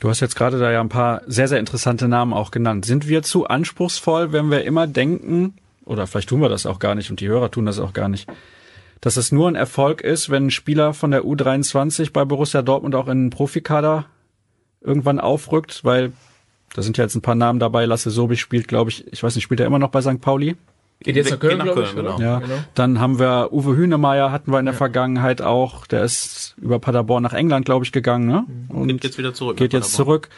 Du 0.00 0.08
hast 0.08 0.20
jetzt 0.20 0.36
gerade 0.36 0.58
da 0.58 0.70
ja 0.70 0.80
ein 0.80 0.88
paar 0.88 1.22
sehr, 1.26 1.48
sehr 1.48 1.58
interessante 1.58 2.08
Namen 2.08 2.32
auch 2.32 2.50
genannt. 2.50 2.84
Sind 2.84 3.08
wir 3.08 3.22
zu 3.22 3.46
anspruchsvoll, 3.46 4.32
wenn 4.32 4.50
wir 4.50 4.64
immer 4.64 4.86
denken, 4.86 5.54
oder 5.84 6.06
vielleicht 6.06 6.28
tun 6.28 6.40
wir 6.40 6.48
das 6.48 6.66
auch 6.66 6.78
gar 6.78 6.94
nicht 6.94 7.10
und 7.10 7.20
die 7.20 7.28
Hörer 7.28 7.50
tun 7.50 7.66
das 7.66 7.80
auch 7.80 7.92
gar 7.92 8.08
nicht, 8.08 8.28
dass 9.00 9.16
es 9.16 9.32
nur 9.32 9.48
ein 9.48 9.54
Erfolg 9.54 10.00
ist, 10.00 10.30
wenn 10.30 10.46
ein 10.46 10.50
Spieler 10.50 10.92
von 10.92 11.10
der 11.10 11.22
U23 11.22 12.12
bei 12.12 12.24
Borussia 12.24 12.62
Dortmund 12.62 12.94
auch 12.94 13.08
in 13.08 13.24
den 13.24 13.30
Profikader 13.30 14.06
irgendwann 14.80 15.20
aufrückt, 15.20 15.84
weil 15.84 16.12
da 16.74 16.82
sind 16.82 16.96
ja 16.98 17.04
jetzt 17.04 17.14
ein 17.14 17.22
paar 17.22 17.34
Namen 17.34 17.58
dabei. 17.60 17.84
Lasse 17.84 18.10
Sobich 18.10 18.40
spielt, 18.40 18.68
glaube 18.68 18.90
ich, 18.90 19.10
ich 19.12 19.22
weiß 19.22 19.34
nicht, 19.34 19.44
spielt 19.44 19.60
er 19.60 19.66
immer 19.66 19.78
noch 19.78 19.90
bei 19.90 20.02
St. 20.02 20.20
Pauli? 20.20 20.56
Geht 21.00 21.14
jetzt 21.16 21.30
nach 21.30 21.38
Köln, 21.38 21.58
nach 21.58 21.66
ich, 21.66 21.72
Köln, 21.74 21.98
oder? 21.98 22.16
genau. 22.16 22.20
Ja, 22.20 22.38
Genau. 22.40 22.54
dann 22.74 22.98
haben 23.00 23.18
wir 23.18 23.52
Uwe 23.52 23.76
Hünemeyer 23.76 24.32
hatten 24.32 24.50
wir 24.52 24.58
in 24.58 24.64
der 24.64 24.74
Vergangenheit 24.74 25.42
auch. 25.42 25.86
Der 25.86 26.02
ist 26.02 26.56
über 26.60 26.78
Paderborn 26.80 27.22
nach 27.22 27.32
England, 27.34 27.66
glaube 27.66 27.84
ich, 27.84 27.92
gegangen, 27.92 28.26
ne? 28.26 28.44
Und 28.68 28.88
Geht 28.88 29.04
jetzt 29.04 29.18
wieder 29.18 29.32
zurück. 29.32 29.56
geht 29.56 29.72
jetzt 29.72 29.92
zurück. 29.92 30.28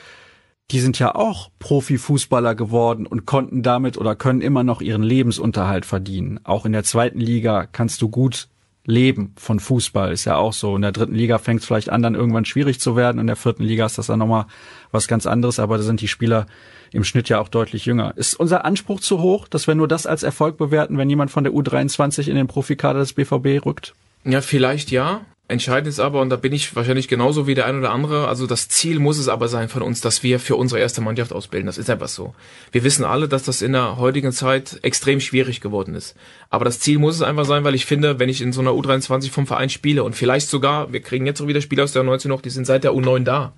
Die 0.70 0.80
sind 0.80 0.98
ja 0.98 1.14
auch 1.16 1.50
Profifußballer 1.58 2.54
geworden 2.54 3.06
und 3.06 3.26
konnten 3.26 3.62
damit 3.62 3.96
oder 3.98 4.14
können 4.14 4.40
immer 4.42 4.62
noch 4.62 4.80
ihren 4.82 5.02
Lebensunterhalt 5.02 5.84
verdienen. 5.86 6.38
Auch 6.44 6.64
in 6.66 6.72
der 6.72 6.84
zweiten 6.84 7.18
Liga 7.20 7.66
kannst 7.66 8.02
du 8.02 8.08
gut 8.08 8.48
leben 8.84 9.32
von 9.36 9.60
Fußball, 9.60 10.12
ist 10.12 10.26
ja 10.26 10.36
auch 10.36 10.52
so. 10.52 10.76
In 10.76 10.82
der 10.82 10.92
dritten 10.92 11.14
Liga 11.14 11.38
fängt 11.38 11.60
es 11.60 11.66
vielleicht 11.66 11.90
an, 11.90 12.02
dann 12.02 12.14
irgendwann 12.14 12.44
schwierig 12.44 12.80
zu 12.80 12.96
werden. 12.96 13.18
In 13.18 13.26
der 13.26 13.36
vierten 13.36 13.64
Liga 13.64 13.84
ist 13.86 13.98
das 13.98 14.06
dann 14.06 14.18
nochmal 14.20 14.46
was 14.92 15.08
ganz 15.08 15.26
anderes, 15.26 15.58
aber 15.58 15.76
da 15.76 15.82
sind 15.82 16.00
die 16.02 16.08
Spieler 16.08 16.46
im 16.92 17.04
Schnitt 17.04 17.28
ja 17.28 17.40
auch 17.40 17.48
deutlich 17.48 17.86
jünger. 17.86 18.12
Ist 18.16 18.34
unser 18.34 18.64
Anspruch 18.64 19.00
zu 19.00 19.20
hoch, 19.20 19.48
dass 19.48 19.66
wir 19.66 19.74
nur 19.74 19.88
das 19.88 20.06
als 20.06 20.22
Erfolg 20.22 20.56
bewerten, 20.56 20.98
wenn 20.98 21.10
jemand 21.10 21.30
von 21.30 21.44
der 21.44 21.52
U23 21.52 22.28
in 22.28 22.36
den 22.36 22.46
Profikader 22.46 22.98
des 22.98 23.12
BVB 23.12 23.64
rückt? 23.64 23.94
Ja, 24.24 24.40
vielleicht 24.40 24.90
ja. 24.90 25.22
Entscheidend 25.50 25.88
ist 25.88 25.98
aber, 25.98 26.20
und 26.20 26.30
da 26.30 26.36
bin 26.36 26.52
ich 26.52 26.76
wahrscheinlich 26.76 27.08
genauso 27.08 27.48
wie 27.48 27.56
der 27.56 27.66
ein 27.66 27.76
oder 27.76 27.90
andere, 27.90 28.28
also 28.28 28.46
das 28.46 28.68
Ziel 28.68 29.00
muss 29.00 29.18
es 29.18 29.26
aber 29.26 29.48
sein 29.48 29.68
von 29.68 29.82
uns, 29.82 30.00
dass 30.00 30.22
wir 30.22 30.38
für 30.38 30.54
unsere 30.54 30.80
erste 30.80 31.00
Mannschaft 31.00 31.32
ausbilden. 31.32 31.66
Das 31.66 31.76
ist 31.76 31.90
einfach 31.90 32.06
so. 32.06 32.36
Wir 32.70 32.84
wissen 32.84 33.04
alle, 33.04 33.26
dass 33.26 33.42
das 33.42 33.60
in 33.60 33.72
der 33.72 33.96
heutigen 33.96 34.30
Zeit 34.30 34.78
extrem 34.82 35.18
schwierig 35.18 35.60
geworden 35.60 35.96
ist. 35.96 36.14
Aber 36.50 36.64
das 36.64 36.78
Ziel 36.78 37.00
muss 37.00 37.16
es 37.16 37.22
einfach 37.22 37.46
sein, 37.46 37.64
weil 37.64 37.74
ich 37.74 37.84
finde, 37.84 38.20
wenn 38.20 38.28
ich 38.28 38.42
in 38.42 38.52
so 38.52 38.60
einer 38.60 38.70
U23 38.70 39.32
vom 39.32 39.48
Verein 39.48 39.70
spiele 39.70 40.04
und 40.04 40.14
vielleicht 40.14 40.48
sogar, 40.48 40.92
wir 40.92 41.00
kriegen 41.00 41.26
jetzt 41.26 41.40
auch 41.42 41.48
wieder 41.48 41.60
Spieler 41.60 41.82
aus 41.82 41.92
der 41.92 42.04
19 42.04 42.28
noch, 42.28 42.42
die 42.42 42.50
sind 42.50 42.64
seit 42.64 42.84
der 42.84 42.92
U9 42.92 43.24
da, 43.24 43.52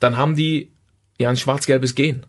dann 0.00 0.16
haben 0.16 0.36
die 0.36 0.72
ja 1.18 1.28
ein 1.28 1.36
schwarz-gelbes 1.36 1.94
Gehen. 1.94 2.24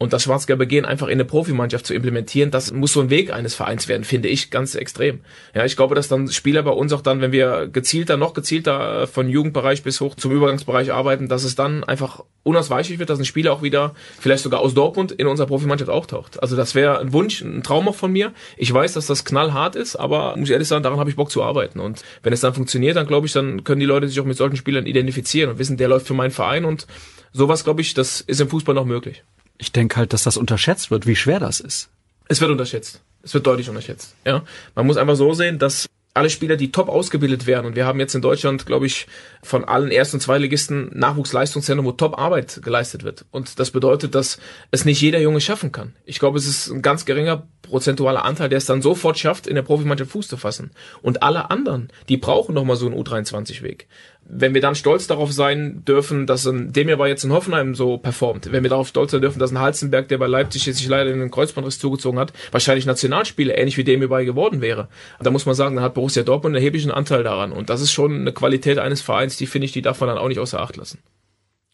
Und 0.00 0.12
das 0.12 0.22
schwarz-gelbe 0.22 0.68
Gehen 0.68 0.84
einfach 0.84 1.08
in 1.08 1.14
eine 1.14 1.24
Profimannschaft 1.24 1.84
zu 1.84 1.92
implementieren, 1.92 2.52
das 2.52 2.70
muss 2.70 2.92
so 2.92 3.00
ein 3.00 3.10
Weg 3.10 3.32
eines 3.32 3.56
Vereins 3.56 3.88
werden, 3.88 4.04
finde 4.04 4.28
ich 4.28 4.52
ganz 4.52 4.76
extrem. 4.76 5.22
Ja, 5.56 5.64
ich 5.64 5.74
glaube, 5.74 5.96
dass 5.96 6.06
dann 6.06 6.28
Spieler 6.28 6.62
bei 6.62 6.70
uns 6.70 6.92
auch 6.92 7.00
dann, 7.00 7.20
wenn 7.20 7.32
wir 7.32 7.66
gezielter, 7.66 8.16
noch 8.16 8.32
gezielter 8.32 9.02
äh, 9.02 9.06
von 9.08 9.28
Jugendbereich 9.28 9.82
bis 9.82 10.00
hoch 10.00 10.14
zum 10.14 10.30
Übergangsbereich 10.30 10.92
arbeiten, 10.92 11.28
dass 11.28 11.42
es 11.42 11.56
dann 11.56 11.82
einfach 11.82 12.22
unausweichlich 12.44 13.00
wird, 13.00 13.10
dass 13.10 13.18
ein 13.18 13.24
Spieler 13.24 13.52
auch 13.52 13.62
wieder, 13.62 13.92
vielleicht 14.20 14.44
sogar 14.44 14.60
aus 14.60 14.72
Dortmund, 14.72 15.10
in 15.10 15.26
unserer 15.26 15.48
Profimannschaft 15.48 15.90
auftaucht. 15.90 16.40
Also 16.40 16.54
das 16.54 16.76
wäre 16.76 17.00
ein 17.00 17.12
Wunsch, 17.12 17.40
ein 17.40 17.64
Traum 17.64 17.88
auch 17.88 17.96
von 17.96 18.12
mir. 18.12 18.32
Ich 18.56 18.72
weiß, 18.72 18.92
dass 18.92 19.08
das 19.08 19.24
knallhart 19.24 19.74
ist, 19.74 19.96
aber 19.96 20.36
muss 20.36 20.48
ich 20.48 20.52
ehrlich 20.52 20.68
sagen, 20.68 20.84
daran 20.84 21.00
habe 21.00 21.10
ich 21.10 21.16
Bock 21.16 21.32
zu 21.32 21.42
arbeiten. 21.42 21.80
Und 21.80 22.04
wenn 22.22 22.32
es 22.32 22.40
dann 22.40 22.54
funktioniert, 22.54 22.94
dann 22.94 23.08
glaube 23.08 23.26
ich, 23.26 23.32
dann 23.32 23.64
können 23.64 23.80
die 23.80 23.86
Leute 23.86 24.06
sich 24.06 24.20
auch 24.20 24.24
mit 24.24 24.36
solchen 24.36 24.56
Spielern 24.56 24.86
identifizieren 24.86 25.50
und 25.50 25.58
wissen, 25.58 25.76
der 25.76 25.88
läuft 25.88 26.06
für 26.06 26.14
meinen 26.14 26.30
Verein 26.30 26.64
und 26.64 26.86
sowas, 27.32 27.64
glaube 27.64 27.80
ich, 27.80 27.94
das 27.94 28.20
ist 28.20 28.40
im 28.40 28.48
Fußball 28.48 28.76
noch 28.76 28.84
möglich. 28.84 29.24
Ich 29.58 29.72
denke 29.72 29.96
halt, 29.96 30.12
dass 30.12 30.22
das 30.22 30.36
unterschätzt 30.36 30.90
wird, 30.90 31.06
wie 31.06 31.16
schwer 31.16 31.40
das 31.40 31.60
ist. 31.60 31.90
Es 32.28 32.40
wird 32.40 32.50
unterschätzt. 32.50 33.00
Es 33.22 33.34
wird 33.34 33.46
deutlich 33.46 33.68
unterschätzt. 33.68 34.14
Ja, 34.24 34.44
man 34.74 34.86
muss 34.86 34.96
einfach 34.96 35.16
so 35.16 35.34
sehen, 35.34 35.58
dass 35.58 35.86
alle 36.18 36.30
Spieler, 36.30 36.56
die 36.56 36.72
top 36.72 36.88
ausgebildet 36.88 37.46
werden, 37.46 37.66
und 37.66 37.76
wir 37.76 37.86
haben 37.86 38.00
jetzt 38.00 38.14
in 38.14 38.22
Deutschland, 38.22 38.66
glaube 38.66 38.86
ich, 38.86 39.06
von 39.42 39.64
allen 39.64 39.90
Erst- 39.90 40.14
und 40.14 40.20
Zweitligisten 40.20 40.90
Nachwuchsleistungszentren, 40.92 41.86
wo 41.86 41.92
top 41.92 42.18
Arbeit 42.18 42.60
geleistet 42.62 43.04
wird. 43.04 43.24
Und 43.30 43.60
das 43.60 43.70
bedeutet, 43.70 44.14
dass 44.14 44.38
es 44.70 44.84
nicht 44.84 45.00
jeder 45.00 45.20
Junge 45.20 45.40
schaffen 45.40 45.70
kann. 45.70 45.94
Ich 46.04 46.18
glaube, 46.18 46.38
es 46.38 46.46
ist 46.46 46.68
ein 46.68 46.82
ganz 46.82 47.04
geringer 47.04 47.46
prozentualer 47.62 48.24
Anteil, 48.24 48.48
der 48.48 48.58
es 48.58 48.66
dann 48.66 48.82
sofort 48.82 49.18
schafft, 49.18 49.46
in 49.46 49.54
der 49.54 49.62
Profimannschaft 49.62 50.10
Fuß 50.10 50.26
zu 50.26 50.36
fassen. 50.36 50.72
Und 51.02 51.22
alle 51.22 51.50
anderen, 51.50 51.88
die 52.08 52.16
brauchen 52.16 52.54
nochmal 52.54 52.76
so 52.76 52.86
einen 52.86 52.96
U23-Weg. 52.96 53.86
Wenn 54.30 54.52
wir 54.52 54.60
dann 54.60 54.74
stolz 54.74 55.06
darauf 55.06 55.32
sein 55.32 55.82
dürfen, 55.86 56.26
dass 56.26 56.46
ein 56.46 56.72
Demir 56.72 56.98
bei 56.98 57.08
jetzt 57.08 57.24
in 57.24 57.32
Hoffenheim 57.32 57.74
so 57.74 57.96
performt, 57.96 58.52
wenn 58.52 58.62
wir 58.62 58.70
darauf 58.70 58.88
stolz 58.88 59.12
sein 59.12 59.22
dürfen, 59.22 59.38
dass 59.38 59.50
ein 59.50 59.58
Halzenberg, 59.58 60.08
der 60.08 60.18
bei 60.18 60.26
Leipzig 60.26 60.66
jetzt 60.66 60.78
sich 60.78 60.88
leider 60.88 61.10
in 61.10 61.18
den 61.18 61.30
Kreuzbandriss 61.30 61.78
zugezogen 61.78 62.18
hat, 62.18 62.32
wahrscheinlich 62.50 62.84
Nationalspieler 62.84 63.56
ähnlich 63.56 63.78
wie 63.78 63.84
Demir 63.84 64.08
bei 64.08 64.24
geworden 64.24 64.60
wäre. 64.60 64.88
Da 65.20 65.30
muss 65.30 65.46
man 65.46 65.54
sagen, 65.54 65.76
dann 65.76 65.84
hat 65.84 65.94
Borussia 65.94 66.22
Dortmund 66.22 66.54
einen 66.54 66.62
erheblichen 66.62 66.90
Anteil 66.90 67.22
daran. 67.22 67.52
Und 67.52 67.70
das 67.70 67.80
ist 67.80 67.92
schon 67.92 68.20
eine 68.20 68.32
Qualität 68.32 68.78
eines 68.78 69.00
Vereins, 69.00 69.36
die 69.36 69.46
finde 69.46 69.64
ich, 69.64 69.72
die 69.72 69.82
darf 69.82 70.00
man 70.00 70.08
dann 70.08 70.18
auch 70.18 70.28
nicht 70.28 70.40
außer 70.40 70.60
Acht 70.60 70.76
lassen. 70.76 70.98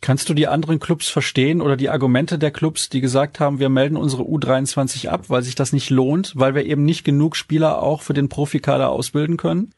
Kannst 0.05 0.29
du 0.29 0.35
die 0.35 0.49
anderen 0.49 0.81
Clubs 0.81 1.09
verstehen 1.09 1.63
oder 1.63 1.77
die 1.79 1.89
Argumente 1.89 2.39
der 2.39 2.51
Clubs, 2.51 2.91
die 2.91 3.01
gesagt 3.01 3.41
haben, 3.41 3.59
wir 3.59 3.71
melden 3.71 3.97
unsere 3.97 4.23
U23 4.23 5.09
ab, 5.09 5.25
weil 5.29 5.43
sich 5.43 5.55
das 5.55 5.73
nicht 5.73 5.89
lohnt, 5.89 6.35
weil 6.37 6.55
wir 6.55 6.67
eben 6.67 6.85
nicht 6.85 7.05
genug 7.05 7.37
Spieler 7.37 7.83
auch 7.83 8.03
für 8.03 8.13
den 8.13 8.29
Profikader 8.29 8.91
ausbilden 8.91 9.39
können? 9.39 9.71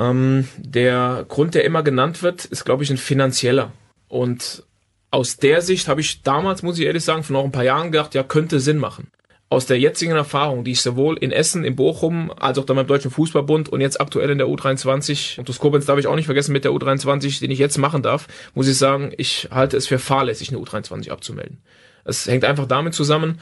Ähm, 0.00 0.48
der 0.56 1.26
Grund, 1.28 1.54
der 1.54 1.64
immer 1.64 1.82
genannt 1.82 2.22
wird, 2.22 2.46
ist, 2.46 2.64
glaube 2.64 2.82
ich, 2.82 2.90
ein 2.90 2.96
finanzieller. 2.96 3.72
Und 4.08 4.64
aus 5.10 5.36
der 5.36 5.60
Sicht 5.60 5.88
habe 5.88 6.00
ich 6.00 6.22
damals, 6.22 6.62
muss 6.62 6.78
ich 6.78 6.86
ehrlich 6.86 7.04
sagen, 7.04 7.22
von 7.22 7.34
noch 7.34 7.44
ein 7.44 7.52
paar 7.52 7.64
Jahren 7.64 7.92
gedacht, 7.92 8.14
ja, 8.14 8.22
könnte 8.22 8.60
Sinn 8.60 8.78
machen. 8.78 9.10
Aus 9.50 9.66
der 9.66 9.78
jetzigen 9.78 10.12
Erfahrung, 10.12 10.64
die 10.64 10.70
ich 10.70 10.80
sowohl 10.80 11.18
in 11.18 11.32
Essen, 11.32 11.64
in 11.64 11.76
Bochum, 11.76 12.30
als 12.30 12.56
auch 12.56 12.64
dann 12.64 12.76
beim 12.76 12.86
Deutschen 12.86 13.10
Fußballbund 13.10 13.68
und 13.68 13.80
jetzt 13.80 14.00
aktuell 14.00 14.30
in 14.30 14.38
der 14.38 14.46
U23, 14.46 15.40
und 15.40 15.48
das 15.48 15.58
Koblenz 15.58 15.86
darf 15.86 15.98
ich 15.98 16.06
auch 16.06 16.14
nicht 16.14 16.26
vergessen 16.26 16.52
mit 16.52 16.64
der 16.64 16.70
U23, 16.70 17.40
den 17.40 17.50
ich 17.50 17.58
jetzt 17.58 17.76
machen 17.76 18.02
darf, 18.02 18.28
muss 18.54 18.68
ich 18.68 18.78
sagen, 18.78 19.12
ich 19.18 19.48
halte 19.50 19.76
es 19.76 19.88
für 19.88 19.98
fahrlässig, 19.98 20.50
eine 20.50 20.58
U23 20.58 21.10
abzumelden. 21.10 21.58
Es 22.04 22.26
hängt 22.26 22.44
einfach 22.44 22.66
damit 22.66 22.94
zusammen, 22.94 23.40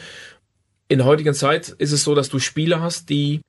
in 0.89 0.99
der 0.99 1.07
heutigen 1.07 1.35
Zeit 1.35 1.69
ist 1.69 1.93
es 1.93 2.03
so, 2.03 2.15
dass 2.15 2.31
du 2.31 2.39
Spieler 2.39 2.81
hast, 2.81 3.11
die 3.11 3.43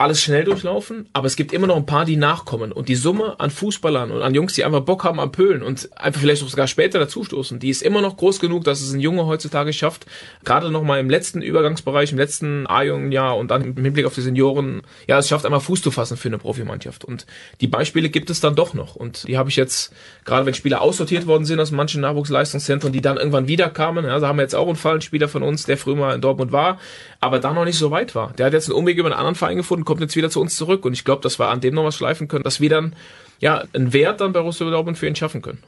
alles 0.00 0.22
schnell 0.22 0.44
durchlaufen, 0.44 1.08
aber 1.12 1.26
es 1.26 1.34
gibt 1.34 1.52
immer 1.52 1.66
noch 1.66 1.74
ein 1.74 1.84
paar, 1.84 2.04
die 2.04 2.14
nachkommen. 2.14 2.70
Und 2.70 2.88
die 2.88 2.94
Summe 2.94 3.34
an 3.40 3.50
Fußballern 3.50 4.12
und 4.12 4.22
an 4.22 4.32
Jungs, 4.32 4.52
die 4.52 4.64
einfach 4.64 4.82
Bock 4.82 5.02
haben 5.02 5.18
am 5.18 5.32
Pölen 5.32 5.60
und 5.60 5.90
einfach 5.96 6.20
vielleicht 6.20 6.44
auch 6.44 6.48
sogar 6.48 6.68
später 6.68 7.00
dazustoßen, 7.00 7.58
die 7.58 7.68
ist 7.68 7.82
immer 7.82 8.00
noch 8.00 8.16
groß 8.16 8.38
genug, 8.38 8.62
dass 8.62 8.80
es 8.80 8.92
ein 8.92 9.00
Junge 9.00 9.26
heutzutage 9.26 9.72
schafft, 9.72 10.06
gerade 10.44 10.70
noch 10.70 10.84
mal 10.84 11.00
im 11.00 11.10
letzten 11.10 11.42
Übergangsbereich, 11.42 12.12
im 12.12 12.18
letzten 12.18 12.68
A-Jugendjahr 12.68 13.36
und 13.36 13.50
dann 13.50 13.74
im 13.76 13.82
Hinblick 13.82 14.06
auf 14.06 14.14
die 14.14 14.20
Senioren, 14.20 14.82
ja, 15.08 15.18
es 15.18 15.26
schafft 15.26 15.44
einmal 15.44 15.58
Fuß 15.58 15.82
zu 15.82 15.90
fassen 15.90 16.16
für 16.16 16.28
eine 16.28 16.38
Profimannschaft. 16.38 17.04
Und 17.04 17.26
die 17.60 17.66
Beispiele 17.66 18.08
gibt 18.08 18.30
es 18.30 18.38
dann 18.38 18.54
doch 18.54 18.74
noch. 18.74 18.94
Und 18.94 19.26
die 19.26 19.36
habe 19.36 19.50
ich 19.50 19.56
jetzt, 19.56 19.92
gerade 20.24 20.46
wenn 20.46 20.54
Spieler 20.54 20.80
aussortiert 20.80 21.26
worden 21.26 21.44
sind 21.44 21.58
aus 21.58 21.72
manchen 21.72 22.02
Nachwuchsleistungszentren, 22.02 22.92
die 22.92 23.00
dann 23.00 23.16
irgendwann 23.16 23.48
wieder 23.48 23.68
kamen, 23.68 24.04
ja, 24.04 24.20
da 24.20 24.28
haben 24.28 24.36
wir 24.38 24.42
jetzt 24.42 24.54
auch 24.54 24.68
einen 24.68 24.76
Fall, 24.76 24.94
ein 24.94 25.00
Spieler 25.00 25.26
von 25.26 25.42
uns, 25.42 25.64
der 25.64 25.76
früher 25.76 25.96
mal 25.96 26.14
in 26.14 26.20
Dortmund 26.20 26.52
war, 26.52 26.78
aber 27.20 27.40
da 27.40 27.52
noch 27.52 27.64
nicht 27.64 27.78
so 27.78 27.90
weit 27.90 28.14
war. 28.14 28.32
Der 28.34 28.46
hat 28.46 28.52
jetzt 28.52 28.68
einen 28.68 28.78
Umweg 28.78 28.96
über 28.96 29.08
einen 29.08 29.18
anderen 29.18 29.34
Verein 29.34 29.56
gefunden, 29.56 29.84
kommt 29.84 30.00
jetzt 30.00 30.16
wieder 30.16 30.30
zu 30.30 30.40
uns 30.40 30.56
zurück. 30.56 30.84
Und 30.84 30.92
ich 30.92 31.04
glaube, 31.04 31.22
dass 31.22 31.38
wir 31.38 31.48
an 31.48 31.60
dem 31.60 31.74
noch 31.74 31.84
was 31.84 31.96
schleifen 31.96 32.28
können, 32.28 32.44
dass 32.44 32.60
wir 32.60 32.70
dann 32.70 32.94
ja 33.40 33.64
einen 33.72 33.92
Wert 33.92 34.20
dann 34.20 34.32
bei 34.32 34.40
Borussia 34.40 34.68
Dortmund 34.70 34.98
für 34.98 35.08
ihn 35.08 35.16
schaffen 35.16 35.42
können. 35.42 35.62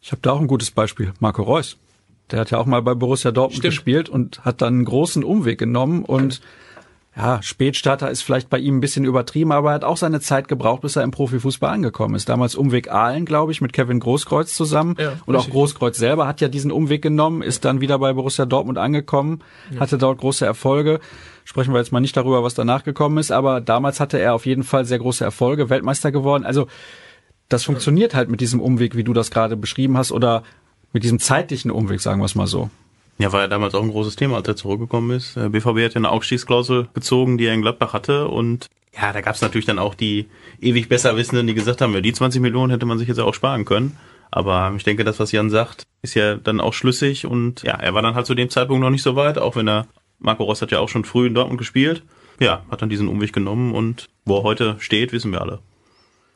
Ich 0.00 0.12
habe 0.12 0.22
da 0.22 0.32
auch 0.32 0.40
ein 0.40 0.46
gutes 0.46 0.70
Beispiel, 0.70 1.12
Marco 1.20 1.42
Reus. 1.42 1.76
Der 2.30 2.40
hat 2.40 2.50
ja 2.50 2.58
auch 2.58 2.66
mal 2.66 2.82
bei 2.82 2.94
Borussia 2.94 3.30
Dortmund 3.30 3.58
Stimmt. 3.58 3.72
gespielt 3.72 4.08
und 4.08 4.44
hat 4.44 4.62
dann 4.62 4.74
einen 4.74 4.84
großen 4.84 5.22
Umweg 5.22 5.58
genommen 5.58 6.04
und 6.04 6.34
ja, 6.34 6.46
Spätstarter 7.40 8.10
ist 8.10 8.20
vielleicht 8.20 8.50
bei 8.50 8.58
ihm 8.58 8.76
ein 8.76 8.80
bisschen 8.80 9.06
übertrieben, 9.06 9.50
aber 9.50 9.70
er 9.70 9.76
hat 9.76 9.84
auch 9.84 9.96
seine 9.96 10.20
Zeit 10.20 10.48
gebraucht, 10.48 10.82
bis 10.82 10.96
er 10.96 11.02
im 11.02 11.12
Profifußball 11.12 11.72
angekommen 11.72 12.14
ist. 12.14 12.28
Damals 12.28 12.54
Umweg 12.54 12.92
Aalen, 12.92 13.24
glaube 13.24 13.52
ich, 13.52 13.62
mit 13.62 13.72
Kevin 13.72 14.00
Großkreuz 14.00 14.52
zusammen. 14.52 14.96
Ja, 14.98 15.14
und 15.24 15.34
auch. 15.34 15.48
Großkreuz 15.48 15.96
selber 15.96 16.26
hat 16.26 16.42
ja 16.42 16.48
diesen 16.48 16.70
Umweg 16.70 17.00
genommen, 17.00 17.40
ist 17.40 17.64
dann 17.64 17.80
wieder 17.80 17.98
bei 17.98 18.12
Borussia 18.12 18.44
Dortmund 18.44 18.76
angekommen, 18.76 19.42
hatte 19.80 19.96
dort 19.96 20.18
große 20.18 20.44
Erfolge. 20.44 21.00
Sprechen 21.44 21.72
wir 21.72 21.78
jetzt 21.78 21.90
mal 21.90 22.00
nicht 22.00 22.16
darüber, 22.16 22.42
was 22.42 22.52
danach 22.52 22.84
gekommen 22.84 23.16
ist, 23.16 23.32
aber 23.32 23.62
damals 23.62 23.98
hatte 23.98 24.18
er 24.18 24.34
auf 24.34 24.44
jeden 24.44 24.64
Fall 24.64 24.84
sehr 24.84 24.98
große 24.98 25.24
Erfolge, 25.24 25.70
Weltmeister 25.70 26.12
geworden. 26.12 26.44
Also 26.44 26.66
das 27.48 27.64
funktioniert 27.64 28.14
halt 28.14 28.28
mit 28.28 28.42
diesem 28.42 28.60
Umweg, 28.60 28.94
wie 28.94 29.04
du 29.04 29.14
das 29.14 29.30
gerade 29.30 29.56
beschrieben 29.56 29.96
hast, 29.96 30.12
oder 30.12 30.42
mit 30.92 31.02
diesem 31.02 31.18
zeitlichen 31.18 31.70
Umweg, 31.70 32.00
sagen 32.00 32.20
wir 32.20 32.26
es 32.26 32.34
mal 32.34 32.46
so. 32.46 32.68
Ja, 33.18 33.32
war 33.32 33.40
ja 33.40 33.48
damals 33.48 33.74
auch 33.74 33.82
ein 33.82 33.90
großes 33.90 34.16
Thema, 34.16 34.36
als 34.36 34.48
er 34.48 34.56
zurückgekommen 34.56 35.16
ist. 35.16 35.34
BVB 35.34 35.84
hat 35.84 35.94
ja 35.94 35.96
eine 35.96 36.10
Aufstiegsklausel 36.10 36.88
gezogen, 36.92 37.38
die 37.38 37.46
er 37.46 37.54
in 37.54 37.62
Gladbach 37.62 37.92
hatte 37.92 38.28
und 38.28 38.66
ja, 39.00 39.12
da 39.12 39.20
gab 39.20 39.34
es 39.34 39.42
natürlich 39.42 39.66
dann 39.66 39.78
auch 39.78 39.94
die 39.94 40.26
ewig 40.60 40.88
Besserwissenden, 40.88 41.46
die 41.46 41.54
gesagt 41.54 41.80
haben, 41.80 41.92
ja, 41.92 42.00
die 42.00 42.12
20 42.12 42.40
Millionen 42.40 42.70
hätte 42.70 42.86
man 42.86 42.98
sich 42.98 43.08
jetzt 43.08 43.18
auch 43.18 43.34
sparen 43.34 43.64
können. 43.66 43.96
Aber 44.30 44.72
ich 44.76 44.84
denke, 44.84 45.04
das, 45.04 45.20
was 45.20 45.32
Jan 45.32 45.50
sagt, 45.50 45.84
ist 46.02 46.14
ja 46.14 46.36
dann 46.36 46.60
auch 46.60 46.72
schlüssig 46.72 47.26
und 47.26 47.62
ja, 47.62 47.74
er 47.74 47.94
war 47.94 48.02
dann 48.02 48.14
halt 48.14 48.26
zu 48.26 48.34
dem 48.34 48.50
Zeitpunkt 48.50 48.82
noch 48.82 48.90
nicht 48.90 49.02
so 49.02 49.16
weit, 49.16 49.38
auch 49.38 49.56
wenn 49.56 49.68
er, 49.68 49.86
Marco 50.18 50.44
Ross 50.44 50.62
hat 50.62 50.70
ja 50.70 50.78
auch 50.78 50.88
schon 50.88 51.04
früh 51.04 51.26
in 51.26 51.34
Dortmund 51.34 51.58
gespielt. 51.58 52.02
Ja, 52.40 52.64
hat 52.70 52.82
dann 52.82 52.88
diesen 52.88 53.08
Umweg 53.08 53.32
genommen 53.32 53.72
und 53.74 54.08
wo 54.24 54.38
er 54.38 54.42
heute 54.42 54.76
steht, 54.78 55.12
wissen 55.12 55.32
wir 55.32 55.40
alle. 55.40 55.60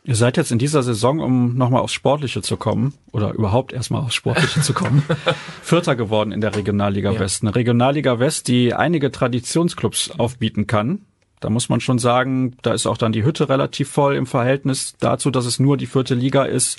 Ihr 0.04 0.14
seid 0.14 0.36
jetzt 0.38 0.50
in 0.50 0.58
dieser 0.58 0.82
Saison, 0.82 1.20
um 1.20 1.56
nochmal 1.56 1.82
aufs 1.82 1.92
Sportliche 1.92 2.40
zu 2.40 2.56
kommen, 2.56 2.94
oder 3.12 3.32
überhaupt 3.34 3.72
erstmal 3.72 4.00
aufs 4.02 4.14
Sportliche 4.14 4.62
zu 4.62 4.72
kommen, 4.72 5.02
Vierter 5.62 5.94
geworden 5.94 6.32
in 6.32 6.40
der 6.40 6.56
Regionalliga 6.56 7.12
Ja. 7.12 7.20
West. 7.20 7.42
Eine 7.42 7.54
Regionalliga 7.54 8.18
West, 8.18 8.48
die 8.48 8.72
einige 8.74 9.10
Traditionsclubs 9.10 10.12
aufbieten 10.18 10.66
kann. 10.66 11.02
Da 11.40 11.50
muss 11.50 11.68
man 11.68 11.80
schon 11.80 11.98
sagen, 11.98 12.56
da 12.62 12.72
ist 12.72 12.86
auch 12.86 12.96
dann 12.98 13.12
die 13.12 13.24
Hütte 13.24 13.48
relativ 13.48 13.90
voll 13.90 14.14
im 14.16 14.26
Verhältnis 14.26 14.94
dazu, 15.00 15.30
dass 15.30 15.46
es 15.46 15.58
nur 15.58 15.76
die 15.76 15.86
vierte 15.86 16.14
Liga 16.14 16.44
ist. 16.44 16.78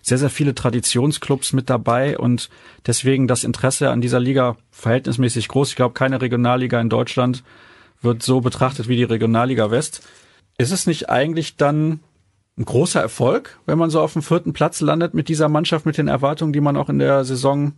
Sehr, 0.00 0.18
sehr 0.18 0.30
viele 0.30 0.54
Traditionsclubs 0.54 1.52
mit 1.52 1.68
dabei 1.68 2.16
und 2.18 2.48
deswegen 2.86 3.26
das 3.28 3.44
Interesse 3.44 3.90
an 3.90 4.00
dieser 4.00 4.20
Liga 4.20 4.56
verhältnismäßig 4.70 5.48
groß. 5.48 5.70
Ich 5.70 5.76
glaube, 5.76 5.92
keine 5.94 6.20
Regionalliga 6.22 6.80
in 6.80 6.88
Deutschland 6.88 7.42
wird 8.00 8.22
so 8.22 8.40
betrachtet 8.40 8.88
wie 8.88 8.96
die 8.96 9.04
Regionalliga 9.04 9.70
West. 9.70 10.06
Ist 10.56 10.70
es 10.72 10.86
nicht 10.86 11.10
eigentlich 11.10 11.56
dann 11.56 12.00
ein 12.58 12.64
großer 12.64 13.00
Erfolg, 13.00 13.58
wenn 13.66 13.78
man 13.78 13.90
so 13.90 14.00
auf 14.00 14.12
dem 14.12 14.22
vierten 14.22 14.52
Platz 14.52 14.80
landet 14.80 15.14
mit 15.14 15.28
dieser 15.28 15.48
Mannschaft, 15.48 15.86
mit 15.86 15.96
den 15.96 16.08
Erwartungen, 16.08 16.52
die 16.52 16.60
man 16.60 16.76
auch 16.76 16.88
in 16.88 16.98
der 16.98 17.24
Saison, 17.24 17.72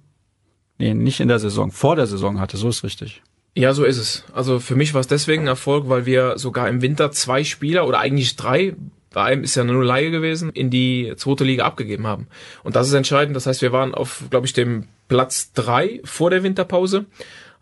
nee, 0.79 0.95
nicht 0.95 1.21
in 1.21 1.29
der 1.29 1.39
Saison, 1.39 1.71
vor 1.71 1.97
der 1.97 2.07
Saison 2.07 2.41
hatte, 2.41 2.57
so 2.57 2.69
ist 2.69 2.83
richtig. 2.83 3.23
Ja, 3.55 3.75
so 3.75 3.85
ist 3.85 3.99
es. 3.99 4.25
Also 4.33 4.61
für 4.61 4.77
mich 4.77 4.95
war 4.95 5.01
es 5.01 5.09
deswegen 5.09 5.43
ein 5.43 5.49
Erfolg, 5.49 5.89
weil 5.89 6.07
wir 6.07 6.39
sogar 6.39 6.69
im 6.69 6.83
Winter 6.83 7.11
zwei 7.11 7.45
Spieler 7.45 7.87
oder 7.87 7.99
eigentlich 7.99 8.37
drei, 8.37 8.75
bei 9.13 9.25
einem 9.25 9.43
ist 9.43 9.57
ja 9.57 9.65
nur 9.65 9.85
Laie 9.85 10.11
gewesen, 10.11 10.51
in 10.51 10.71
die 10.71 11.13
zweite 11.17 11.45
Liga 11.45 11.65
abgegeben 11.65 12.07
haben. 12.07 12.29
Und 12.63 12.77
das 12.77 12.89
ist 12.89 12.95
entscheidend. 12.95 13.35
Das 13.35 13.47
heißt, 13.47 13.61
wir 13.61 13.73
waren 13.73 13.93
auf, 13.95 14.23
glaube 14.31 14.47
ich, 14.47 14.53
dem 14.53 14.87
Platz 15.09 15.53
drei 15.53 16.01
vor 16.05 16.31
der 16.31 16.45
Winterpause 16.45 17.07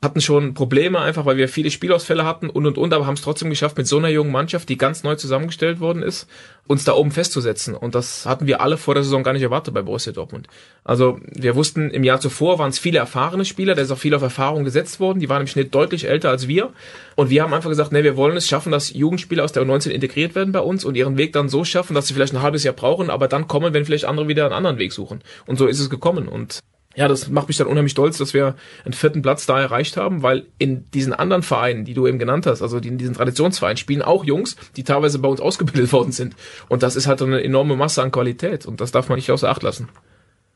hatten 0.00 0.20
schon 0.20 0.54
Probleme 0.54 1.00
einfach, 1.00 1.26
weil 1.26 1.36
wir 1.36 1.48
viele 1.48 1.72
Spielausfälle 1.72 2.24
hatten 2.24 2.48
und 2.48 2.66
und 2.66 2.78
und, 2.78 2.92
aber 2.92 3.06
haben 3.06 3.14
es 3.14 3.22
trotzdem 3.22 3.50
geschafft, 3.50 3.76
mit 3.76 3.88
so 3.88 3.98
einer 3.98 4.08
jungen 4.08 4.30
Mannschaft, 4.30 4.68
die 4.68 4.78
ganz 4.78 5.02
neu 5.02 5.16
zusammengestellt 5.16 5.80
worden 5.80 6.02
ist, 6.02 6.28
uns 6.68 6.84
da 6.84 6.92
oben 6.92 7.10
festzusetzen. 7.10 7.74
Und 7.74 7.96
das 7.96 8.24
hatten 8.24 8.46
wir 8.46 8.60
alle 8.60 8.76
vor 8.76 8.94
der 8.94 9.02
Saison 9.02 9.24
gar 9.24 9.32
nicht 9.32 9.42
erwartet 9.42 9.74
bei 9.74 9.82
Borussia 9.82 10.12
Dortmund. 10.12 10.46
Also 10.84 11.18
wir 11.32 11.56
wussten, 11.56 11.90
im 11.90 12.04
Jahr 12.04 12.20
zuvor 12.20 12.60
waren 12.60 12.70
es 12.70 12.78
viele 12.78 12.98
erfahrene 13.00 13.44
Spieler, 13.44 13.74
da 13.74 13.82
ist 13.82 13.90
auch 13.90 13.98
viel 13.98 14.14
auf 14.14 14.22
Erfahrung 14.22 14.62
gesetzt 14.62 15.00
worden, 15.00 15.18
die 15.18 15.28
waren 15.28 15.40
im 15.40 15.48
Schnitt 15.48 15.74
deutlich 15.74 16.08
älter 16.08 16.30
als 16.30 16.46
wir. 16.46 16.72
Und 17.16 17.30
wir 17.30 17.42
haben 17.42 17.52
einfach 17.52 17.70
gesagt, 17.70 17.90
nee, 17.90 18.04
wir 18.04 18.16
wollen 18.16 18.36
es 18.36 18.46
schaffen, 18.46 18.70
dass 18.70 18.92
Jugendspieler 18.92 19.42
aus 19.42 19.52
der 19.52 19.64
U19 19.64 19.90
integriert 19.90 20.36
werden 20.36 20.52
bei 20.52 20.60
uns 20.60 20.84
und 20.84 20.96
ihren 20.96 21.18
Weg 21.18 21.32
dann 21.32 21.48
so 21.48 21.64
schaffen, 21.64 21.94
dass 21.94 22.06
sie 22.06 22.14
vielleicht 22.14 22.34
ein 22.34 22.42
halbes 22.42 22.62
Jahr 22.62 22.74
brauchen, 22.74 23.10
aber 23.10 23.26
dann 23.26 23.48
kommen, 23.48 23.74
wenn 23.74 23.84
vielleicht 23.84 24.04
andere 24.04 24.28
wieder 24.28 24.44
einen 24.44 24.54
anderen 24.54 24.78
Weg 24.78 24.92
suchen. 24.92 25.22
Und 25.46 25.58
so 25.58 25.66
ist 25.66 25.80
es 25.80 25.90
gekommen. 25.90 26.28
Und 26.28 26.60
ja, 26.96 27.06
das 27.06 27.28
macht 27.28 27.48
mich 27.48 27.56
dann 27.56 27.66
unheimlich 27.66 27.92
stolz, 27.92 28.18
dass 28.18 28.34
wir 28.34 28.56
einen 28.84 28.94
vierten 28.94 29.22
Platz 29.22 29.46
da 29.46 29.60
erreicht 29.60 29.96
haben, 29.96 30.22
weil 30.22 30.46
in 30.58 30.90
diesen 30.90 31.12
anderen 31.12 31.42
Vereinen, 31.42 31.84
die 31.84 31.94
du 31.94 32.06
eben 32.06 32.18
genannt 32.18 32.46
hast, 32.46 32.62
also 32.62 32.80
die 32.80 32.88
in 32.88 32.98
diesen 32.98 33.14
Traditionsvereinen, 33.14 33.76
spielen 33.76 34.02
auch 34.02 34.24
Jungs, 34.24 34.56
die 34.76 34.84
teilweise 34.84 35.18
bei 35.18 35.28
uns 35.28 35.40
ausgebildet 35.40 35.92
worden 35.92 36.12
sind. 36.12 36.34
Und 36.68 36.82
das 36.82 36.96
ist 36.96 37.06
halt 37.06 37.22
eine 37.22 37.42
enorme 37.42 37.76
Masse 37.76 38.02
an 38.02 38.10
Qualität 38.10 38.66
und 38.66 38.80
das 38.80 38.90
darf 38.90 39.08
man 39.08 39.16
nicht 39.16 39.30
außer 39.30 39.48
Acht 39.48 39.62
lassen. 39.62 39.88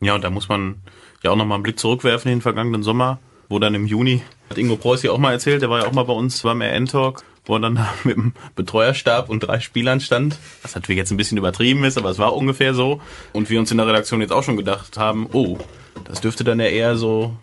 Ja, 0.00 0.14
und 0.16 0.24
da 0.24 0.30
muss 0.30 0.48
man 0.48 0.76
ja 1.22 1.30
auch 1.30 1.36
nochmal 1.36 1.56
einen 1.56 1.62
Blick 1.62 1.78
zurückwerfen 1.78 2.32
in 2.32 2.38
den 2.38 2.42
vergangenen 2.42 2.82
Sommer, 2.82 3.20
wo 3.48 3.60
dann 3.60 3.74
im 3.74 3.86
Juni, 3.86 4.22
hat 4.50 4.58
Ingo 4.58 4.76
Preuß 4.76 5.02
ja 5.04 5.12
auch 5.12 5.18
mal 5.18 5.32
erzählt, 5.32 5.62
der 5.62 5.70
war 5.70 5.82
ja 5.82 5.86
auch 5.86 5.92
mal 5.92 6.04
bei 6.04 6.12
uns 6.12 6.42
beim 6.42 6.60
RN-Talk, 6.60 7.22
wo 7.44 7.56
er 7.56 7.60
dann 7.60 7.74
da 7.76 7.92
mit 8.04 8.16
dem 8.16 8.32
Betreuerstab 8.54 9.28
und 9.28 9.40
drei 9.40 9.60
Spielern 9.60 10.00
stand, 10.00 10.38
was 10.62 10.74
natürlich 10.74 10.98
jetzt 10.98 11.10
ein 11.10 11.16
bisschen 11.16 11.38
übertrieben 11.38 11.84
ist, 11.84 11.98
aber 11.98 12.10
es 12.10 12.18
war 12.18 12.36
ungefähr 12.36 12.74
so. 12.74 13.00
Und 13.32 13.50
wir 13.50 13.58
uns 13.58 13.70
in 13.70 13.78
der 13.78 13.86
Redaktion 13.86 14.20
jetzt 14.20 14.32
auch 14.32 14.42
schon 14.42 14.56
gedacht 14.56 14.96
haben, 14.98 15.28
oh, 15.32 15.58
das 16.04 16.20
dürfte 16.20 16.44
dann 16.44 16.60
ja 16.60 16.66
eher 16.66 16.96
so 16.96 17.36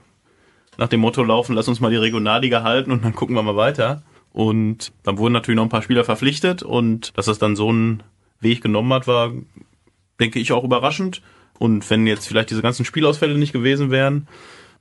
nach 0.78 0.88
dem 0.88 1.02
Motto 1.02 1.24
laufen, 1.24 1.56
lass 1.56 1.68
uns 1.68 1.82
mal 1.82 1.92
die 1.92 1.98
Regionalliga 1.98 2.64
halten 2.64 2.92
und 2.92 3.04
dann 3.04 3.14
gucken 3.14 3.36
wir 3.36 3.44
mal 3.44 3.58
weiter. 3.58 4.02
Und 4.32 4.94
dann 5.04 5.18
wurden 5.18 5.34
natürlich 5.34 5.58
noch 5.58 5.66
ein 5.66 5.70
paar 5.70 5.82
Spieler 5.82 6.06
verpflichtet 6.06 6.64
und 6.64 7.18
dass 7.18 7.26
das 7.26 7.40
dann 7.40 7.56
so 7.56 7.70
einen 7.70 8.04
Weg 8.40 8.62
genommen 8.62 8.94
hat, 8.94 9.08
war, 9.08 9.34
denke 10.20 10.40
ich, 10.40 10.54
auch 10.54 10.64
überraschend. 10.64 11.22
Und 11.58 11.90
wenn 11.90 12.08
jetzt 12.08 12.28
vielleicht 12.28 12.52
diese 12.52 12.62
ganzen 12.62 12.86
Spielausfälle 12.86 13.38
nicht 13.38 13.52
gewesen 13.52 13.92
wären, 13.92 14.28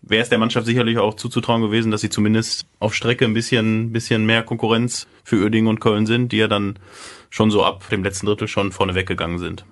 wäre 0.02 0.22
es 0.22 0.28
der 0.28 0.38
Mannschaft 0.38 0.66
sicherlich 0.66 0.98
auch 0.98 1.14
zuzutrauen 1.14 1.62
gewesen, 1.62 1.90
dass 1.90 2.00
sie 2.00 2.10
zumindest 2.10 2.66
auf 2.78 2.94
Strecke 2.94 3.24
ein 3.24 3.34
bisschen, 3.34 3.92
bisschen 3.92 4.26
mehr 4.26 4.42
Konkurrenz 4.42 5.06
für 5.24 5.36
Uerdingen 5.36 5.68
und 5.68 5.80
Köln 5.80 6.06
sind, 6.06 6.32
die 6.32 6.38
ja 6.38 6.48
dann 6.48 6.78
schon 7.30 7.50
so 7.50 7.64
ab 7.64 7.88
dem 7.90 8.02
letzten 8.04 8.26
Drittel 8.26 8.48
schon 8.48 8.72
vorne 8.72 8.94
weggegangen 8.94 9.38
sind. 9.38 9.64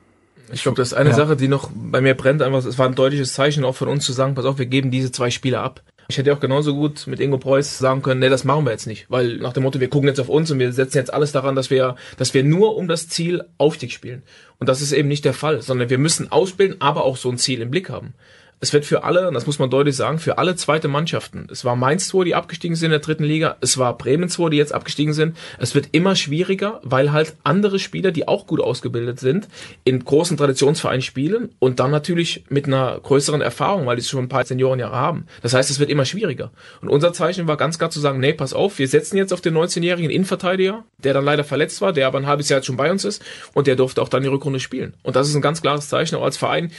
Ich 0.52 0.62
glaube, 0.62 0.76
das 0.76 0.88
ist 0.88 0.94
eine 0.94 1.10
Ja. 1.10 1.16
Sache, 1.16 1.36
die 1.36 1.48
noch 1.48 1.70
bei 1.74 2.00
mir 2.00 2.14
brennt, 2.14 2.42
einfach, 2.42 2.64
es 2.64 2.78
war 2.78 2.86
ein 2.86 2.94
deutliches 2.94 3.32
Zeichen 3.32 3.64
auch 3.64 3.74
von 3.74 3.88
uns 3.88 4.04
zu 4.04 4.12
sagen, 4.12 4.34
pass 4.34 4.44
auf, 4.44 4.58
wir 4.58 4.66
geben 4.66 4.90
diese 4.90 5.10
zwei 5.10 5.30
Spieler 5.30 5.62
ab. 5.62 5.82
Ich 6.08 6.18
hätte 6.18 6.32
auch 6.32 6.38
genauso 6.38 6.72
gut 6.74 7.08
mit 7.08 7.18
Ingo 7.18 7.36
Preuß 7.36 7.78
sagen 7.78 8.00
können, 8.00 8.20
nee, 8.20 8.28
das 8.28 8.44
machen 8.44 8.64
wir 8.64 8.70
jetzt 8.70 8.86
nicht, 8.86 9.06
weil 9.08 9.38
nach 9.38 9.52
dem 9.52 9.64
Motto, 9.64 9.80
wir 9.80 9.88
gucken 9.88 10.06
jetzt 10.08 10.20
auf 10.20 10.28
uns 10.28 10.48
und 10.52 10.60
wir 10.60 10.72
setzen 10.72 10.98
jetzt 10.98 11.12
alles 11.12 11.32
daran, 11.32 11.56
dass 11.56 11.68
wir, 11.70 11.96
dass 12.16 12.32
wir 12.32 12.44
nur 12.44 12.76
um 12.76 12.86
das 12.86 13.08
Ziel 13.08 13.42
Aufstieg 13.58 13.90
spielen. 13.90 14.22
Und 14.58 14.68
das 14.68 14.80
ist 14.82 14.92
eben 14.92 15.08
nicht 15.08 15.24
der 15.24 15.34
Fall, 15.34 15.62
sondern 15.62 15.90
wir 15.90 15.98
müssen 15.98 16.30
ausbilden, 16.30 16.80
aber 16.80 17.02
auch 17.04 17.16
so 17.16 17.28
ein 17.28 17.38
Ziel 17.38 17.60
im 17.60 17.72
Blick 17.72 17.90
haben. 17.90 18.14
Es 18.58 18.72
wird 18.72 18.86
für 18.86 19.04
alle, 19.04 19.30
das 19.32 19.46
muss 19.46 19.58
man 19.58 19.68
deutlich 19.68 19.96
sagen, 19.96 20.18
für 20.18 20.38
alle 20.38 20.56
zweite 20.56 20.88
Mannschaften. 20.88 21.46
Es 21.52 21.66
war 21.66 21.76
Mainz 21.76 22.08
2, 22.08 22.24
die 22.24 22.34
abgestiegen 22.34 22.74
sind 22.74 22.86
in 22.86 22.92
der 22.92 23.00
dritten 23.00 23.24
Liga. 23.24 23.56
Es 23.60 23.76
war 23.76 23.98
Bremen 23.98 24.30
2, 24.30 24.48
die 24.48 24.56
jetzt 24.56 24.72
abgestiegen 24.72 25.12
sind. 25.12 25.36
Es 25.58 25.74
wird 25.74 25.88
immer 25.92 26.16
schwieriger, 26.16 26.80
weil 26.82 27.12
halt 27.12 27.34
andere 27.44 27.78
Spieler, 27.78 28.12
die 28.12 28.26
auch 28.26 28.46
gut 28.46 28.60
ausgebildet 28.60 29.20
sind, 29.20 29.48
in 29.84 30.02
großen 30.02 30.38
Traditionsvereinen 30.38 31.02
spielen 31.02 31.50
und 31.58 31.80
dann 31.80 31.90
natürlich 31.90 32.44
mit 32.48 32.64
einer 32.64 32.98
größeren 32.98 33.42
Erfahrung, 33.42 33.84
weil 33.84 33.96
die 33.96 34.02
schon 34.02 34.24
ein 34.24 34.28
paar 34.30 34.46
Seniorenjahre 34.46 34.96
haben. 34.96 35.26
Das 35.42 35.52
heißt, 35.52 35.68
es 35.68 35.78
wird 35.78 35.90
immer 35.90 36.06
schwieriger. 36.06 36.50
Und 36.80 36.88
unser 36.88 37.12
Zeichen 37.12 37.46
war 37.46 37.58
ganz 37.58 37.76
klar 37.76 37.90
zu 37.90 38.00
sagen, 38.00 38.20
nee, 38.20 38.32
pass 38.32 38.54
auf, 38.54 38.78
wir 38.78 38.88
setzen 38.88 39.18
jetzt 39.18 39.34
auf 39.34 39.42
den 39.42 39.54
19-jährigen 39.54 40.10
Innenverteidiger, 40.10 40.82
der 40.96 41.12
dann 41.12 41.26
leider 41.26 41.44
verletzt 41.44 41.82
war, 41.82 41.92
der 41.92 42.06
aber 42.06 42.18
ein 42.18 42.26
halbes 42.26 42.48
Jahr 42.48 42.60
jetzt 42.60 42.66
schon 42.66 42.78
bei 42.78 42.90
uns 42.90 43.04
ist 43.04 43.22
und 43.52 43.66
der 43.66 43.76
durfte 43.76 44.00
auch 44.00 44.08
dann 44.08 44.22
die 44.22 44.30
Rückrunde 44.30 44.60
spielen. 44.60 44.94
Und 45.02 45.14
das 45.14 45.28
ist 45.28 45.34
ein 45.34 45.42
ganz 45.42 45.60
klares 45.60 45.90
Zeichen 45.90 46.16
auch 46.16 46.24
als 46.24 46.38
Verein. 46.38 46.72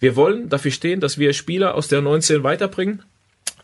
Wir 0.00 0.16
wollen 0.16 0.48
dafür 0.48 0.70
stehen, 0.70 1.00
dass 1.00 1.18
wir 1.18 1.34
Spieler 1.34 1.74
aus 1.74 1.88
der 1.88 2.00
19 2.00 2.42
weiterbringen. 2.42 3.02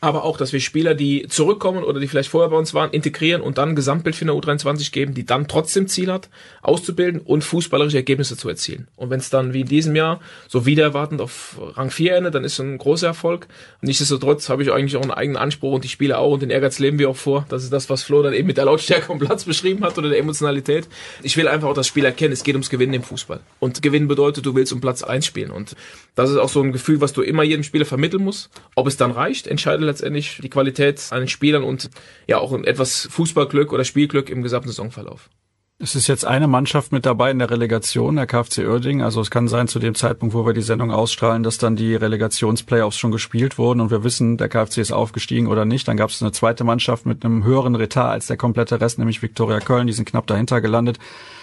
Aber 0.01 0.25
auch, 0.25 0.37
dass 0.37 0.53
wir 0.53 0.61
Spieler, 0.61 0.95
die 0.95 1.27
zurückkommen 1.29 1.83
oder 1.83 2.01
die 2.01 2.09
vielleicht 2.09 2.31
vorher 2.31 2.51
bei 2.51 2.57
uns 2.57 2.75
waren, 2.75 2.91
integrieren 2.91 3.43
und 3.43 3.59
dann 3.59 3.71
ein 3.71 3.77
Gesamtbild 3.77 4.17
für 4.17 4.25
eine 4.25 4.33
U23 4.33 4.93
geben, 4.93 5.15
die 5.15 5.25
dann 5.25 5.49
trotzdem 5.49 5.89
Ziel 5.89 6.13
hat, 6.13 6.29
auszubilden 6.63 7.21
und 7.21 7.43
fußballerische 7.43 7.97
Ergebnisse 7.97 8.37
zu 8.37 8.49
erzielen. 8.49 8.89
Und 8.97 9.11
wenn 9.11 9.21
es 9.21 9.31
dann 9.31 9.53
wie 9.53 9.63
in 9.63 9.69
diesem 9.69 9.97
Jahr 9.97 10.21
so 10.49 10.67
wieder 10.67 10.85
erwartend 10.85 11.21
auf 11.21 11.57
Rang 11.75 11.91
4 11.91 12.17
endet, 12.17 12.35
dann 12.35 12.45
ist 12.45 12.55
es 12.55 12.61
ein 12.61 12.79
großer 12.79 13.07
Erfolg. 13.07 13.47
Nichtsdestotrotz 13.81 14.49
habe 14.49 14.63
ich 14.63 14.73
eigentlich 14.73 14.97
auch 14.97 15.03
einen 15.03 15.11
eigenen 15.11 15.37
Anspruch 15.37 15.73
und 15.73 15.85
die 15.85 15.89
Spieler 15.89 16.19
auch 16.19 16.33
und 16.33 16.43
den 16.43 16.51
Ehrgeiz 16.51 16.79
leben 16.79 16.99
wir 16.99 17.11
auch 17.11 17.17
vor. 17.17 17.47
Das 17.49 17.63
ist 17.65 17.73
das, 17.73 17.89
was 17.89 18.03
Flo 18.03 18.23
dann 18.23 18.35
eben 18.35 18.47
mit 18.47 18.57
der 18.57 18.65
Lautstärke 18.65 19.13
am 19.13 19.19
Platz 19.19 19.45
beschrieben 19.45 19.85
hat 19.85 19.97
oder 19.99 20.09
der 20.09 20.19
Emotionalität. 20.19 20.89
Ich 21.23 21.37
will 21.37 21.49
einfach 21.49 21.69
auch 21.69 21.75
das 21.75 21.87
Spieler 21.87 22.13
kennen. 22.13 22.33
Es 22.33 22.45
geht 22.45 22.55
ums 22.55 22.71
Gewinnen 22.71 22.95
im 22.95 23.03
Fußball. 23.03 23.41
Und 23.61 23.83
Gewinnen 23.83 24.09
bedeutet, 24.09 24.45
du 24.47 24.55
willst 24.55 24.73
um 24.73 24.81
Platz 24.81 25.03
1 25.03 25.25
spielen. 25.25 25.51
Und 25.51 25.75
das 26.15 26.31
ist 26.31 26.37
auch 26.37 26.49
so 26.49 26.63
ein 26.63 26.73
Gefühl, 26.73 27.01
was 27.01 27.13
du 27.13 27.23
immer 27.23 27.43
jedem 27.43 27.63
Spieler 27.63 27.85
vermitteln 27.85 28.23
musst. 28.23 28.51
Ob 28.75 28.87
es 28.87 28.97
dann 28.97 29.11
reicht, 29.11 29.47
entscheidet 29.47 29.86
letztendlich 29.87 30.39
die 30.43 30.51
Qualität 30.51 31.03
an 31.11 31.21
den 31.21 31.29
Spielern 31.29 31.65
und 31.65 31.91
ja 32.27 32.39
auch 32.39 32.53
etwas 32.53 33.09
Fußballglück 33.11 33.73
oder 33.73 33.85
Spielglück 33.85 34.31
im 34.31 34.43
gesamten 34.43 34.69
Saisonverlauf. 34.69 35.31
Es 35.79 35.95
ist 35.95 36.07
jetzt 36.07 36.25
eine 36.25 36.49
Mannschaft 36.49 36.91
mit 36.91 37.05
dabei 37.05 37.31
in 37.31 37.39
der 37.39 37.51
Relegation, 37.51 38.17
der 38.17 38.27
KfC 38.27 38.67
Uerdingen. 38.67 39.05
Also 39.05 39.21
es 39.21 39.31
kann 39.31 39.47
sein, 39.47 39.69
zu 39.69 39.79
dem 39.79 39.95
Zeitpunkt, 39.95 40.35
wo 40.35 40.47
wir 40.47 40.55
die 40.55 40.63
Sendung 40.63 40.91
ausstrahlen, 40.91 41.43
dass 41.43 41.59
dann 41.59 41.77
die 41.77 41.95
Relegationsplayoffs 41.95 42.97
schon 42.97 43.11
gespielt 43.11 43.59
wurden 43.59 43.83
und 43.83 43.91
wir 43.91 44.03
wissen, 44.03 44.39
der 44.39 44.49
KfC 44.49 44.81
ist 44.81 44.93
aufgestiegen 44.93 45.49
oder 45.49 45.67
nicht. 45.67 45.87
Dann 45.87 45.99
gab 45.99 46.09
es 46.09 46.23
eine 46.23 46.33
zweite 46.33 46.65
Mannschaft 46.65 47.05
mit 47.05 47.27
einem 47.27 47.45
höheren 47.45 47.75
Retar 47.75 48.09
als 48.09 48.27
der 48.27 48.39
komplette 48.39 48.81
Rest, 48.81 48.99
nämlich 48.99 49.21
Viktoria 49.21 49.61
Köln. 49.61 49.87
Die 49.87 49.93
sind 49.93 50.09
knapp 50.09 50.27
dahinter 50.27 50.63
gelandet, 50.63 50.99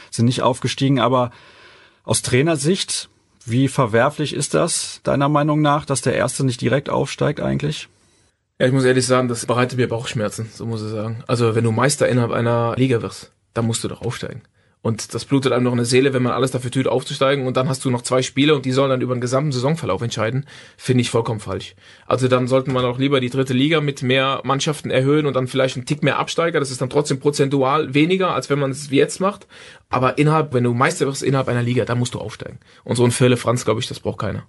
sind 0.09 0.25
nicht 0.25 0.41
aufgestiegen. 0.41 0.99
Aber 0.99 1.29
aus 2.03 2.23
Trainersicht, 2.23 3.09
wie 3.45 3.67
verwerflich 3.67 4.33
ist 4.33 4.55
das 4.55 4.99
deiner 5.03 5.29
Meinung 5.29 5.61
nach, 5.61 5.85
dass 5.85 6.01
der 6.01 6.15
Erste 6.15 6.43
nicht 6.43 6.59
direkt 6.59 6.89
aufsteigt 6.89 7.39
eigentlich? 7.39 7.87
Ja, 8.59 8.67
ich 8.67 8.73
muss 8.73 8.83
ehrlich 8.83 9.05
sagen, 9.05 9.27
das 9.27 9.45
bereitet 9.45 9.77
mir 9.77 9.87
Bauchschmerzen, 9.87 10.49
so 10.53 10.65
muss 10.65 10.83
ich 10.83 10.89
sagen. 10.89 11.23
Also 11.27 11.55
wenn 11.55 11.63
du 11.63 11.71
Meister 11.71 12.07
innerhalb 12.07 12.31
einer 12.31 12.75
Liga 12.77 13.01
wirst, 13.01 13.31
dann 13.53 13.65
musst 13.65 13.83
du 13.83 13.87
doch 13.87 14.01
aufsteigen. 14.01 14.43
Und 14.83 15.13
das 15.13 15.23
blutet 15.23 15.53
einem 15.53 15.63
noch 15.63 15.71
eine 15.71 15.85
Seele, 15.85 16.13
wenn 16.13 16.21
man 16.21 16.33
alles 16.33 16.51
dafür 16.51 16.69
tut, 16.69 16.87
aufzusteigen 16.87 17.47
und 17.47 17.55
dann 17.55 17.69
hast 17.69 17.85
du 17.85 17.89
noch 17.89 18.01
zwei 18.01 18.21
Spiele 18.21 18.53
und 18.53 18.65
die 18.65 18.73
sollen 18.73 18.89
dann 18.89 18.99
über 18.99 19.15
den 19.15 19.21
gesamten 19.21 19.53
Saisonverlauf 19.53 20.01
entscheiden, 20.01 20.45
finde 20.75 21.01
ich 21.01 21.09
vollkommen 21.09 21.39
falsch. 21.39 21.75
Also 22.05 22.27
dann 22.27 22.49
sollten 22.49 22.73
man 22.73 22.83
auch 22.83 22.99
lieber 22.99 23.21
die 23.21 23.29
dritte 23.29 23.53
Liga 23.53 23.79
mit 23.79 24.03
mehr 24.03 24.41
Mannschaften 24.43 24.91
erhöhen 24.91 25.25
und 25.25 25.37
dann 25.37 25.47
vielleicht 25.47 25.77
einen 25.77 25.85
Tick 25.85 26.03
mehr 26.03 26.19
absteigen. 26.19 26.59
Das 26.59 26.69
ist 26.69 26.81
dann 26.81 26.89
trotzdem 26.89 27.21
prozentual 27.21 27.93
weniger, 27.93 28.35
als 28.35 28.49
wenn 28.49 28.59
man 28.59 28.71
es 28.71 28.91
wie 28.91 28.97
jetzt 28.97 29.21
macht. 29.21 29.47
Aber 29.87 30.17
innerhalb, 30.17 30.53
wenn 30.53 30.65
du 30.65 30.73
Meister 30.73 31.07
wirst 31.07 31.23
innerhalb 31.23 31.47
einer 31.47 31.63
Liga, 31.63 31.85
dann 31.85 31.97
musst 31.97 32.13
du 32.13 32.19
aufsteigen. 32.19 32.59
Und 32.83 32.97
so 32.97 33.05
ein 33.05 33.11
Fälle 33.11 33.37
Franz, 33.37 33.63
glaube 33.63 33.79
ich, 33.79 33.87
das 33.87 34.01
braucht 34.01 34.19
keiner. 34.19 34.45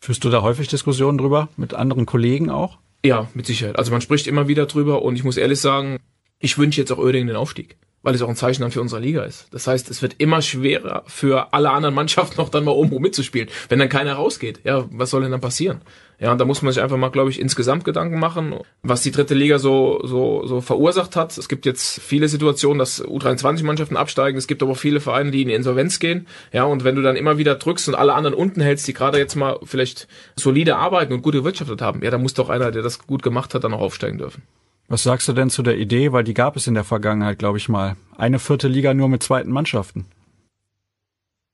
Führst 0.00 0.24
du 0.24 0.30
da 0.30 0.40
häufig 0.40 0.68
Diskussionen 0.68 1.18
drüber 1.18 1.50
mit 1.58 1.74
anderen 1.74 2.06
Kollegen 2.06 2.48
auch? 2.48 2.78
Ja, 3.04 3.28
mit 3.34 3.46
Sicherheit. 3.46 3.78
Also 3.78 3.92
man 3.92 4.00
spricht 4.00 4.26
immer 4.26 4.48
wieder 4.48 4.66
drüber 4.66 5.02
und 5.02 5.16
ich 5.16 5.24
muss 5.24 5.36
ehrlich 5.36 5.60
sagen, 5.60 5.98
ich 6.38 6.58
wünsche 6.58 6.80
jetzt 6.80 6.92
auch 6.92 6.98
Oerdingen 6.98 7.28
den 7.28 7.36
Aufstieg, 7.36 7.76
weil 8.02 8.14
es 8.14 8.22
auch 8.22 8.28
ein 8.28 8.36
Zeichen 8.36 8.62
dann 8.62 8.70
für 8.70 8.80
unsere 8.80 9.00
Liga 9.00 9.24
ist. 9.24 9.46
Das 9.52 9.66
heißt, 9.66 9.90
es 9.90 10.02
wird 10.02 10.16
immer 10.18 10.42
schwerer 10.42 11.04
für 11.06 11.52
alle 11.52 11.70
anderen 11.70 11.94
Mannschaften 11.94 12.36
noch 12.40 12.48
dann 12.48 12.64
mal 12.64 12.72
oben 12.72 13.00
mitzuspielen, 13.00 13.48
wenn 13.68 13.78
dann 13.78 13.88
keiner 13.88 14.14
rausgeht. 14.14 14.60
Ja, 14.64 14.86
was 14.90 15.10
soll 15.10 15.22
denn 15.22 15.32
dann 15.32 15.40
passieren? 15.40 15.80
Ja, 16.18 16.32
und 16.32 16.38
da 16.38 16.46
muss 16.46 16.62
man 16.62 16.72
sich 16.72 16.82
einfach 16.82 16.96
mal, 16.96 17.10
glaube 17.10 17.30
ich, 17.30 17.40
insgesamt 17.40 17.84
Gedanken 17.84 18.18
machen, 18.18 18.54
was 18.82 19.02
die 19.02 19.10
dritte 19.10 19.34
Liga 19.34 19.58
so, 19.58 20.00
so, 20.04 20.46
so 20.46 20.62
verursacht 20.62 21.14
hat. 21.14 21.36
Es 21.36 21.48
gibt 21.48 21.66
jetzt 21.66 22.00
viele 22.00 22.28
Situationen, 22.28 22.78
dass 22.78 23.04
U23-Mannschaften 23.04 23.98
absteigen. 23.98 24.38
Es 24.38 24.46
gibt 24.46 24.62
aber 24.62 24.72
auch 24.72 24.78
viele 24.78 25.00
Vereine, 25.00 25.30
die 25.30 25.42
in 25.42 25.48
die 25.48 25.54
Insolvenz 25.54 25.98
gehen. 25.98 26.26
Ja, 26.52 26.64
und 26.64 26.84
wenn 26.84 26.96
du 26.96 27.02
dann 27.02 27.16
immer 27.16 27.36
wieder 27.36 27.56
drückst 27.56 27.88
und 27.88 27.94
alle 27.94 28.14
anderen 28.14 28.34
unten 28.34 28.62
hältst, 28.62 28.88
die 28.88 28.94
gerade 28.94 29.18
jetzt 29.18 29.36
mal 29.36 29.58
vielleicht 29.64 30.08
solide 30.36 30.76
arbeiten 30.76 31.12
und 31.12 31.20
gut 31.20 31.34
gewirtschaftet 31.34 31.82
haben, 31.82 32.02
ja, 32.02 32.10
dann 32.10 32.22
muss 32.22 32.34
doch 32.34 32.48
einer, 32.48 32.70
der 32.70 32.82
das 32.82 33.06
gut 33.06 33.22
gemacht 33.22 33.54
hat, 33.54 33.64
dann 33.64 33.74
auch 33.74 33.80
aufsteigen 33.80 34.16
dürfen. 34.16 34.42
Was 34.88 35.02
sagst 35.02 35.28
du 35.28 35.32
denn 35.32 35.50
zu 35.50 35.62
der 35.62 35.76
Idee, 35.76 36.12
weil 36.12 36.24
die 36.24 36.34
gab 36.34 36.56
es 36.56 36.66
in 36.66 36.74
der 36.74 36.84
Vergangenheit, 36.84 37.38
glaube 37.38 37.58
ich 37.58 37.68
mal. 37.68 37.96
Eine 38.16 38.38
vierte 38.38 38.68
Liga 38.68 38.94
nur 38.94 39.08
mit 39.08 39.22
zweiten 39.22 39.50
Mannschaften. 39.50 40.06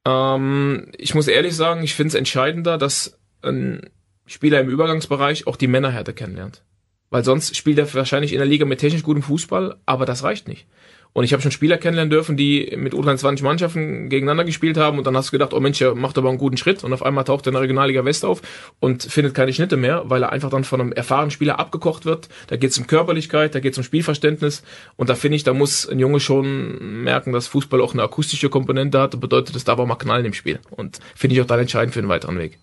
Ähm, 0.07 0.93
ich 0.99 1.15
muss 1.15 1.29
ehrlich 1.29 1.57
sagen, 1.57 1.83
ich 1.83 1.95
finde 1.95 2.09
es 2.09 2.15
entscheidender, 2.15 2.79
dass 2.79 3.19
ein 3.43 3.91
Spieler 4.33 4.61
im 4.61 4.69
Übergangsbereich 4.69 5.47
auch 5.47 5.57
die 5.57 5.67
Männerhärte 5.67 6.15
kennenlernt. 6.15 6.63
Weil 7.11 7.25
sonst 7.25 7.57
spielt 7.57 7.79
er 7.79 7.93
wahrscheinlich 7.93 8.33
in 8.33 8.39
der 8.39 8.47
Liga 8.47 8.65
mit 8.65 8.81
technisch 8.81 9.03
gutem 9.03 9.23
Fußball, 9.23 9.77
aber 9.85 10.07
das 10.07 10.23
reicht 10.23 10.49
nicht. 10.49 10.67
Und 11.15 11.25
ich 11.25 11.35
habe 11.35 11.43
schon 11.43 11.51
Spieler 11.51 11.77
kennenlernen 11.77 12.11
dürfen, 12.11 12.39
die 12.39 12.73
mit 12.75 12.95
U23 12.95 13.43
Mannschaften 13.43 14.09
gegeneinander 14.09 14.45
gespielt 14.45 14.79
haben 14.79 14.97
und 14.97 15.07
dann 15.07 15.15
hast 15.15 15.29
du 15.29 15.33
gedacht, 15.33 15.53
oh 15.53 15.61
Mensch, 15.61 15.79
er 15.83 15.95
macht 15.95 16.17
aber 16.17 16.31
einen 16.31 16.39
guten 16.39 16.57
Schritt 16.57 16.85
und 16.85 16.93
auf 16.95 17.03
einmal 17.03 17.25
taucht 17.25 17.47
er 17.47 17.49
in 17.49 17.53
der 17.53 17.61
Regionalliga 17.61 18.03
West 18.07 18.25
auf 18.25 18.41
und 18.81 19.03
findet 19.03 19.35
keine 19.35 19.53
Schnitte 19.53 19.77
mehr, 19.77 20.05
weil 20.07 20.23
er 20.23 20.33
einfach 20.33 20.49
dann 20.49 20.65
von 20.65 20.81
einem 20.81 20.93
erfahrenen 20.93 21.31
Spieler 21.31 21.59
abgekocht 21.59 22.07
wird. 22.07 22.31
Da 22.47 22.57
geht 22.57 22.71
es 22.71 22.79
um 22.79 22.87
Körperlichkeit, 22.87 23.55
da 23.55 23.61
geht 23.61 23.73
es 23.73 23.79
um 23.79 23.85
Spielverständnis 23.85 24.63
und 24.97 25.11
da 25.11 25.15
finde 25.15 25.37
ich, 25.37 25.45
da 25.45 25.53
muss 25.53 25.87
ein 25.87 25.99
Junge 25.99 26.19
schon 26.19 27.03
merken, 27.03 27.33
dass 27.33 27.47
Fußball 27.47 27.83
auch 27.83 27.93
eine 27.93 28.05
akustische 28.05 28.49
Komponente 28.49 28.99
hat 28.99 29.13
und 29.15 29.21
bedeutet, 29.21 29.55
es 29.55 29.65
darf 29.65 29.79
auch 29.79 29.87
mal 29.87 29.97
knallen 29.97 30.25
im 30.25 30.33
Spiel. 30.33 30.61
Und 30.71 31.01
finde 31.15 31.37
ich 31.37 31.43
auch 31.43 31.47
dann 31.47 31.61
entscheidend 31.61 31.93
für 31.93 32.01
den 32.01 32.09
weiteren 32.09 32.39
Weg. 32.39 32.59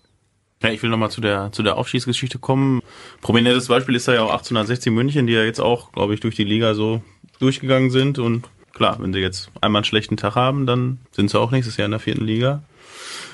Ja, 0.62 0.70
ich 0.70 0.82
will 0.82 0.90
nochmal 0.90 1.10
zu 1.10 1.20
der, 1.20 1.52
zu 1.52 1.62
der 1.62 1.78
Aufschießgeschichte 1.78 2.38
kommen. 2.38 2.82
Prominentes 3.22 3.68
Beispiel 3.68 3.94
ist 3.94 4.08
da 4.08 4.12
ja 4.12 4.22
auch 4.22 4.32
1860 4.32 4.92
München, 4.92 5.26
die 5.26 5.32
ja 5.32 5.42
jetzt 5.42 5.60
auch, 5.60 5.90
glaube 5.92 6.12
ich, 6.12 6.20
durch 6.20 6.36
die 6.36 6.44
Liga 6.44 6.74
so 6.74 7.02
durchgegangen 7.38 7.90
sind. 7.90 8.18
Und 8.18 8.46
klar, 8.74 8.98
wenn 9.00 9.12
sie 9.12 9.20
jetzt 9.20 9.50
einmal 9.62 9.80
einen 9.80 9.84
schlechten 9.84 10.18
Tag 10.18 10.34
haben, 10.34 10.66
dann 10.66 10.98
sind 11.12 11.30
sie 11.30 11.40
auch 11.40 11.50
nächstes 11.50 11.78
Jahr 11.78 11.86
in 11.86 11.92
der 11.92 12.00
vierten 12.00 12.24
Liga. 12.24 12.62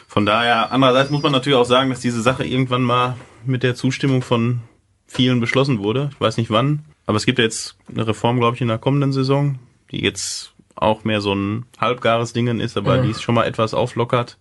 Von 0.07 0.25
daher, 0.25 0.71
andererseits 0.71 1.11
muss 1.11 1.23
man 1.23 1.33
natürlich 1.33 1.59
auch 1.59 1.65
sagen, 1.65 1.91
dass 1.91 2.01
diese 2.01 2.23
Sache 2.23 2.45
irgendwann 2.45 2.83
mal 2.83 3.17
mit 3.45 3.65
der 3.65 3.75
Zustimmung 3.75 4.23
von 4.23 4.61
vielen 5.07 5.41
beschlossen 5.41 5.81
wurde. 5.81 6.11
Ich 6.13 6.21
weiß 6.21 6.37
nicht 6.37 6.51
wann. 6.51 6.85
Aber 7.07 7.17
es 7.17 7.27
gibt 7.27 7.39
ja 7.39 7.45
jetzt 7.45 7.77
eine 7.89 8.07
Reform, 8.07 8.39
glaube 8.39 8.55
ich, 8.55 8.63
in 8.63 8.69
der 8.69 8.79
kommenden 8.79 9.13
Saison, 9.13 9.59
die 9.91 10.03
jetzt 10.03 10.53
auch 10.77 11.05
mehr 11.05 11.21
so 11.21 11.35
ein 11.35 11.67
halbgares 11.79 12.33
Dingen 12.33 12.61
ist, 12.61 12.77
aber 12.77 12.97
ja. 12.97 13.03
die 13.03 13.11
es 13.11 13.23
schon 13.23 13.35
mal 13.35 13.45
etwas 13.45 13.75
auflockert. 13.75 14.39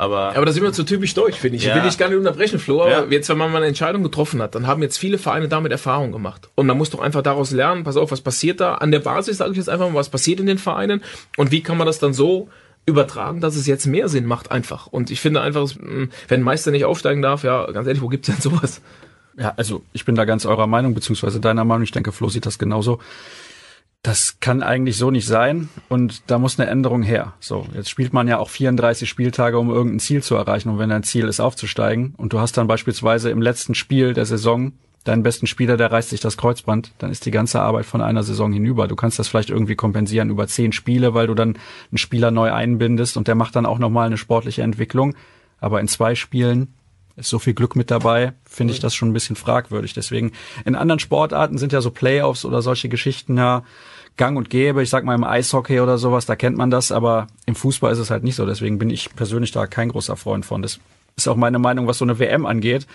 Aber, 0.00 0.34
aber 0.34 0.46
das 0.46 0.54
ist 0.54 0.62
immer 0.62 0.72
zu 0.72 0.82
typisch 0.82 1.12
deutsch, 1.12 1.36
finde 1.36 1.58
ich. 1.58 1.64
Ja. 1.64 1.70
Ich 1.70 1.76
will 1.76 1.82
dich 1.82 1.98
gar 1.98 2.08
nicht 2.08 2.16
unterbrechen, 2.16 2.58
Flo, 2.58 2.80
aber 2.80 2.90
ja. 2.90 3.06
jetzt, 3.10 3.28
wenn 3.28 3.36
man 3.36 3.52
mal 3.52 3.58
eine 3.58 3.66
Entscheidung 3.66 4.02
getroffen 4.02 4.40
hat, 4.40 4.54
dann 4.54 4.66
haben 4.66 4.80
jetzt 4.80 4.96
viele 4.96 5.18
Vereine 5.18 5.46
damit 5.46 5.72
Erfahrung 5.72 6.10
gemacht. 6.10 6.48
Und 6.54 6.66
man 6.66 6.78
muss 6.78 6.88
doch 6.88 7.00
einfach 7.00 7.20
daraus 7.20 7.50
lernen, 7.50 7.84
pass 7.84 7.98
auf, 7.98 8.10
was 8.10 8.22
passiert 8.22 8.62
da? 8.62 8.76
An 8.76 8.92
der 8.92 9.00
Basis 9.00 9.36
sage 9.36 9.50
ich 9.50 9.58
jetzt 9.58 9.68
einfach 9.68 9.90
mal, 9.90 9.96
was 9.96 10.08
passiert 10.08 10.40
in 10.40 10.46
den 10.46 10.56
Vereinen 10.56 11.02
und 11.36 11.50
wie 11.50 11.62
kann 11.62 11.76
man 11.76 11.86
das 11.86 11.98
dann 11.98 12.14
so 12.14 12.48
übertragen, 12.86 13.42
dass 13.42 13.56
es 13.56 13.66
jetzt 13.66 13.84
mehr 13.84 14.08
Sinn 14.08 14.24
macht 14.24 14.50
einfach. 14.50 14.86
Und 14.86 15.10
ich 15.10 15.20
finde 15.20 15.42
einfach, 15.42 15.68
wenn 15.78 16.08
ein 16.30 16.42
Meister 16.44 16.70
nicht 16.70 16.86
aufsteigen 16.86 17.20
darf, 17.20 17.44
ja, 17.44 17.70
ganz 17.70 17.86
ehrlich, 17.86 18.00
wo 18.00 18.08
gibt's 18.08 18.28
denn 18.28 18.40
sowas? 18.40 18.80
Ja, 19.36 19.52
also 19.58 19.82
ich 19.92 20.06
bin 20.06 20.14
da 20.14 20.24
ganz 20.24 20.46
eurer 20.46 20.66
Meinung, 20.66 20.94
beziehungsweise 20.94 21.40
deiner 21.40 21.66
Meinung. 21.66 21.82
Ich 21.82 21.92
denke, 21.92 22.10
Flo 22.10 22.30
sieht 22.30 22.46
das 22.46 22.58
genauso 22.58 23.00
das 24.02 24.40
kann 24.40 24.62
eigentlich 24.62 24.96
so 24.96 25.10
nicht 25.10 25.26
sein 25.26 25.68
und 25.88 26.22
da 26.28 26.38
muss 26.38 26.58
eine 26.58 26.70
Änderung 26.70 27.02
her. 27.02 27.34
So, 27.38 27.66
jetzt 27.74 27.90
spielt 27.90 28.14
man 28.14 28.28
ja 28.28 28.38
auch 28.38 28.48
34 28.48 29.08
Spieltage, 29.08 29.58
um 29.58 29.68
irgendein 29.68 30.00
Ziel 30.00 30.22
zu 30.22 30.36
erreichen 30.36 30.70
und 30.70 30.78
wenn 30.78 30.88
dein 30.88 31.02
Ziel 31.02 31.28
ist 31.28 31.40
aufzusteigen 31.40 32.14
und 32.16 32.32
du 32.32 32.40
hast 32.40 32.56
dann 32.56 32.66
beispielsweise 32.66 33.30
im 33.30 33.42
letzten 33.42 33.74
Spiel 33.74 34.14
der 34.14 34.24
Saison 34.24 34.72
deinen 35.04 35.22
besten 35.22 35.46
Spieler, 35.46 35.76
der 35.76 35.92
reißt 35.92 36.10
sich 36.10 36.20
das 36.20 36.36
Kreuzband, 36.36 36.92
dann 36.98 37.10
ist 37.10 37.26
die 37.26 37.30
ganze 37.30 37.60
Arbeit 37.60 37.86
von 37.86 38.02
einer 38.02 38.22
Saison 38.22 38.52
hinüber. 38.52 38.86
Du 38.86 38.96
kannst 38.96 39.18
das 39.18 39.28
vielleicht 39.28 39.50
irgendwie 39.50 39.76
kompensieren 39.76 40.30
über 40.30 40.46
zehn 40.46 40.72
Spiele, 40.72 41.14
weil 41.14 41.26
du 41.26 41.34
dann 41.34 41.56
einen 41.90 41.98
Spieler 41.98 42.30
neu 42.30 42.52
einbindest 42.52 43.16
und 43.16 43.26
der 43.28 43.34
macht 43.34 43.56
dann 43.56 43.66
auch 43.66 43.78
nochmal 43.78 44.06
eine 44.06 44.18
sportliche 44.18 44.62
Entwicklung. 44.62 45.14
Aber 45.58 45.80
in 45.80 45.88
zwei 45.88 46.14
Spielen 46.14 46.74
ist 47.16 47.28
so 47.28 47.38
viel 47.38 47.54
Glück 47.54 47.76
mit 47.76 47.90
dabei, 47.90 48.32
finde 48.44 48.72
ich 48.72 48.80
das 48.80 48.94
schon 48.94 49.10
ein 49.10 49.12
bisschen 49.12 49.36
fragwürdig. 49.36 49.94
Deswegen, 49.94 50.32
in 50.64 50.74
anderen 50.74 50.98
Sportarten 50.98 51.58
sind 51.58 51.72
ja 51.72 51.80
so 51.80 51.90
Playoffs 51.90 52.44
oder 52.44 52.62
solche 52.62 52.88
Geschichten 52.88 53.36
ja 53.36 53.62
gang 54.16 54.36
und 54.36 54.50
gäbe. 54.50 54.82
Ich 54.82 54.90
sag 54.90 55.04
mal 55.04 55.14
im 55.14 55.24
Eishockey 55.24 55.80
oder 55.80 55.98
sowas, 55.98 56.26
da 56.26 56.36
kennt 56.36 56.56
man 56.56 56.70
das, 56.70 56.92
aber 56.92 57.26
im 57.46 57.54
Fußball 57.54 57.92
ist 57.92 57.98
es 57.98 58.10
halt 58.10 58.24
nicht 58.24 58.36
so. 58.36 58.46
Deswegen 58.46 58.78
bin 58.78 58.90
ich 58.90 59.14
persönlich 59.14 59.52
da 59.52 59.66
kein 59.66 59.88
großer 59.88 60.16
Freund 60.16 60.44
von. 60.44 60.62
Das 60.62 60.78
ist 61.16 61.28
auch 61.28 61.36
meine 61.36 61.58
Meinung, 61.58 61.86
was 61.86 61.98
so 61.98 62.04
eine 62.04 62.18
WM 62.18 62.46
angeht. 62.46 62.86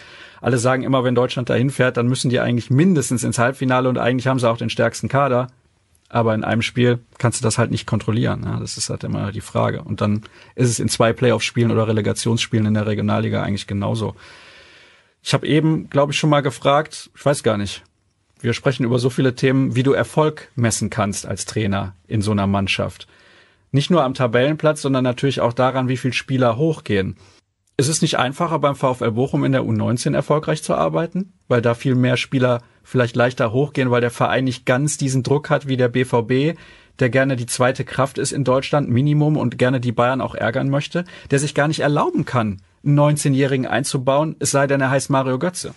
Alle 0.42 0.58
sagen 0.58 0.84
immer, 0.84 1.04
wenn 1.04 1.16
Deutschland 1.16 1.50
dahin 1.50 1.70
fährt, 1.70 1.98
dann 1.98 2.08
müssen 2.08 2.30
die 2.30 2.40
eigentlich 2.40 2.70
mindestens 2.70 3.24
ins 3.24 3.40
Halbfinale 3.40 3.90
und 3.90 3.98
eigentlich 3.98 4.28
haben 4.28 4.40
sie 4.40 4.50
auch 4.50 4.58
den 4.58 4.70
stärksten 4.70 5.08
Kader. 5.08 5.48
Aber 6.10 6.36
in 6.36 6.44
einem 6.44 6.62
Spiel 6.62 7.00
kannst 7.18 7.40
du 7.40 7.44
das 7.44 7.58
halt 7.58 7.72
nicht 7.72 7.88
kontrollieren. 7.88 8.44
Ja, 8.46 8.60
das 8.60 8.78
ist 8.78 8.90
halt 8.90 9.04
immer 9.04 9.32
die 9.32 9.42
Frage. 9.42 9.82
Und 9.82 10.02
dann 10.02 10.22
ist 10.56 10.70
es 10.70 10.80
in 10.80 10.88
zwei 10.88 11.14
Playoff-Spielen 11.14 11.72
oder 11.72 11.88
Relegationsspielen 11.88 12.68
in 12.68 12.74
der 12.76 12.86
Regionalliga 12.86 13.42
eigentlich 13.42 13.68
genauso. 13.68 14.16
Ich 15.24 15.34
habe 15.34 15.48
eben, 15.48 15.90
glaube 15.90 16.12
ich, 16.12 16.20
schon 16.20 16.30
mal 16.30 16.42
gefragt, 16.42 17.10
ich 17.16 17.26
weiß 17.26 17.42
gar 17.42 17.58
nicht, 17.58 17.84
wir 18.40 18.54
sprechen 18.54 18.86
über 18.86 19.00
so 19.00 19.10
viele 19.10 19.34
Themen, 19.34 19.76
wie 19.76 19.82
du 19.82 19.94
Erfolg 19.94 20.50
messen 20.56 20.92
kannst 20.92 21.26
als 21.26 21.46
Trainer 21.46 21.96
in 22.08 22.22
so 22.22 22.32
einer 22.32 22.46
Mannschaft. 22.46 23.08
Nicht 23.72 23.90
nur 23.90 24.04
am 24.04 24.14
Tabellenplatz, 24.14 24.84
sondern 24.84 25.04
natürlich 25.04 25.42
auch 25.42 25.54
daran, 25.54 25.90
wie 25.90 25.98
viele 25.98 26.14
Spieler 26.14 26.56
hochgehen. 26.56 27.18
Ist 27.78 27.90
es 27.90 28.02
nicht 28.02 28.18
einfacher 28.18 28.60
beim 28.60 28.76
VfL 28.76 29.12
Bochum 29.12 29.44
in 29.44 29.52
der 29.52 29.64
U19 29.64 30.16
erfolgreich 30.16 30.64
zu 30.64 30.76
arbeiten, 30.76 31.34
weil 31.50 31.62
da 31.62 31.74
viel 31.74 31.96
mehr 31.96 32.16
Spieler 32.16 32.62
vielleicht 32.84 33.18
leichter 33.18 33.52
hochgehen, 33.52 33.92
weil 33.92 34.00
der 34.00 34.12
Verein 34.12 34.46
nicht 34.46 34.66
ganz 34.66 34.98
diesen 34.98 35.24
Druck 35.24 35.50
hat 35.50 35.68
wie 35.68 35.76
der 35.76 35.90
BVB, 35.90 36.58
der 37.00 37.10
gerne 37.10 37.36
die 37.36 37.48
zweite 37.48 37.84
Kraft 37.84 38.18
ist 38.18 38.32
in 38.32 38.46
Deutschland, 38.46 38.90
Minimum, 38.90 39.36
und 39.36 39.58
gerne 39.58 39.82
die 39.82 39.92
Bayern 39.92 40.22
auch 40.22 40.36
ärgern 40.36 40.70
möchte, 40.70 41.04
der 41.32 41.40
sich 41.40 41.54
gar 41.54 41.68
nicht 41.68 41.82
erlauben 41.82 42.24
kann, 42.24 42.62
einen 42.86 42.98
19-Jährigen 42.98 43.68
einzubauen, 43.68 44.38
es 44.40 44.52
sei 44.52 44.68
denn, 44.68 44.80
er 44.80 44.92
heißt 44.92 45.10
Mario 45.10 45.38
Götze. 45.38 45.74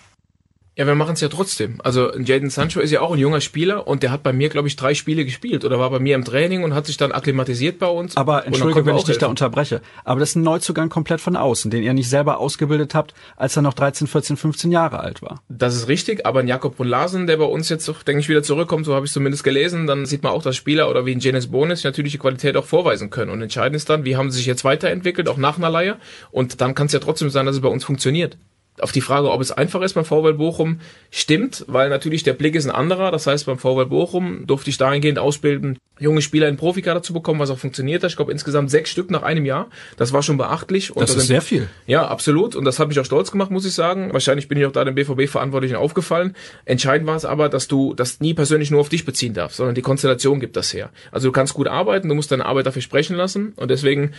Ja, 0.79 0.87
wir 0.87 0.95
machen 0.95 1.14
es 1.14 1.20
ja 1.20 1.26
trotzdem. 1.26 1.81
Also 1.83 2.16
Jaden 2.16 2.51
Sancho 2.51 2.79
ist 2.79 2.93
ja 2.93 3.01
auch 3.01 3.11
ein 3.11 3.18
junger 3.18 3.41
Spieler 3.41 3.89
und 3.89 4.05
der 4.05 4.12
hat 4.12 4.22
bei 4.22 4.33
mir, 4.33 4.49
glaube 4.49 4.68
ich, 4.68 4.76
drei 4.76 4.95
Spiele 4.95 5.24
gespielt 5.24 5.64
oder 5.64 5.81
war 5.81 5.91
bei 5.91 5.99
mir 5.99 6.14
im 6.14 6.24
Training 6.24 6.62
und 6.62 6.72
hat 6.72 6.87
sich 6.87 6.97
dann 6.97 7.11
akklimatisiert 7.11 7.81
bei 7.81 7.89
uns. 7.89 8.16
Aber 8.16 8.47
entschuldige, 8.47 8.87
wenn 8.87 8.95
ich 8.95 9.03
dich 9.03 9.18
da 9.18 9.26
unterbreche. 9.26 9.83
Aber 10.05 10.20
das 10.20 10.29
ist 10.29 10.37
ein 10.37 10.43
Neuzugang 10.43 10.89
komplett 10.89 11.20
von 11.20 11.35
außen, 11.35 11.72
den 11.72 11.83
ihr 11.83 11.95
nicht 11.95 12.09
selber 12.09 12.39
ausgebildet 12.39 12.95
habt, 12.95 13.12
als 13.35 13.57
er 13.57 13.62
noch 13.62 13.74
13, 13.74 14.07
14, 14.07 14.37
15 14.37 14.70
Jahre 14.70 15.01
alt 15.01 15.20
war. 15.20 15.43
Das 15.49 15.74
ist 15.74 15.89
richtig, 15.89 16.24
aber 16.24 16.39
ein 16.39 16.47
Jakob 16.47 16.76
von 16.76 16.87
Larsen, 16.87 17.26
der 17.26 17.39
bei 17.39 17.45
uns 17.45 17.68
jetzt, 17.70 17.89
denke 18.07 18.20
ich, 18.20 18.29
wieder 18.29 18.45
zurückkommt, 18.45 18.87
so 18.87 18.95
habe 18.95 19.05
ich 19.05 19.11
zumindest 19.11 19.43
gelesen, 19.43 19.89
dann 19.89 20.07
sieht 20.07 20.22
man 20.22 20.31
auch, 20.31 20.45
dass 20.45 20.55
Spieler 20.55 20.89
oder 20.89 21.05
wie 21.05 21.12
ein 21.12 21.18
Janis 21.18 21.49
Bonus 21.49 21.83
natürlich 21.83 22.12
die 22.12 22.18
Qualität 22.18 22.57
auch 22.57 22.66
vorweisen 22.66 23.11
können. 23.11 23.33
Und 23.33 23.43
entscheidend 23.43 23.74
ist 23.74 23.91
dann, 23.91 24.05
wie 24.05 24.16
haben 24.16 24.31
sie 24.31 24.39
sich 24.39 24.47
jetzt 24.47 24.62
weiterentwickelt, 24.62 25.29
auch 25.29 25.39
nach 25.39 25.59
einer 25.59 25.70
Leihe. 25.70 25.97
Und 26.31 26.61
dann 26.61 26.76
kann 26.76 26.87
es 26.87 26.93
ja 26.93 27.01
trotzdem 27.01 27.31
sein, 27.31 27.47
dass 27.47 27.57
es 27.57 27.62
bei 27.62 27.68
uns 27.68 27.85
funktioniert 27.85 28.39
auf 28.83 28.93
die 28.93 29.01
Frage, 29.01 29.31
ob 29.31 29.41
es 29.41 29.53
einfach 29.53 29.83
ist 29.83 29.95
beim 29.95 30.05
VW 30.05 30.33
Bochum, 30.33 30.81
stimmt, 31.11 31.64
weil 31.68 31.89
natürlich 31.89 32.22
der 32.22 32.33
Blick 32.33 32.55
ist 32.55 32.66
ein 32.66 32.74
anderer. 32.74 33.11
Das 33.11 33.26
heißt, 33.26 33.47
beim 33.47 33.59
VW 33.59 33.85
Bochum 33.87 34.47
durfte 34.47 34.70
ich 34.70 34.79
dahingehend 34.79 35.18
ausbilden, 35.18 35.79
junge 35.99 36.22
Spieler 36.22 36.49
in 36.49 36.57
Profikader 36.57 37.03
zu 37.03 37.12
bekommen, 37.12 37.41
was 37.41 37.51
auch 37.51 37.59
funktioniert 37.59 38.03
hat. 38.03 38.11
Ich 38.11 38.16
glaube 38.16 38.33
insgesamt 38.33 38.70
sechs 38.70 38.91
Stück 38.91 39.11
nach 39.11 39.22
einem 39.22 39.45
Jahr. 39.45 39.68
Das 39.97 40.12
war 40.12 40.22
schon 40.22 40.37
beachtlich. 40.39 40.95
Und 40.95 41.03
das 41.03 41.16
ist 41.16 41.26
sehr 41.26 41.43
viel. 41.43 41.68
Ja, 41.87 42.07
absolut. 42.07 42.55
Und 42.55 42.64
das 42.64 42.79
hat 42.79 42.89
mich 42.89 42.99
auch 43.01 43.05
stolz 43.05 43.31
gemacht, 43.31 43.51
muss 43.51 43.64
ich 43.64 43.74
sagen. 43.74 44.12
Wahrscheinlich 44.12 44.49
bin 44.49 44.59
ich 44.59 44.66
auch 44.66 44.72
da 44.72 44.85
dem 44.85 44.95
BVB-Verantwortlichen 44.95 45.76
aufgefallen. 45.76 46.35
Entscheidend 46.64 47.07
war 47.07 47.16
es 47.16 47.24
aber, 47.24 47.49
dass 47.49 47.68
du 47.68 47.95
das 47.95 48.20
nie 48.20 48.35
persönlich 48.35 48.70
nur 48.70 48.81
auf 48.81 48.89
dich 48.89 49.05
beziehen 49.05 49.35
darfst, 49.35 49.57
sondern 49.57 49.74
die 49.74 49.83
Konstellation 49.83 50.41
gibt 50.41 50.57
das 50.57 50.72
her. 50.72 50.91
Also 51.11 51.29
du 51.29 51.33
kannst 51.33 51.55
gut 51.55 51.66
arbeiten, 51.66 52.09
du 52.09 52.14
musst 52.14 52.31
deine 52.31 52.47
Arbeit 52.47 52.66
dafür 52.66 52.83
sprechen 52.83 53.16
lassen. 53.16 53.53
Und 53.57 53.70
deswegen 53.70 54.12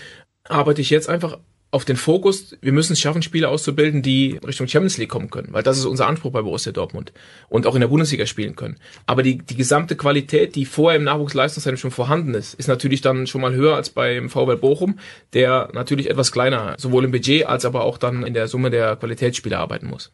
arbeite 0.47 0.82
ich 0.82 0.89
jetzt 0.89 1.10
einfach 1.10 1.38
auf 1.72 1.86
den 1.86 1.97
Fokus, 1.97 2.57
wir 2.61 2.72
müssen 2.72 2.93
es 2.93 2.99
schaffen, 2.99 3.22
Spieler 3.22 3.49
auszubilden, 3.49 4.01
die 4.01 4.39
Richtung 4.45 4.67
Champions 4.67 4.97
League 4.97 5.09
kommen 5.09 5.30
können, 5.30 5.49
weil 5.51 5.61
das 5.61 5.78
ist 5.78 5.86
unser 5.86 6.07
Anspruch 6.07 6.32
bei 6.32 6.41
Borussia 6.41 6.72
Dortmund 6.72 7.13
und 7.47 7.67
auch 7.67 7.76
in 7.76 7.82
der 7.82 7.89
Bundesliga 7.89 8.26
spielen 8.26 8.55
können. 8.55 8.78
Aber 9.05 9.22
die, 9.22 9.38
die 9.38 9.55
gesamte 9.55 9.95
Qualität, 9.95 10.55
die 10.55 10.65
vorher 10.65 10.97
im 10.97 11.03
Nachwuchsleistungszentrum 11.03 11.80
schon 11.80 11.91
vorhanden 11.91 12.34
ist, 12.34 12.55
ist 12.55 12.67
natürlich 12.67 13.01
dann 13.01 13.28
schon 13.28 13.41
mal 13.41 13.53
höher 13.53 13.76
als 13.76 13.91
beim 13.91 14.30
VW 14.30 14.55
Bochum, 14.55 14.97
der 15.34 15.70
natürlich 15.74 16.09
etwas 16.09 16.32
kleiner, 16.32 16.76
sowohl 16.80 17.05
im 17.05 17.11
Budget 17.11 17.45
als 17.45 17.65
aber 17.65 17.84
auch 17.84 17.97
dann 17.97 18.26
in 18.26 18.34
der 18.34 18.47
Summe 18.47 18.72
der 18.72 18.95
Qualitätsspieler 18.95 19.59
arbeiten 19.59 19.88
muss. 19.88 20.11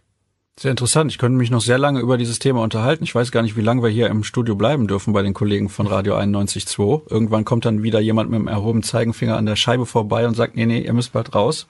Sehr 0.57 0.71
interessant. 0.71 1.11
Ich 1.11 1.17
könnte 1.17 1.37
mich 1.37 1.51
noch 1.51 1.59
sehr 1.59 1.77
lange 1.77 1.99
über 1.99 2.17
dieses 2.17 2.39
Thema 2.39 2.61
unterhalten. 2.61 3.03
Ich 3.03 3.13
weiß 3.13 3.31
gar 3.31 3.41
nicht, 3.41 3.57
wie 3.57 3.61
lange 3.61 3.83
wir 3.83 3.89
hier 3.89 4.07
im 4.07 4.23
Studio 4.23 4.55
bleiben 4.55 4.87
dürfen 4.87 5.11
bei 5.11 5.21
den 5.21 5.33
Kollegen 5.33 5.67
von 5.67 5.85
Radio 5.85 6.15
91.2. 6.15 7.11
Irgendwann 7.11 7.43
kommt 7.43 7.65
dann 7.65 7.83
wieder 7.83 7.99
jemand 7.99 8.29
mit 8.29 8.39
dem 8.39 8.47
erhobenen 8.47 8.83
Zeigenfinger 8.83 9.35
an 9.35 9.45
der 9.45 9.57
Scheibe 9.57 9.85
vorbei 9.85 10.25
und 10.25 10.35
sagt, 10.35 10.55
nee, 10.55 10.65
nee, 10.65 10.79
ihr 10.79 10.93
müsst 10.93 11.11
bald 11.11 11.35
raus. 11.35 11.67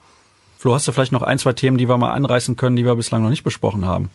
Flo, 0.60 0.76
hast 0.76 0.88
du 0.88 0.92
vielleicht 0.92 1.12
noch 1.12 1.24
ein, 1.24 1.40
zwei 1.40 1.54
Themen, 1.54 1.80
die 1.80 1.90
wir 1.90 1.98
mal 1.98 2.14
anreißen 2.14 2.58
können, 2.58 2.76
die 2.76 2.86
wir 2.86 2.96
bislang 2.96 3.24
noch 3.24 3.32
nicht 3.32 3.44
besprochen 3.44 3.86
haben? 3.86 4.12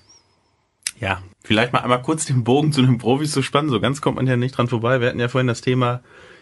Ja, 1.00 1.20
vielleicht 1.42 1.72
mal 1.72 1.80
einmal 1.80 2.02
kurz 2.02 2.26
den 2.26 2.44
Bogen 2.44 2.72
zu 2.72 2.82
den 2.82 2.98
Profis 2.98 3.32
zu 3.32 3.42
spannen. 3.42 3.70
So 3.70 3.80
ganz 3.80 4.00
kommt 4.00 4.16
man 4.16 4.26
ja 4.28 4.36
nicht 4.36 4.56
dran 4.56 4.68
vorbei. 4.68 5.00
Wir 5.00 5.08
hatten 5.08 5.18
ja 5.18 5.28
vorhin 5.28 5.48
das 5.48 5.62
Thema 5.62 6.00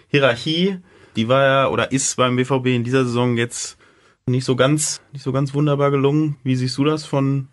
Hierarchie. 0.09 0.81
Die 1.16 1.29
war 1.29 1.45
ja 1.45 1.68
oder 1.68 1.93
ist 1.93 2.16
beim 2.18 2.37
BVB 2.37 2.66
in 2.66 2.85
dieser 2.85 3.05
Saison 3.05 3.39
jetzt 3.39 3.79
nicht 4.26 4.45
so 4.45 4.55
ganz, 4.55 5.01
nicht 5.12 5.22
so 5.22 5.33
ganz 5.33 5.55
wunderbar 5.55 5.91
gelungen. 5.91 6.37
Wie 6.45 6.57
siehst 6.57 6.76
du 6.76 6.85
das 6.85 7.07
von 7.07 7.49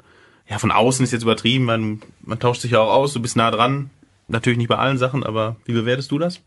ja, 0.47 0.59
von 0.59 0.71
außen 0.71 1.03
ist 1.03 1.11
jetzt 1.11 1.23
übertrieben, 1.23 1.65
man, 1.65 2.01
man 2.21 2.39
tauscht 2.39 2.61
sich 2.61 2.71
ja 2.71 2.79
auch 2.79 2.93
aus, 2.93 3.13
du 3.13 3.21
bist 3.21 3.35
nah 3.35 3.51
dran. 3.51 3.89
Natürlich 4.27 4.57
nicht 4.57 4.69
bei 4.69 4.77
allen 4.77 4.97
Sachen, 4.97 5.23
aber 5.23 5.55
wie 5.65 5.73
bewertest 5.73 6.11
du 6.11 6.17
das? 6.17 6.41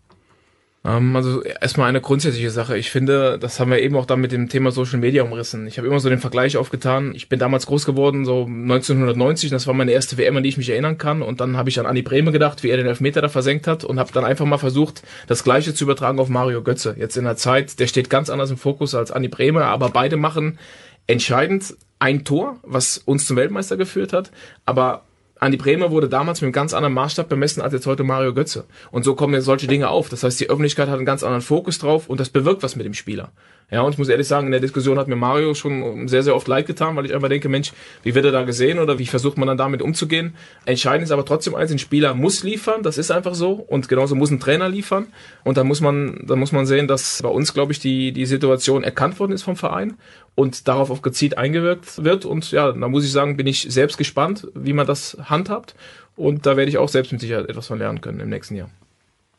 Ähm, 0.84 1.14
also 1.16 1.42
erstmal 1.42 1.88
eine 1.88 2.00
grundsätzliche 2.00 2.50
Sache. 2.50 2.78
Ich 2.78 2.90
finde, 2.90 3.38
das 3.38 3.58
haben 3.58 3.70
wir 3.70 3.80
eben 3.80 3.96
auch 3.96 4.06
dann 4.06 4.20
mit 4.20 4.32
dem 4.32 4.48
Thema 4.48 4.70
Social 4.70 4.98
Media 4.98 5.22
umrissen. 5.22 5.66
Ich 5.66 5.78
habe 5.78 5.86
immer 5.86 6.00
so 6.00 6.08
den 6.08 6.18
Vergleich 6.18 6.56
aufgetan. 6.56 7.14
Ich 7.14 7.28
bin 7.28 7.38
damals 7.38 7.66
groß 7.66 7.84
geworden, 7.86 8.24
so 8.24 8.44
1990. 8.44 9.50
Das 9.50 9.66
war 9.66 9.74
meine 9.74 9.92
erste 9.92 10.16
WM, 10.16 10.36
an 10.36 10.42
die 10.42 10.48
ich 10.48 10.56
mich 10.56 10.70
erinnern 10.70 10.98
kann. 10.98 11.22
Und 11.22 11.40
dann 11.40 11.56
habe 11.56 11.68
ich 11.68 11.78
an 11.78 11.86
Anni 11.86 12.02
Brehme 12.02 12.32
gedacht, 12.32 12.62
wie 12.62 12.70
er 12.70 12.76
den 12.76 12.86
Elfmeter 12.86 13.20
da 13.20 13.28
versenkt 13.28 13.66
hat 13.66 13.84
und 13.84 13.98
habe 13.98 14.12
dann 14.12 14.24
einfach 14.24 14.46
mal 14.46 14.58
versucht, 14.58 15.02
das 15.26 15.44
Gleiche 15.44 15.74
zu 15.74 15.84
übertragen 15.84 16.20
auf 16.20 16.28
Mario 16.28 16.62
Götze. 16.62 16.94
Jetzt 16.98 17.16
in 17.16 17.24
der 17.24 17.36
Zeit, 17.36 17.80
der 17.80 17.86
steht 17.86 18.10
ganz 18.10 18.30
anders 18.30 18.50
im 18.50 18.56
Fokus 18.56 18.94
als 18.94 19.10
Anni 19.10 19.28
Brehme, 19.28 19.64
aber 19.64 19.90
beide 19.90 20.16
machen 20.16 20.58
entscheidend 21.06 21.74
ein 21.98 22.24
Tor, 22.24 22.58
was 22.62 22.98
uns 22.98 23.26
zum 23.26 23.36
Weltmeister 23.36 23.76
geführt 23.76 24.12
hat, 24.12 24.30
aber 24.64 25.02
Andi 25.40 25.56
Bremer 25.56 25.90
wurde 25.90 26.08
damals 26.08 26.40
mit 26.40 26.46
einem 26.46 26.52
ganz 26.52 26.74
anderen 26.74 26.94
Maßstab 26.94 27.28
bemessen 27.28 27.62
als 27.62 27.72
jetzt 27.72 27.86
heute 27.86 28.02
Mario 28.02 28.34
Götze. 28.34 28.64
Und 28.90 29.04
so 29.04 29.14
kommen 29.14 29.34
jetzt 29.34 29.44
solche 29.44 29.68
Dinge 29.68 29.88
auf. 29.88 30.08
Das 30.08 30.24
heißt, 30.24 30.40
die 30.40 30.50
Öffentlichkeit 30.50 30.88
hat 30.88 30.96
einen 30.96 31.06
ganz 31.06 31.22
anderen 31.22 31.42
Fokus 31.42 31.78
drauf 31.78 32.08
und 32.08 32.18
das 32.18 32.28
bewirkt 32.28 32.62
was 32.62 32.74
mit 32.74 32.86
dem 32.86 32.94
Spieler. 32.94 33.30
Ja, 33.70 33.82
und 33.82 33.92
ich 33.92 33.98
muss 33.98 34.08
ehrlich 34.08 34.26
sagen, 34.26 34.46
in 34.46 34.52
der 34.52 34.62
Diskussion 34.62 34.98
hat 34.98 35.08
mir 35.08 35.16
Mario 35.16 35.52
schon 35.52 36.08
sehr, 36.08 36.22
sehr 36.22 36.34
oft 36.34 36.48
leid 36.48 36.66
getan, 36.66 36.96
weil 36.96 37.04
ich 37.04 37.14
einfach 37.14 37.28
denke, 37.28 37.50
Mensch, 37.50 37.72
wie 38.02 38.14
wird 38.14 38.24
er 38.24 38.32
da 38.32 38.44
gesehen 38.44 38.78
oder 38.78 38.98
wie 38.98 39.04
versucht 39.04 39.36
man 39.36 39.46
dann 39.46 39.58
damit 39.58 39.82
umzugehen? 39.82 40.34
Entscheidend 40.64 41.04
ist 41.04 41.10
aber 41.10 41.26
trotzdem 41.26 41.54
eins, 41.54 41.70
ein 41.70 41.78
Spieler 41.78 42.14
muss 42.14 42.42
liefern, 42.42 42.82
das 42.82 42.96
ist 42.96 43.10
einfach 43.10 43.34
so 43.34 43.52
und 43.52 43.90
genauso 43.90 44.14
muss 44.14 44.30
ein 44.30 44.40
Trainer 44.40 44.70
liefern 44.70 45.08
und 45.44 45.58
da 45.58 45.64
muss 45.64 45.82
man, 45.82 46.24
da 46.26 46.34
muss 46.34 46.50
man 46.50 46.64
sehen, 46.64 46.88
dass 46.88 47.20
bei 47.22 47.28
uns, 47.28 47.52
glaube 47.52 47.72
ich, 47.72 47.78
die, 47.78 48.12
die 48.12 48.24
Situation 48.24 48.84
erkannt 48.84 49.20
worden 49.20 49.32
ist 49.32 49.42
vom 49.42 49.56
Verein 49.56 49.98
und 50.34 50.66
darauf 50.66 50.90
auch 50.90 51.02
gezielt 51.02 51.36
eingewirkt 51.36 52.02
wird 52.02 52.24
und 52.24 52.50
ja, 52.50 52.72
da 52.72 52.88
muss 52.88 53.04
ich 53.04 53.12
sagen, 53.12 53.36
bin 53.36 53.46
ich 53.46 53.66
selbst 53.68 53.98
gespannt, 53.98 54.48
wie 54.54 54.72
man 54.72 54.86
das 54.86 55.18
handhabt 55.24 55.74
und 56.16 56.46
da 56.46 56.56
werde 56.56 56.70
ich 56.70 56.78
auch 56.78 56.88
selbst 56.88 57.12
mit 57.12 57.20
Sicherheit 57.20 57.50
etwas 57.50 57.66
von 57.66 57.78
lernen 57.78 58.00
können 58.00 58.20
im 58.20 58.30
nächsten 58.30 58.56
Jahr. 58.56 58.70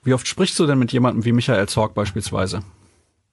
Wie 0.03 0.13
oft 0.13 0.27
sprichst 0.27 0.59
du 0.59 0.67
denn 0.67 0.77
mit 0.77 0.93
jemandem 0.93 1.25
wie 1.25 1.31
Michael 1.31 1.67
Zorg 1.67 1.95
beispielsweise? 1.95 2.61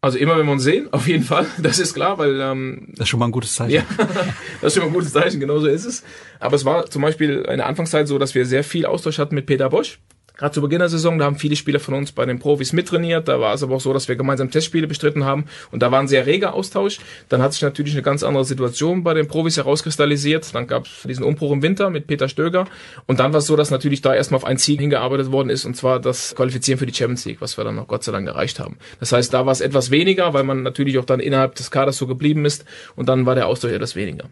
Also 0.06 0.18
immer, 0.18 0.38
wenn 0.38 0.46
wir 0.46 0.52
uns 0.52 0.62
sehen, 0.62 0.86
auf 0.92 1.08
jeden 1.08 1.24
Fall. 1.24 1.46
Das 1.58 1.80
ist 1.80 1.94
klar, 1.94 2.16
weil 2.16 2.40
ähm, 2.40 2.86
das 2.90 3.00
ist 3.00 3.08
schon 3.08 3.18
mal 3.18 3.26
ein 3.26 3.32
gutes 3.32 3.54
Zeichen. 3.54 3.72
Ja, 3.72 3.82
das 4.60 4.68
ist 4.68 4.74
schon 4.74 4.84
mal 4.84 4.90
ein 4.90 4.94
gutes 4.94 5.12
Zeichen. 5.12 5.40
Genauso 5.40 5.66
ist 5.66 5.84
es. 5.84 6.04
Aber 6.38 6.54
es 6.54 6.64
war 6.64 6.86
zum 6.86 7.02
Beispiel 7.02 7.38
in 7.38 7.56
der 7.56 7.66
Anfangszeit 7.66 8.06
so, 8.06 8.16
dass 8.16 8.36
wir 8.36 8.46
sehr 8.46 8.62
viel 8.62 8.86
Austausch 8.86 9.18
hatten 9.18 9.34
mit 9.34 9.46
Peter 9.46 9.68
Bosch 9.68 9.98
gerade 10.36 10.54
zu 10.54 10.60
Beginn 10.60 10.78
der 10.80 10.88
Saison, 10.88 11.18
da 11.18 11.24
haben 11.24 11.36
viele 11.36 11.56
Spieler 11.56 11.80
von 11.80 11.94
uns 11.94 12.12
bei 12.12 12.24
den 12.26 12.38
Profis 12.38 12.72
mittrainiert. 12.72 13.28
Da 13.28 13.40
war 13.40 13.54
es 13.54 13.62
aber 13.62 13.76
auch 13.76 13.80
so, 13.80 13.92
dass 13.92 14.08
wir 14.08 14.16
gemeinsam 14.16 14.50
Testspiele 14.50 14.86
bestritten 14.86 15.24
haben 15.24 15.46
und 15.70 15.82
da 15.82 15.90
war 15.90 16.00
ein 16.00 16.08
sehr 16.08 16.26
reger 16.26 16.54
Austausch. 16.54 16.98
Dann 17.28 17.42
hat 17.42 17.52
sich 17.52 17.62
natürlich 17.62 17.94
eine 17.94 18.02
ganz 18.02 18.22
andere 18.22 18.44
Situation 18.44 19.02
bei 19.02 19.14
den 19.14 19.28
Profis 19.28 19.56
herauskristallisiert. 19.56 20.54
Dann 20.54 20.66
gab 20.66 20.86
es 20.86 21.02
diesen 21.04 21.24
Umbruch 21.24 21.52
im 21.52 21.62
Winter 21.62 21.90
mit 21.90 22.06
Peter 22.06 22.28
Stöger 22.28 22.66
und 23.06 23.20
dann 23.20 23.32
war 23.32 23.38
es 23.38 23.46
so, 23.46 23.56
dass 23.56 23.70
natürlich 23.70 24.02
da 24.02 24.14
erstmal 24.14 24.38
auf 24.38 24.44
ein 24.44 24.58
Ziel 24.58 24.78
hingearbeitet 24.78 25.32
worden 25.32 25.50
ist 25.50 25.64
und 25.64 25.76
zwar 25.76 26.00
das 26.00 26.34
Qualifizieren 26.34 26.78
für 26.78 26.86
die 26.86 26.94
Champions 26.94 27.24
League, 27.24 27.40
was 27.40 27.56
wir 27.56 27.64
dann 27.64 27.74
noch 27.74 27.88
Gott 27.88 28.04
sei 28.04 28.12
Dank 28.12 28.26
erreicht 28.28 28.60
haben. 28.60 28.76
Das 29.00 29.12
heißt, 29.12 29.32
da 29.32 29.46
war 29.46 29.52
es 29.52 29.60
etwas 29.60 29.90
weniger, 29.90 30.34
weil 30.34 30.44
man 30.44 30.62
natürlich 30.62 30.98
auch 30.98 31.04
dann 31.04 31.20
innerhalb 31.20 31.54
des 31.54 31.70
Kaders 31.70 31.96
so 31.96 32.06
geblieben 32.06 32.44
ist 32.44 32.64
und 32.94 33.08
dann 33.08 33.26
war 33.26 33.34
der 33.34 33.46
Austausch 33.46 33.72
etwas 33.72 33.96
weniger. 33.96 34.28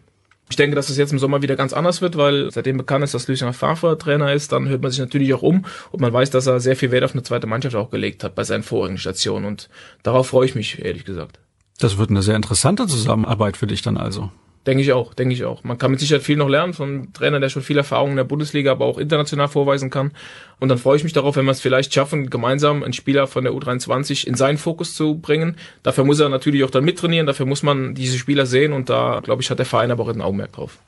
Ich 0.49 0.55
denke, 0.57 0.75
dass 0.75 0.89
es 0.89 0.97
jetzt 0.97 1.11
im 1.11 1.19
Sommer 1.19 1.41
wieder 1.41 1.55
ganz 1.55 1.73
anders 1.73 2.01
wird, 2.01 2.17
weil 2.17 2.51
seitdem 2.51 2.77
bekannt 2.77 3.03
ist, 3.03 3.13
dass 3.13 3.27
Lucien 3.27 3.51
Favre 3.53 3.97
Trainer 3.97 4.31
ist, 4.31 4.51
dann 4.51 4.67
hört 4.67 4.81
man 4.81 4.91
sich 4.91 4.99
natürlich 4.99 5.33
auch 5.33 5.41
um 5.41 5.65
und 5.91 6.01
man 6.01 6.13
weiß, 6.13 6.29
dass 6.29 6.45
er 6.45 6.59
sehr 6.59 6.75
viel 6.75 6.91
Wert 6.91 7.03
auf 7.03 7.13
eine 7.13 7.23
zweite 7.23 7.47
Mannschaft 7.47 7.75
auch 7.75 7.89
gelegt 7.89 8.23
hat 8.23 8.35
bei 8.35 8.43
seinen 8.43 8.63
vorigen 8.63 8.97
Stationen 8.97 9.45
und 9.45 9.69
darauf 10.03 10.27
freue 10.27 10.45
ich 10.45 10.53
mich, 10.53 10.83
ehrlich 10.83 11.03
gesagt. 11.03 11.39
Das 11.79 11.97
wird 11.97 12.11
eine 12.11 12.21
sehr 12.21 12.35
interessante 12.35 12.85
Zusammenarbeit 12.87 13.57
für 13.57 13.67
dich 13.67 13.81
dann 13.81 13.97
also. 13.97 14.29
Denke 14.65 14.81
ich 14.81 14.93
auch, 14.93 15.13
denke 15.13 15.33
ich 15.33 15.43
auch. 15.43 15.63
Man 15.63 15.77
kann 15.77 15.91
mit 15.91 15.99
Sicherheit 15.99 16.23
viel 16.23 16.37
noch 16.37 16.49
lernen 16.49 16.73
von 16.73 16.89
einem 16.89 17.13
Trainer, 17.13 17.39
der 17.39 17.49
schon 17.49 17.61
viel 17.61 17.77
Erfahrung 17.77 18.11
in 18.11 18.15
der 18.15 18.23
Bundesliga, 18.23 18.71
aber 18.71 18.85
auch 18.85 18.97
international 18.97 19.47
vorweisen 19.47 19.91
kann. 19.91 20.11
Und 20.59 20.69
dann 20.69 20.79
freue 20.79 20.97
ich 20.97 21.03
mich 21.03 21.13
darauf, 21.13 21.35
wenn 21.35 21.45
wir 21.45 21.51
es 21.51 21.61
vielleicht 21.61 21.93
schaffen, 21.93 22.31
gemeinsam 22.31 22.81
einen 22.81 22.93
Spieler 22.93 23.27
von 23.27 23.43
der 23.43 23.53
U23 23.53 24.25
in 24.25 24.33
seinen 24.33 24.57
Fokus 24.57 24.95
zu 24.95 25.19
bringen. 25.19 25.57
Dafür 25.83 26.03
muss 26.03 26.19
er 26.19 26.29
natürlich 26.29 26.63
auch 26.63 26.71
dann 26.71 26.83
mittrainieren, 26.83 27.27
dafür 27.27 27.45
muss 27.45 27.61
man 27.61 27.93
diese 27.93 28.17
Spieler 28.17 28.47
sehen 28.47 28.73
und 28.73 28.89
da, 28.89 29.21
glaube 29.23 29.43
ich, 29.43 29.51
hat 29.51 29.59
der 29.59 29.67
Verein 29.67 29.91
aber 29.91 30.03
auch 30.03 30.09
ein 30.09 30.21
Augenmerk 30.21 30.53
drauf. 30.53 30.79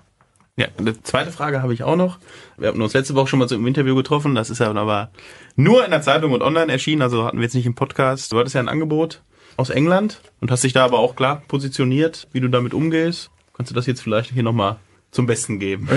Ja, 0.56 0.70
eine 0.80 1.00
zweite 1.04 1.32
Frage 1.32 1.62
habe 1.62 1.76
ich 1.76 1.84
auch 1.84 1.96
noch. 1.96 2.18
Wir 2.58 2.70
haben 2.70 2.82
uns 2.82 2.96
letzte 2.96 3.14
Woche 3.14 3.28
schon 3.28 3.38
mal 3.38 3.48
so 3.48 3.54
im 3.54 3.68
Interview 3.68 3.94
getroffen. 3.94 4.34
Das 4.34 4.50
ist 4.50 4.60
aber 4.60 5.12
nur 5.56 5.86
in 5.86 5.92
der 5.92 6.02
Zeitung 6.02 6.32
und 6.32 6.42
online 6.42 6.72
erschienen, 6.72 7.04
also 7.04 7.26
hatten 7.26 7.38
wir 7.38 7.44
jetzt 7.44 7.54
nicht 7.54 7.68
im 7.68 7.76
Podcast. 7.76 8.32
Du 8.32 8.40
hattest 8.40 8.56
ja 8.56 8.62
ein 8.62 8.70
Angebot 8.70 9.22
aus 9.56 9.70
England 9.70 10.20
und 10.42 10.50
hast 10.50 10.64
dich 10.64 10.74
da 10.74 10.84
aber 10.84 10.98
auch 10.98 11.16
klar 11.16 11.44
positioniert, 11.48 12.28
wie 12.32 12.40
du 12.40 12.48
damit 12.48 12.74
umgehst. 12.74 13.30
Kannst 13.58 13.72
du 13.72 13.76
das 13.76 13.88
jetzt 13.88 14.01
vielleicht 14.01 14.32
hier 14.32 14.43
nochmal 14.43 14.78
zum 15.12 15.26
Besten 15.26 15.60
geben? 15.60 15.89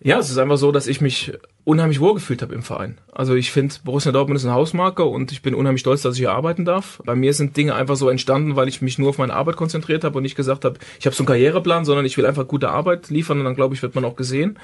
Ja, 0.00 0.18
es 0.20 0.30
ist 0.30 0.38
einfach 0.38 0.58
so, 0.58 0.70
dass 0.70 0.86
ich 0.86 1.00
mich 1.00 1.32
unheimlich 1.64 1.98
wohlgefühlt 1.98 2.40
habe 2.40 2.54
im 2.54 2.62
Verein. 2.62 2.98
Also 3.10 3.34
ich 3.34 3.50
finde, 3.50 3.74
Borussia 3.82 4.12
Dortmund 4.12 4.38
ist 4.38 4.44
eine 4.44 4.54
Hausmarke 4.54 5.04
und 5.04 5.32
ich 5.32 5.42
bin 5.42 5.54
unheimlich 5.54 5.80
stolz, 5.80 6.02
dass 6.02 6.14
ich 6.14 6.20
hier 6.20 6.30
arbeiten 6.30 6.64
darf. 6.64 7.02
Bei 7.04 7.16
mir 7.16 7.34
sind 7.34 7.56
Dinge 7.56 7.74
einfach 7.74 7.96
so 7.96 8.08
entstanden, 8.08 8.54
weil 8.54 8.68
ich 8.68 8.80
mich 8.80 8.98
nur 8.98 9.08
auf 9.08 9.18
meine 9.18 9.34
Arbeit 9.34 9.56
konzentriert 9.56 10.04
habe 10.04 10.16
und 10.16 10.22
nicht 10.22 10.36
gesagt 10.36 10.64
habe, 10.64 10.78
ich 11.00 11.06
habe 11.06 11.16
so 11.16 11.22
einen 11.22 11.26
Karriereplan, 11.26 11.84
sondern 11.84 12.06
ich 12.06 12.16
will 12.16 12.26
einfach 12.26 12.46
gute 12.46 12.70
Arbeit 12.70 13.10
liefern 13.10 13.40
und 13.40 13.44
dann 13.44 13.56
glaube 13.56 13.74
ich, 13.74 13.82
wird 13.82 13.96
man 13.96 14.04
auch 14.04 14.14
gesehen. 14.14 14.58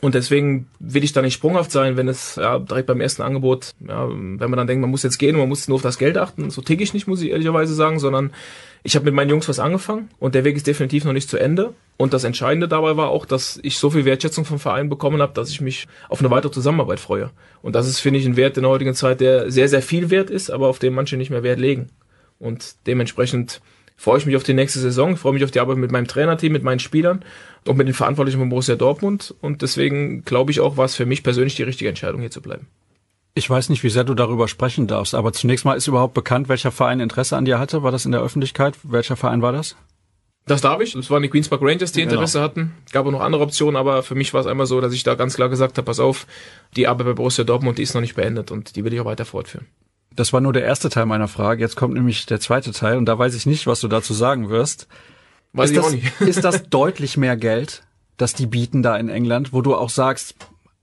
Und 0.00 0.14
deswegen 0.14 0.66
will 0.78 1.04
ich 1.04 1.12
da 1.12 1.20
nicht 1.20 1.34
sprunghaft 1.34 1.70
sein, 1.70 1.96
wenn 1.96 2.08
es 2.08 2.36
ja, 2.36 2.58
direkt 2.58 2.86
beim 2.86 3.02
ersten 3.02 3.20
Angebot, 3.20 3.72
ja, 3.86 4.08
wenn 4.08 4.38
man 4.38 4.56
dann 4.56 4.66
denkt, 4.66 4.80
man 4.80 4.90
muss 4.90 5.02
jetzt 5.02 5.18
gehen 5.18 5.34
und 5.34 5.40
man 5.40 5.48
muss 5.48 5.68
nur 5.68 5.76
auf 5.76 5.82
das 5.82 5.98
Geld 5.98 6.16
achten. 6.16 6.48
So 6.50 6.62
tick 6.62 6.80
ich 6.80 6.94
nicht, 6.94 7.06
muss 7.06 7.20
ich 7.20 7.30
ehrlicherweise 7.30 7.74
sagen, 7.74 7.98
sondern 7.98 8.32
ich 8.82 8.96
habe 8.96 9.04
mit 9.04 9.14
meinen 9.14 9.28
Jungs 9.28 9.48
was 9.48 9.58
angefangen 9.58 10.08
und 10.18 10.34
der 10.34 10.44
Weg 10.44 10.56
ist 10.56 10.66
definitiv 10.66 11.04
noch 11.04 11.12
nicht 11.12 11.28
zu 11.28 11.36
Ende. 11.36 11.74
Und 11.98 12.14
das 12.14 12.24
Entscheidende 12.24 12.66
dabei 12.66 12.96
war 12.96 13.10
auch, 13.10 13.26
dass 13.26 13.60
ich 13.62 13.76
so 13.76 13.90
viel 13.90 14.06
Wertschätzung 14.06 14.46
vom 14.46 14.58
Verein 14.58 14.88
bekommen 14.88 15.20
habe, 15.20 15.34
dass 15.34 15.50
ich 15.50 15.60
mich 15.60 15.86
auf 16.08 16.20
eine 16.20 16.30
weitere 16.30 16.52
Zusammenarbeit 16.52 16.98
freue. 16.98 17.30
Und 17.60 17.74
das 17.74 17.86
ist, 17.86 18.00
finde 18.00 18.20
ich, 18.20 18.26
ein 18.26 18.36
Wert 18.36 18.56
in 18.56 18.62
der 18.62 18.70
heutigen 18.70 18.94
Zeit, 18.94 19.20
der 19.20 19.50
sehr, 19.50 19.68
sehr 19.68 19.82
viel 19.82 20.08
wert 20.08 20.30
ist, 20.30 20.50
aber 20.50 20.68
auf 20.68 20.78
den 20.78 20.94
manche 20.94 21.18
nicht 21.18 21.28
mehr 21.28 21.42
Wert 21.42 21.60
legen. 21.60 21.90
Und 22.38 22.76
dementsprechend 22.86 23.60
freue 23.98 24.16
ich 24.16 24.24
mich 24.24 24.36
auf 24.36 24.44
die 24.44 24.54
nächste 24.54 24.78
Saison, 24.78 25.18
freue 25.18 25.34
mich 25.34 25.44
auf 25.44 25.50
die 25.50 25.60
Arbeit 25.60 25.76
mit 25.76 25.92
meinem 25.92 26.06
Trainerteam, 26.06 26.52
mit 26.52 26.62
meinen 26.62 26.78
Spielern 26.78 27.22
und 27.66 27.76
mit 27.76 27.86
den 27.86 27.94
Verantwortlichen 27.94 28.38
von 28.38 28.48
Borussia 28.48 28.76
Dortmund. 28.76 29.34
Und 29.40 29.62
deswegen 29.62 30.24
glaube 30.24 30.50
ich 30.50 30.60
auch, 30.60 30.76
war 30.76 30.84
es 30.84 30.94
für 30.94 31.06
mich 31.06 31.22
persönlich 31.22 31.56
die 31.56 31.62
richtige 31.62 31.88
Entscheidung, 31.88 32.20
hier 32.20 32.30
zu 32.30 32.42
bleiben. 32.42 32.66
Ich 33.34 33.48
weiß 33.48 33.68
nicht, 33.68 33.84
wie 33.84 33.90
sehr 33.90 34.04
du 34.04 34.14
darüber 34.14 34.48
sprechen 34.48 34.86
darfst, 34.86 35.14
aber 35.14 35.32
zunächst 35.32 35.64
mal 35.64 35.74
ist 35.74 35.86
überhaupt 35.86 36.14
bekannt, 36.14 36.48
welcher 36.48 36.72
Verein 36.72 37.00
Interesse 37.00 37.36
an 37.36 37.44
dir 37.44 37.58
hatte. 37.58 37.82
War 37.82 37.92
das 37.92 38.04
in 38.04 38.12
der 38.12 38.20
Öffentlichkeit? 38.22 38.74
Welcher 38.82 39.16
Verein 39.16 39.40
war 39.42 39.52
das? 39.52 39.76
Das 40.46 40.60
darf 40.62 40.80
ich. 40.80 40.94
Es 40.96 41.10
waren 41.10 41.22
die 41.22 41.28
Queens 41.28 41.48
Park 41.48 41.62
Rangers, 41.62 41.92
die 41.92 42.00
Genau. 42.00 42.14
Interesse 42.14 42.40
hatten. 42.40 42.72
Gab 42.90 43.06
auch 43.06 43.10
noch 43.12 43.20
andere 43.20 43.42
Optionen, 43.42 43.76
aber 43.76 44.02
für 44.02 44.16
mich 44.16 44.34
war 44.34 44.40
es 44.40 44.46
einmal 44.48 44.66
so, 44.66 44.80
dass 44.80 44.92
ich 44.92 45.04
da 45.04 45.14
ganz 45.14 45.36
klar 45.36 45.48
gesagt 45.48 45.76
habe, 45.78 45.84
pass 45.84 46.00
auf, 46.00 46.26
die 46.74 46.88
Arbeit 46.88 47.06
bei 47.06 47.12
Borussia 47.12 47.44
Dortmund, 47.44 47.78
die 47.78 47.82
ist 47.82 47.94
noch 47.94 48.00
nicht 48.00 48.16
beendet 48.16 48.50
und 48.50 48.74
die 48.74 48.84
will 48.84 48.92
ich 48.92 49.00
auch 49.00 49.04
weiter 49.04 49.24
fortführen. 49.24 49.66
Das 50.16 50.32
war 50.32 50.40
nur 50.40 50.52
der 50.52 50.64
erste 50.64 50.88
Teil 50.90 51.06
meiner 51.06 51.28
Frage. 51.28 51.60
Jetzt 51.62 51.76
kommt 51.76 51.94
nämlich 51.94 52.26
der 52.26 52.40
zweite 52.40 52.72
Teil 52.72 52.98
und 52.98 53.06
da 53.06 53.16
weiß 53.16 53.36
ich 53.36 53.46
nicht, 53.46 53.68
was 53.68 53.78
du 53.80 53.86
dazu 53.86 54.12
sagen 54.12 54.50
wirst. 54.50 54.88
Weiß 55.52 55.70
ist, 55.70 55.76
ich 55.76 55.76
das, 55.76 55.86
auch 55.86 55.90
nicht. 55.92 56.20
ist 56.20 56.44
das 56.44 56.62
deutlich 56.68 57.16
mehr 57.16 57.36
Geld, 57.36 57.82
das 58.16 58.34
die 58.34 58.46
bieten 58.46 58.82
da 58.82 58.96
in 58.96 59.08
England, 59.08 59.52
wo 59.52 59.62
du 59.62 59.74
auch 59.74 59.90
sagst, 59.90 60.34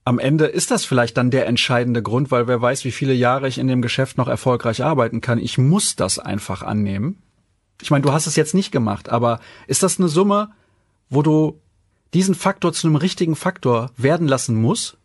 am 0.04 0.18
Ende 0.18 0.46
ist 0.46 0.70
das 0.70 0.84
vielleicht 0.84 1.16
dann 1.18 1.30
der 1.30 1.46
entscheidende 1.46 2.02
Grund, 2.02 2.30
weil 2.30 2.48
wer 2.48 2.62
weiß, 2.62 2.84
wie 2.84 2.92
viele 2.92 3.12
Jahre 3.12 3.46
ich 3.46 3.58
in 3.58 3.68
dem 3.68 3.82
Geschäft 3.82 4.16
noch 4.16 4.28
erfolgreich 4.28 4.82
arbeiten 4.82 5.20
kann. 5.20 5.38
Ich 5.38 5.58
muss 5.58 5.96
das 5.96 6.18
einfach 6.18 6.62
annehmen. 6.62 7.22
Ich 7.82 7.90
meine, 7.90 8.02
du 8.02 8.12
hast 8.12 8.26
es 8.26 8.34
jetzt 8.34 8.54
nicht 8.54 8.72
gemacht, 8.72 9.10
aber 9.10 9.38
ist 9.66 9.82
das 9.82 9.98
eine 9.98 10.08
Summe, 10.08 10.50
wo 11.10 11.22
du 11.22 11.60
diesen 12.14 12.34
Faktor 12.34 12.72
zu 12.72 12.86
einem 12.86 12.96
richtigen 12.96 13.36
Faktor 13.36 13.90
werden 13.96 14.26
lassen 14.26 14.56
musst? 14.56 14.96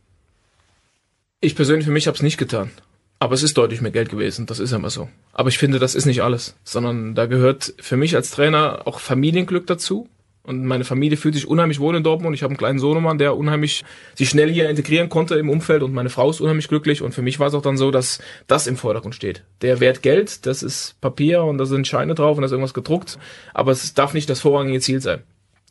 Ich 1.41 1.55
persönlich 1.55 1.86
für 1.86 1.91
mich 1.91 2.07
habe 2.07 2.16
es 2.16 2.24
nicht 2.24 2.38
getan. 2.38 2.72
Aber 3.20 3.36
es 3.36 3.43
ist 3.43 3.57
deutlich 3.57 3.82
mehr 3.82 3.91
Geld 3.91 4.09
gewesen, 4.09 4.45
das 4.45 4.59
ist 4.59 4.74
immer 4.74 4.89
so. 4.89 5.09
Aber 5.32 5.49
ich 5.49 5.57
finde, 5.57 5.80
das 5.80 5.95
ist 5.95 6.05
nicht 6.05 6.22
alles, 6.24 6.55
sondern 6.64 7.16
da 7.16 7.26
gehört 7.26 7.74
für 7.80 7.95
mich 7.95 8.16
als 8.16 8.32
Trainer 8.32 8.82
auch 8.86 8.99
Familienglück 8.99 9.66
dazu. 9.68 10.09
Und 10.45 10.66
meine 10.66 10.84
Familie 10.84 11.16
fühlt 11.16 11.36
sich 11.36 11.47
unheimlich 11.47 11.80
wohl 11.80 11.95
in 11.95 12.03
Dortmund. 12.03 12.36
Ich 12.36 12.43
habe 12.43 12.51
einen 12.51 12.57
kleinen 12.57 12.80
Sohnemann, 12.80 13.18
der 13.18 13.38
unheimlich 13.38 13.86
sich 14.14 14.28
schnell 14.28 14.51
hier 14.51 14.70
integrieren 14.70 15.07
konnte 15.07 15.36
im 15.36 15.49
Umfeld 15.49 15.84
und 15.84 15.93
meine 15.93 16.09
Frau 16.09 16.30
ist 16.30 16.41
unheimlich 16.41 16.68
glücklich. 16.68 17.01
Und 17.01 17.14
für 17.14 17.22
mich 17.22 17.39
war 17.39 17.47
es 17.47 17.53
auch 17.53 17.61
dann 17.61 17.78
so, 17.78 17.91
dass 17.91 18.20
das 18.47 18.68
im 18.68 18.76
Vordergrund 18.76 19.16
steht. 19.16 19.45
Der 19.61 19.80
Wert 19.80 20.01
Geld, 20.01 20.45
das 20.45 20.61
ist 20.61 20.99
Papier 20.99 21.43
und 21.43 21.59
da 21.59 21.66
sind 21.66 21.88
Scheine 21.88 22.14
drauf 22.14 22.36
und 22.36 22.41
da 22.41 22.47
ist 22.47 22.51
irgendwas 22.51 22.74
gedruckt. 22.74 23.18
Aber 23.53 23.72
es 23.72 23.93
darf 23.93 24.14
nicht 24.14 24.30
das 24.30 24.41
vorrangige 24.41 24.82
Ziel 24.82 24.99
sein. 24.99 25.24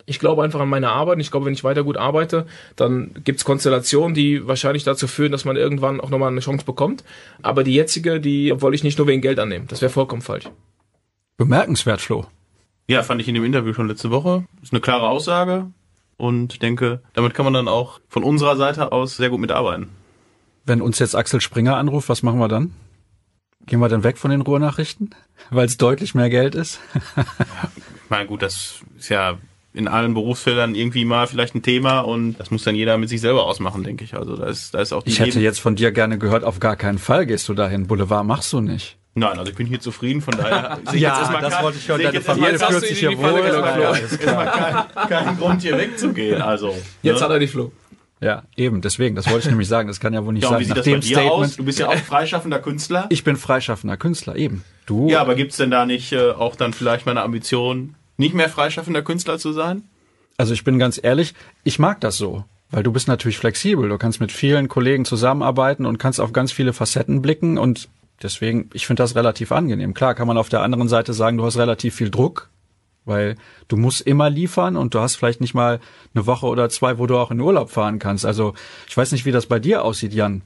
Ich 0.04 0.18
glaube 0.18 0.42
einfach 0.42 0.60
an 0.60 0.68
meine 0.68 0.90
Arbeit. 0.90 1.14
und 1.14 1.20
Ich 1.20 1.30
glaube, 1.30 1.46
wenn 1.46 1.52
ich 1.52 1.64
weiter 1.64 1.84
gut 1.84 1.96
arbeite, 1.96 2.46
dann 2.76 3.12
gibt's 3.24 3.44
Konstellationen, 3.44 4.14
die 4.14 4.46
wahrscheinlich 4.46 4.84
dazu 4.84 5.06
führen, 5.06 5.32
dass 5.32 5.44
man 5.44 5.56
irgendwann 5.56 6.00
auch 6.00 6.10
nochmal 6.10 6.28
eine 6.30 6.40
Chance 6.40 6.64
bekommt. 6.64 7.04
Aber 7.42 7.64
die 7.64 7.74
jetzige, 7.74 8.20
die 8.20 8.52
wollte 8.60 8.74
ich 8.74 8.84
nicht 8.84 8.98
nur 8.98 9.06
wegen 9.06 9.22
Geld 9.22 9.38
annehmen. 9.38 9.66
Das 9.68 9.80
wäre 9.80 9.90
vollkommen 9.92 10.22
falsch. 10.22 10.48
Bemerkenswert, 11.36 12.00
Flo. 12.00 12.26
Ja, 12.88 13.02
fand 13.02 13.20
ich 13.20 13.28
in 13.28 13.34
dem 13.34 13.44
Interview 13.44 13.72
schon 13.72 13.88
letzte 13.88 14.10
Woche. 14.10 14.44
Ist 14.62 14.72
eine 14.72 14.80
klare 14.80 15.08
Aussage 15.08 15.66
und 16.16 16.62
denke, 16.62 17.00
damit 17.14 17.34
kann 17.34 17.44
man 17.44 17.54
dann 17.54 17.68
auch 17.68 18.00
von 18.08 18.22
unserer 18.24 18.56
Seite 18.56 18.92
aus 18.92 19.16
sehr 19.16 19.30
gut 19.30 19.40
mitarbeiten. 19.40 19.88
Wenn 20.64 20.82
uns 20.82 20.98
jetzt 20.98 21.16
Axel 21.16 21.40
Springer 21.40 21.76
anruft, 21.76 22.08
was 22.08 22.22
machen 22.22 22.38
wir 22.38 22.48
dann? 22.48 22.74
Gehen 23.66 23.80
wir 23.80 23.88
dann 23.88 24.04
weg 24.04 24.18
von 24.18 24.30
den 24.30 24.40
Ruhrnachrichten, 24.40 25.14
weil 25.50 25.66
es 25.66 25.76
deutlich 25.76 26.14
mehr 26.14 26.30
Geld 26.30 26.54
ist? 26.54 26.80
Ich 28.04 28.14
meine, 28.18 28.28
gut, 28.28 28.42
das 28.42 28.80
ist 28.98 29.08
ja 29.08 29.38
in 29.74 29.88
allen 29.88 30.12
Berufsfeldern 30.14 30.74
irgendwie 30.74 31.04
mal 31.04 31.26
vielleicht 31.26 31.54
ein 31.54 31.62
Thema 31.62 32.00
und 32.00 32.34
das 32.38 32.50
muss 32.50 32.62
dann 32.64 32.74
jeder 32.74 32.98
mit 32.98 33.08
sich 33.08 33.20
selber 33.20 33.44
ausmachen, 33.46 33.82
denke 33.84 34.04
ich. 34.04 34.14
Also 34.14 34.36
da 34.36 34.46
ist, 34.46 34.74
da 34.74 34.80
ist 34.80 34.92
auch 34.92 35.02
die 35.02 35.10
Ich 35.10 35.18
hätte 35.20 35.30
Leben- 35.30 35.42
jetzt 35.44 35.60
von 35.60 35.76
dir 35.76 35.92
gerne 35.92 36.18
gehört, 36.18 36.44
auf 36.44 36.60
gar 36.60 36.76
keinen 36.76 36.98
Fall 36.98 37.24
gehst 37.26 37.48
du 37.48 37.54
dahin. 37.54 37.86
Boulevard 37.86 38.26
machst 38.26 38.52
du 38.52 38.60
nicht. 38.60 38.96
Nein, 39.14 39.38
also 39.38 39.50
ich 39.50 39.56
bin 39.56 39.66
hier 39.66 39.80
zufrieden, 39.80 40.20
von 40.22 40.34
daher 40.36 40.78
sehe 40.86 40.96
ich 40.96 41.00
Ja, 41.02 41.08
jetzt 41.10 41.18
erstmal 41.20 41.42
das 41.42 41.54
kein- 41.54 41.64
wollte 41.64 41.78
ich 41.78 41.88
hören. 41.88 42.02
Deine 42.02 42.14
jetzt 42.16 42.28
erstmal- 42.28 42.56
Familie 42.58 42.66
fühlt 42.80 42.84
sich 42.86 42.98
hier 42.98 43.18
wohl. 43.18 44.18
klar. 44.18 44.88
kein, 44.94 45.08
kein 45.08 45.38
Grund 45.38 45.62
hier 45.62 45.76
wegzugehen. 45.78 46.40
Also 46.42 46.74
Jetzt 47.02 47.18
ne? 47.18 47.24
hat 47.24 47.30
er 47.30 47.38
die 47.38 47.46
Flo. 47.46 47.72
Ja, 48.20 48.44
eben, 48.56 48.82
deswegen, 48.82 49.16
das 49.16 49.26
wollte 49.28 49.40
ich 49.46 49.50
nämlich 49.50 49.66
sagen. 49.68 49.88
Das 49.88 49.98
kann 49.98 50.12
ja 50.14 50.24
wohl 50.24 50.32
nicht 50.32 50.44
ja, 50.44 50.50
sein. 50.50 50.60
wie 50.60 50.64
sieht 50.64 50.70
Nach 50.70 50.76
das 50.76 50.84
bei 50.84 50.92
dem 50.92 51.00
dir 51.00 51.06
Statement, 51.16 51.32
aus? 51.32 51.56
Du 51.56 51.64
bist 51.64 51.78
ja 51.80 51.88
auch 51.88 51.96
freischaffender 51.96 52.60
Künstler. 52.60 53.06
ich 53.08 53.24
bin 53.24 53.36
freischaffender 53.36 53.96
Künstler, 53.96 54.36
eben. 54.36 54.62
Du, 54.86 55.08
ja, 55.08 55.20
aber 55.20 55.34
gibt's 55.34 55.56
denn 55.56 55.70
da 55.72 55.86
nicht 55.86 56.12
äh, 56.12 56.30
auch 56.30 56.54
dann 56.54 56.72
vielleicht 56.72 57.04
meine 57.04 57.22
Ambition, 57.22 57.94
nicht 58.22 58.34
mehr 58.34 58.48
freischaffender 58.48 59.02
Künstler 59.02 59.38
zu 59.38 59.52
sein? 59.52 59.84
also 60.36 60.54
ich 60.54 60.64
bin 60.64 60.78
ganz 60.78 61.00
ehrlich, 61.02 61.34
ich 61.64 61.78
mag 61.78 62.00
das 62.00 62.16
so. 62.16 62.44
Weil 62.70 62.82
du 62.82 62.90
bist 62.90 63.06
natürlich 63.06 63.38
flexibel. 63.38 63.88
Du 63.88 63.98
kannst 63.98 64.18
mit 64.18 64.32
vielen 64.32 64.66
Kollegen 64.66 65.04
zusammenarbeiten 65.04 65.84
und 65.84 65.98
kannst 65.98 66.20
auf 66.20 66.32
ganz 66.32 66.52
viele 66.52 66.72
Facetten 66.72 67.20
blicken 67.20 67.58
und 67.58 67.90
deswegen, 68.22 68.70
ich 68.72 68.86
finde 68.86 69.02
das 69.02 69.14
relativ 69.14 69.52
angenehm. 69.52 69.92
Klar 69.92 70.14
kann 70.14 70.26
man 70.26 70.38
auf 70.38 70.48
der 70.48 70.62
anderen 70.62 70.88
Seite 70.88 71.12
sagen, 71.12 71.36
du 71.36 71.44
hast 71.44 71.58
relativ 71.58 71.94
viel 71.94 72.10
Druck, 72.10 72.48
weil 73.04 73.36
du 73.68 73.76
musst 73.76 74.00
immer 74.00 74.30
liefern 74.30 74.76
und 74.76 74.94
du 74.94 75.00
hast 75.00 75.16
vielleicht 75.16 75.42
nicht 75.42 75.52
mal 75.52 75.80
eine 76.14 76.26
Woche 76.26 76.46
oder 76.46 76.70
zwei, 76.70 76.98
wo 76.98 77.06
du 77.06 77.18
auch 77.18 77.30
in 77.30 77.40
Urlaub 77.40 77.70
fahren 77.70 77.98
kannst. 77.98 78.24
Also 78.24 78.54
ich 78.88 78.96
weiß 78.96 79.12
nicht, 79.12 79.26
wie 79.26 79.32
das 79.32 79.46
bei 79.46 79.58
dir 79.58 79.84
aussieht, 79.84 80.14
Jan. 80.14 80.40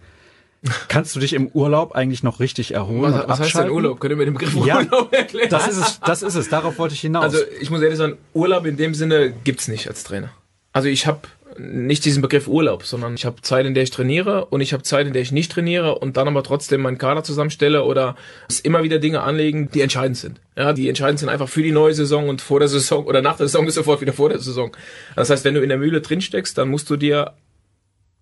Kannst 0.88 1.14
du 1.16 1.20
dich 1.20 1.32
im 1.32 1.48
Urlaub 1.48 1.92
eigentlich 1.94 2.22
noch 2.22 2.40
richtig 2.40 2.74
erholen 2.74 3.14
Was, 3.14 3.28
was 3.28 3.40
heißt 3.40 3.58
denn? 3.58 3.70
Urlaub? 3.70 4.00
Könnt 4.00 4.12
ihr 4.12 4.16
mir 4.16 4.24
den 4.24 4.34
Begriff 4.34 4.54
Ja, 4.66 4.78
Urlaub 4.78 5.12
erklären? 5.12 5.48
Das 5.50 5.68
ist 5.68 5.76
es, 5.76 6.00
das 6.00 6.22
ist 6.22 6.34
es. 6.34 6.48
Darauf 6.48 6.78
wollte 6.78 6.94
ich 6.94 7.00
hinaus. 7.00 7.24
Also 7.24 7.38
ich 7.60 7.70
muss 7.70 7.80
ehrlich 7.82 7.98
sagen, 7.98 8.18
Urlaub 8.34 8.66
in 8.66 8.76
dem 8.76 8.94
Sinne 8.94 9.32
gibt's 9.44 9.68
nicht 9.68 9.88
als 9.88 10.04
Trainer. 10.04 10.30
Also 10.72 10.88
ich 10.88 11.06
habe 11.06 11.20
nicht 11.58 12.04
diesen 12.04 12.22
Begriff 12.22 12.48
Urlaub, 12.48 12.84
sondern 12.84 13.14
ich 13.14 13.24
habe 13.24 13.40
Zeit, 13.42 13.66
in 13.66 13.74
der 13.74 13.82
ich 13.82 13.90
trainiere 13.90 14.46
und 14.46 14.60
ich 14.60 14.72
habe 14.72 14.82
Zeit, 14.82 15.06
in 15.06 15.12
der 15.12 15.22
ich 15.22 15.32
nicht 15.32 15.50
trainiere 15.50 15.96
und 15.98 16.16
dann 16.16 16.28
aber 16.28 16.42
trotzdem 16.42 16.82
meinen 16.82 16.98
Kader 16.98 17.22
zusammenstelle 17.24 17.84
oder 17.84 18.16
es 18.48 18.60
immer 18.60 18.82
wieder 18.82 18.98
Dinge 18.98 19.22
anlegen, 19.22 19.70
die 19.72 19.80
entscheidend 19.80 20.16
sind. 20.16 20.40
Ja, 20.56 20.72
die 20.72 20.88
entscheidend 20.88 21.18
sind 21.18 21.28
einfach 21.28 21.48
für 21.48 21.62
die 21.62 21.72
neue 21.72 21.94
Saison 21.94 22.28
und 22.28 22.40
vor 22.42 22.60
der 22.60 22.68
Saison 22.68 23.04
oder 23.06 23.22
nach 23.22 23.36
der 23.36 23.46
Saison 23.46 23.66
ist 23.66 23.74
sofort 23.74 24.00
wieder 24.00 24.12
vor 24.12 24.28
der 24.28 24.38
Saison. 24.38 24.76
Das 25.14 25.30
heißt, 25.30 25.44
wenn 25.44 25.54
du 25.54 25.62
in 25.62 25.68
der 25.68 25.78
Mühle 25.78 26.00
drin 26.00 26.20
steckst, 26.20 26.58
dann 26.58 26.68
musst 26.68 26.90
du 26.90 26.96
dir 26.96 27.32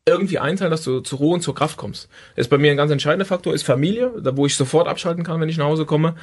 irgendwie 0.07 0.39
einteilen, 0.39 0.71
dass 0.71 0.85
du 0.85 1.01
zur 1.01 1.19
Ruhe 1.19 1.35
und 1.35 1.41
zur 1.41 1.55
Kraft 1.55 1.79
kommst. 1.79 2.11
Das 2.37 2.45
ist 2.45 2.51
bei 2.51 2.59
mir 2.59 2.71
ein 2.71 2.77
ganz 2.77 2.93
entscheidender 2.93 3.25
Faktor, 3.25 3.55
ist 3.55 3.63
Familie, 3.63 4.11
da 4.21 4.37
wo 4.37 4.45
ich 4.45 4.55
sofort 4.55 4.87
abschalten 4.87 5.25
kann, 5.25 5.41
wenn 5.41 5.49
ich 5.49 5.57
nach 5.57 5.65
Hause 5.65 5.87
komme. 5.87 6.15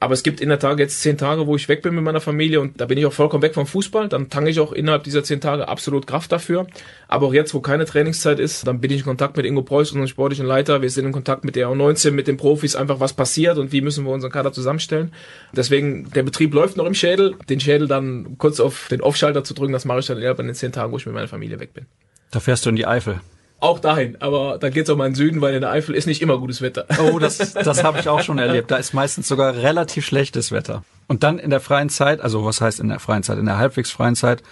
Aber 0.00 0.12
es 0.12 0.24
gibt 0.24 0.40
in 0.40 0.48
der 0.48 0.58
Tat 0.58 0.80
jetzt 0.80 1.00
zehn 1.02 1.16
Tage, 1.16 1.46
wo 1.46 1.54
ich 1.54 1.68
weg 1.68 1.82
bin 1.82 1.94
mit 1.94 2.02
meiner 2.02 2.20
Familie 2.20 2.60
und 2.60 2.80
da 2.80 2.86
bin 2.86 2.98
ich 2.98 3.06
auch 3.06 3.12
vollkommen 3.12 3.44
weg 3.44 3.54
vom 3.54 3.68
Fußball. 3.68 4.08
Dann 4.08 4.28
tanke 4.28 4.50
ich 4.50 4.58
auch 4.58 4.72
innerhalb 4.72 5.04
dieser 5.04 5.22
zehn 5.22 5.40
Tage 5.40 5.68
absolut 5.68 6.08
Kraft 6.08 6.32
dafür. 6.32 6.66
Aber 7.06 7.28
auch 7.28 7.32
jetzt, 7.32 7.54
wo 7.54 7.60
keine 7.60 7.84
Trainingszeit 7.84 8.40
ist, 8.40 8.66
dann 8.66 8.80
bin 8.80 8.90
ich 8.90 8.98
in 8.98 9.04
Kontakt 9.04 9.36
mit 9.36 9.46
Ingo 9.46 9.62
Preuß, 9.62 9.92
unserem 9.92 10.08
sportlichen 10.08 10.44
Leiter. 10.44 10.82
Wir 10.82 10.90
sind 10.90 11.06
in 11.06 11.12
Kontakt 11.12 11.44
mit 11.44 11.54
der 11.54 11.68
U19, 11.68 12.10
mit 12.10 12.26
den 12.26 12.38
Profis, 12.38 12.74
einfach 12.74 12.98
was 12.98 13.12
passiert 13.12 13.56
und 13.58 13.70
wie 13.70 13.82
müssen 13.82 14.04
wir 14.04 14.10
unseren 14.10 14.32
Kader 14.32 14.52
zusammenstellen. 14.52 15.12
Deswegen, 15.52 16.10
der 16.10 16.24
Betrieb 16.24 16.52
läuft 16.54 16.76
noch 16.76 16.86
im 16.86 16.94
Schädel. 16.94 17.36
Den 17.48 17.60
Schädel 17.60 17.86
dann 17.86 18.36
kurz 18.36 18.58
auf 18.58 18.88
den 18.90 19.00
Off-Schalter 19.00 19.44
zu 19.44 19.54
drücken, 19.54 19.72
das 19.72 19.84
mache 19.84 20.00
ich 20.00 20.06
dann 20.06 20.16
innerhalb 20.16 20.38
von 20.38 20.46
den 20.46 20.56
zehn 20.56 20.72
Tagen, 20.72 20.90
wo 20.92 20.96
ich 20.96 21.06
mit 21.06 21.14
meiner 21.14 21.28
Familie 21.28 21.60
weg 21.60 21.72
bin. 21.72 21.86
Da 22.30 22.40
fährst 22.40 22.66
du 22.66 22.70
in 22.70 22.76
die 22.76 22.86
Eifel. 22.86 23.20
Auch 23.60 23.80
dahin, 23.80 24.16
aber 24.20 24.58
dann 24.58 24.72
geht's 24.72 24.88
auch 24.88 24.96
mal 24.96 25.06
in 25.06 25.12
den 25.12 25.16
Süden, 25.16 25.40
weil 25.40 25.54
in 25.54 25.62
der 25.62 25.70
Eifel 25.70 25.96
ist 25.96 26.06
nicht 26.06 26.22
immer 26.22 26.38
gutes 26.38 26.62
Wetter. 26.62 26.86
Oh, 27.02 27.18
das, 27.18 27.38
das 27.54 27.82
habe 27.82 27.98
ich 27.98 28.08
auch 28.08 28.22
schon 28.22 28.38
erlebt. 28.38 28.70
Da 28.70 28.76
ist 28.76 28.94
meistens 28.94 29.26
sogar 29.26 29.54
relativ 29.56 30.06
schlechtes 30.06 30.52
Wetter. 30.52 30.84
Und 31.08 31.24
dann 31.24 31.40
in 31.40 31.50
der 31.50 31.58
freien 31.58 31.88
Zeit, 31.88 32.20
also 32.20 32.44
was 32.44 32.60
heißt 32.60 32.78
in 32.78 32.88
der 32.88 33.00
freien 33.00 33.24
Zeit? 33.24 33.38
In 33.38 33.46
der 33.46 33.58
halbwegs 33.58 33.90
freien 33.90 34.14
Zeit 34.14 34.44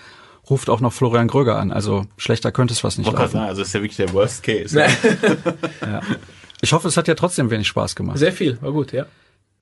ruft 0.50 0.68
auch 0.68 0.80
noch 0.80 0.92
Florian 0.92 1.28
Gröger 1.28 1.56
an. 1.56 1.70
Also 1.70 2.06
schlechter 2.16 2.50
könnte 2.50 2.74
es 2.74 2.82
was 2.82 2.98
nicht 2.98 3.06
Wollte 3.06 3.18
gerade 3.18 3.26
laufen. 3.26 3.38
sagen, 3.38 3.48
also 3.48 3.62
ist 3.62 3.74
ja 3.74 3.80
wirklich 3.80 3.96
der 3.96 4.12
Worst 4.12 4.42
Case. 4.42 4.76
Ne? 4.76 4.88
Ja. 5.82 6.00
Ich 6.62 6.72
hoffe, 6.72 6.88
es 6.88 6.96
hat 6.96 7.06
ja 7.06 7.14
trotzdem 7.14 7.50
wenig 7.50 7.68
Spaß 7.68 7.94
gemacht. 7.94 8.18
Sehr 8.18 8.32
viel, 8.32 8.60
war 8.62 8.72
gut, 8.72 8.90
ja. 8.90 9.06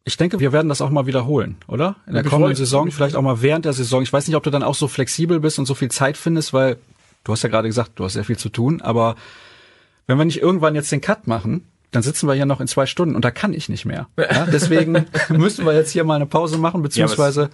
Ich 0.05 0.17
denke, 0.17 0.39
wir 0.39 0.53
werden 0.53 0.69
das 0.69 0.81
auch 0.81 0.91
mal 0.91 1.07
wiederholen, 1.07 1.57
oder? 1.67 1.97
In 2.07 2.15
der 2.15 2.23
kommenden. 2.23 2.55
Saison, 2.55 2.91
vielleicht 2.91 3.17
auch 3.17 3.23
mal 3.23 3.43
während 3.43 3.65
der 3.65 3.73
Saison. 3.73 4.03
Ich 4.03 4.13
weiß 4.13 4.29
nicht, 4.29 4.37
ob 4.37 4.43
du 4.43 4.51
dann 4.51 4.63
auch 4.63 4.75
so 4.75 4.87
flexibel 4.87 5.41
bist 5.41 5.59
und 5.59 5.67
so 5.67 5.75
viel 5.75 5.91
Zeit 5.91 6.17
findest, 6.17 6.53
weil 6.53 6.77
du 7.25 7.33
hast 7.33 7.43
ja 7.43 7.49
gerade 7.49 7.69
gesagt, 7.69 7.93
du 7.97 8.05
hast 8.05 8.15
sehr 8.15 8.25
viel 8.25 8.39
zu 8.39 8.49
tun, 8.49 8.81
aber 8.81 9.17
wenn 10.07 10.19
wir 10.19 10.25
nicht 10.25 10.41
irgendwann 10.41 10.75
jetzt 10.75 10.93
den 10.93 11.01
Cut 11.01 11.27
machen, 11.27 11.67
dann 11.91 12.03
sitzen 12.03 12.29
wir 12.29 12.35
hier 12.35 12.47
noch 12.47 12.61
in 12.61 12.67
zwei 12.67 12.87
Stunden 12.87 13.17
und 13.17 13.25
da 13.25 13.31
kann 13.31 13.53
ich 13.53 13.69
nicht 13.69 13.85
mehr. 13.85 14.09
Ja, 14.19 14.47
deswegen 14.53 15.07
müssen 15.29 15.65
wir 15.65 15.75
jetzt 15.75 15.91
hier 15.91 16.05
mal 16.05 16.17
eine 16.17 16.27
Pause 16.27 16.59
machen, 16.59 16.83
beziehungsweise 16.83 17.51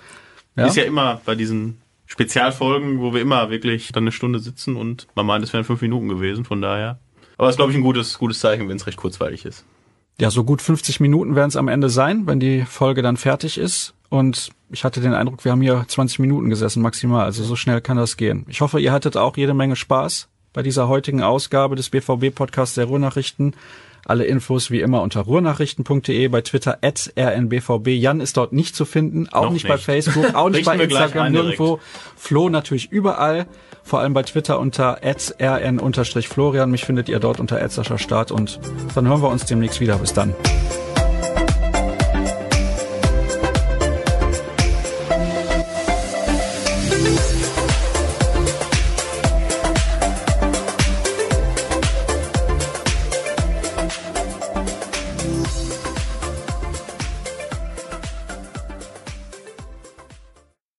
ja, 0.56 0.66
Ist 0.66 0.76
ja 0.76 0.84
immer 0.84 1.20
bei 1.24 1.34
diesen 1.34 1.80
Spezialfolgen, 2.06 3.00
wo 3.00 3.14
wir 3.14 3.20
immer 3.20 3.50
wirklich 3.50 3.92
dann 3.92 4.04
eine 4.04 4.12
Stunde 4.12 4.40
sitzen 4.40 4.76
und 4.76 5.06
man 5.14 5.26
meint, 5.26 5.44
es 5.44 5.52
wären 5.52 5.64
fünf 5.64 5.80
Minuten 5.80 6.08
gewesen, 6.08 6.44
von 6.44 6.60
daher. 6.60 6.98
Aber 7.38 7.48
es 7.48 7.54
ist, 7.54 7.56
glaube 7.58 7.72
ich, 7.72 7.78
ein 7.78 7.82
gutes, 7.82 8.18
gutes 8.18 8.40
Zeichen, 8.40 8.68
wenn 8.68 8.76
es 8.76 8.86
recht 8.86 8.98
kurzweilig 8.98 9.44
ist. 9.44 9.64
ja, 10.20 10.30
so 10.30 10.44
gut 10.44 10.60
50 10.60 11.00
Minuten 11.00 11.36
werden 11.36 11.48
es 11.48 11.56
am 11.56 11.68
Ende 11.68 11.88
sein, 11.88 12.26
wenn 12.26 12.40
die 12.40 12.62
Folge 12.62 13.02
dann 13.02 13.16
fertig 13.16 13.58
ist. 13.58 13.94
Und 14.10 14.50
ich 14.70 14.84
hatte 14.84 15.00
den 15.00 15.14
Eindruck, 15.14 15.44
wir 15.44 15.52
haben 15.52 15.62
hier 15.62 15.84
20 15.86 16.18
Minuten 16.18 16.50
gesessen 16.50 16.82
maximal. 16.82 17.24
Also 17.24 17.42
so 17.42 17.56
schnell 17.56 17.80
kann 17.80 17.96
das 17.96 18.16
gehen. 18.16 18.44
Ich 18.48 18.60
hoffe, 18.60 18.80
ihr 18.80 18.92
hattet 18.92 19.16
auch 19.16 19.36
jede 19.36 19.54
Menge 19.54 19.76
Spaß 19.76 20.28
bei 20.52 20.62
dieser 20.62 20.88
heutigen 20.88 21.22
Ausgabe 21.22 21.76
des 21.76 21.90
BVB-Podcasts 21.90 22.74
der 22.74 22.86
Ruhrnachrichten. 22.86 23.54
Alle 24.06 24.24
Infos 24.24 24.70
wie 24.70 24.80
immer 24.80 25.02
unter 25.02 25.20
ruhrnachrichten.de, 25.20 26.28
bei 26.28 26.40
Twitter 26.40 26.78
at 26.82 27.12
rnbvb. 27.16 27.88
Jan 27.88 28.20
ist 28.20 28.36
dort 28.36 28.52
nicht 28.52 28.74
zu 28.74 28.84
finden, 28.84 29.28
auch 29.28 29.44
Noch 29.44 29.52
nicht, 29.52 29.68
bei 29.68 29.74
nicht. 29.74 29.84
Facebook, 29.84 30.34
auch 30.34 30.48
nicht 30.48 30.64
bei 30.64 30.76
Instagram, 30.76 31.30
nirgendwo. 31.32 31.78
Flo 32.16 32.48
natürlich 32.48 32.90
überall, 32.90 33.46
vor 33.84 34.00
allem 34.00 34.14
bei 34.14 34.22
Twitter 34.22 34.58
unter 34.58 35.00
rn-florian. 35.04 36.70
Mich 36.70 36.84
findet 36.84 37.08
ihr 37.08 37.20
dort 37.20 37.38
unter 37.38 37.68
Start 37.98 38.32
und 38.32 38.58
dann 38.94 39.06
hören 39.06 39.22
wir 39.22 39.28
uns 39.28 39.44
demnächst 39.44 39.80
wieder. 39.80 39.98
Bis 39.98 40.14
dann. 40.14 40.34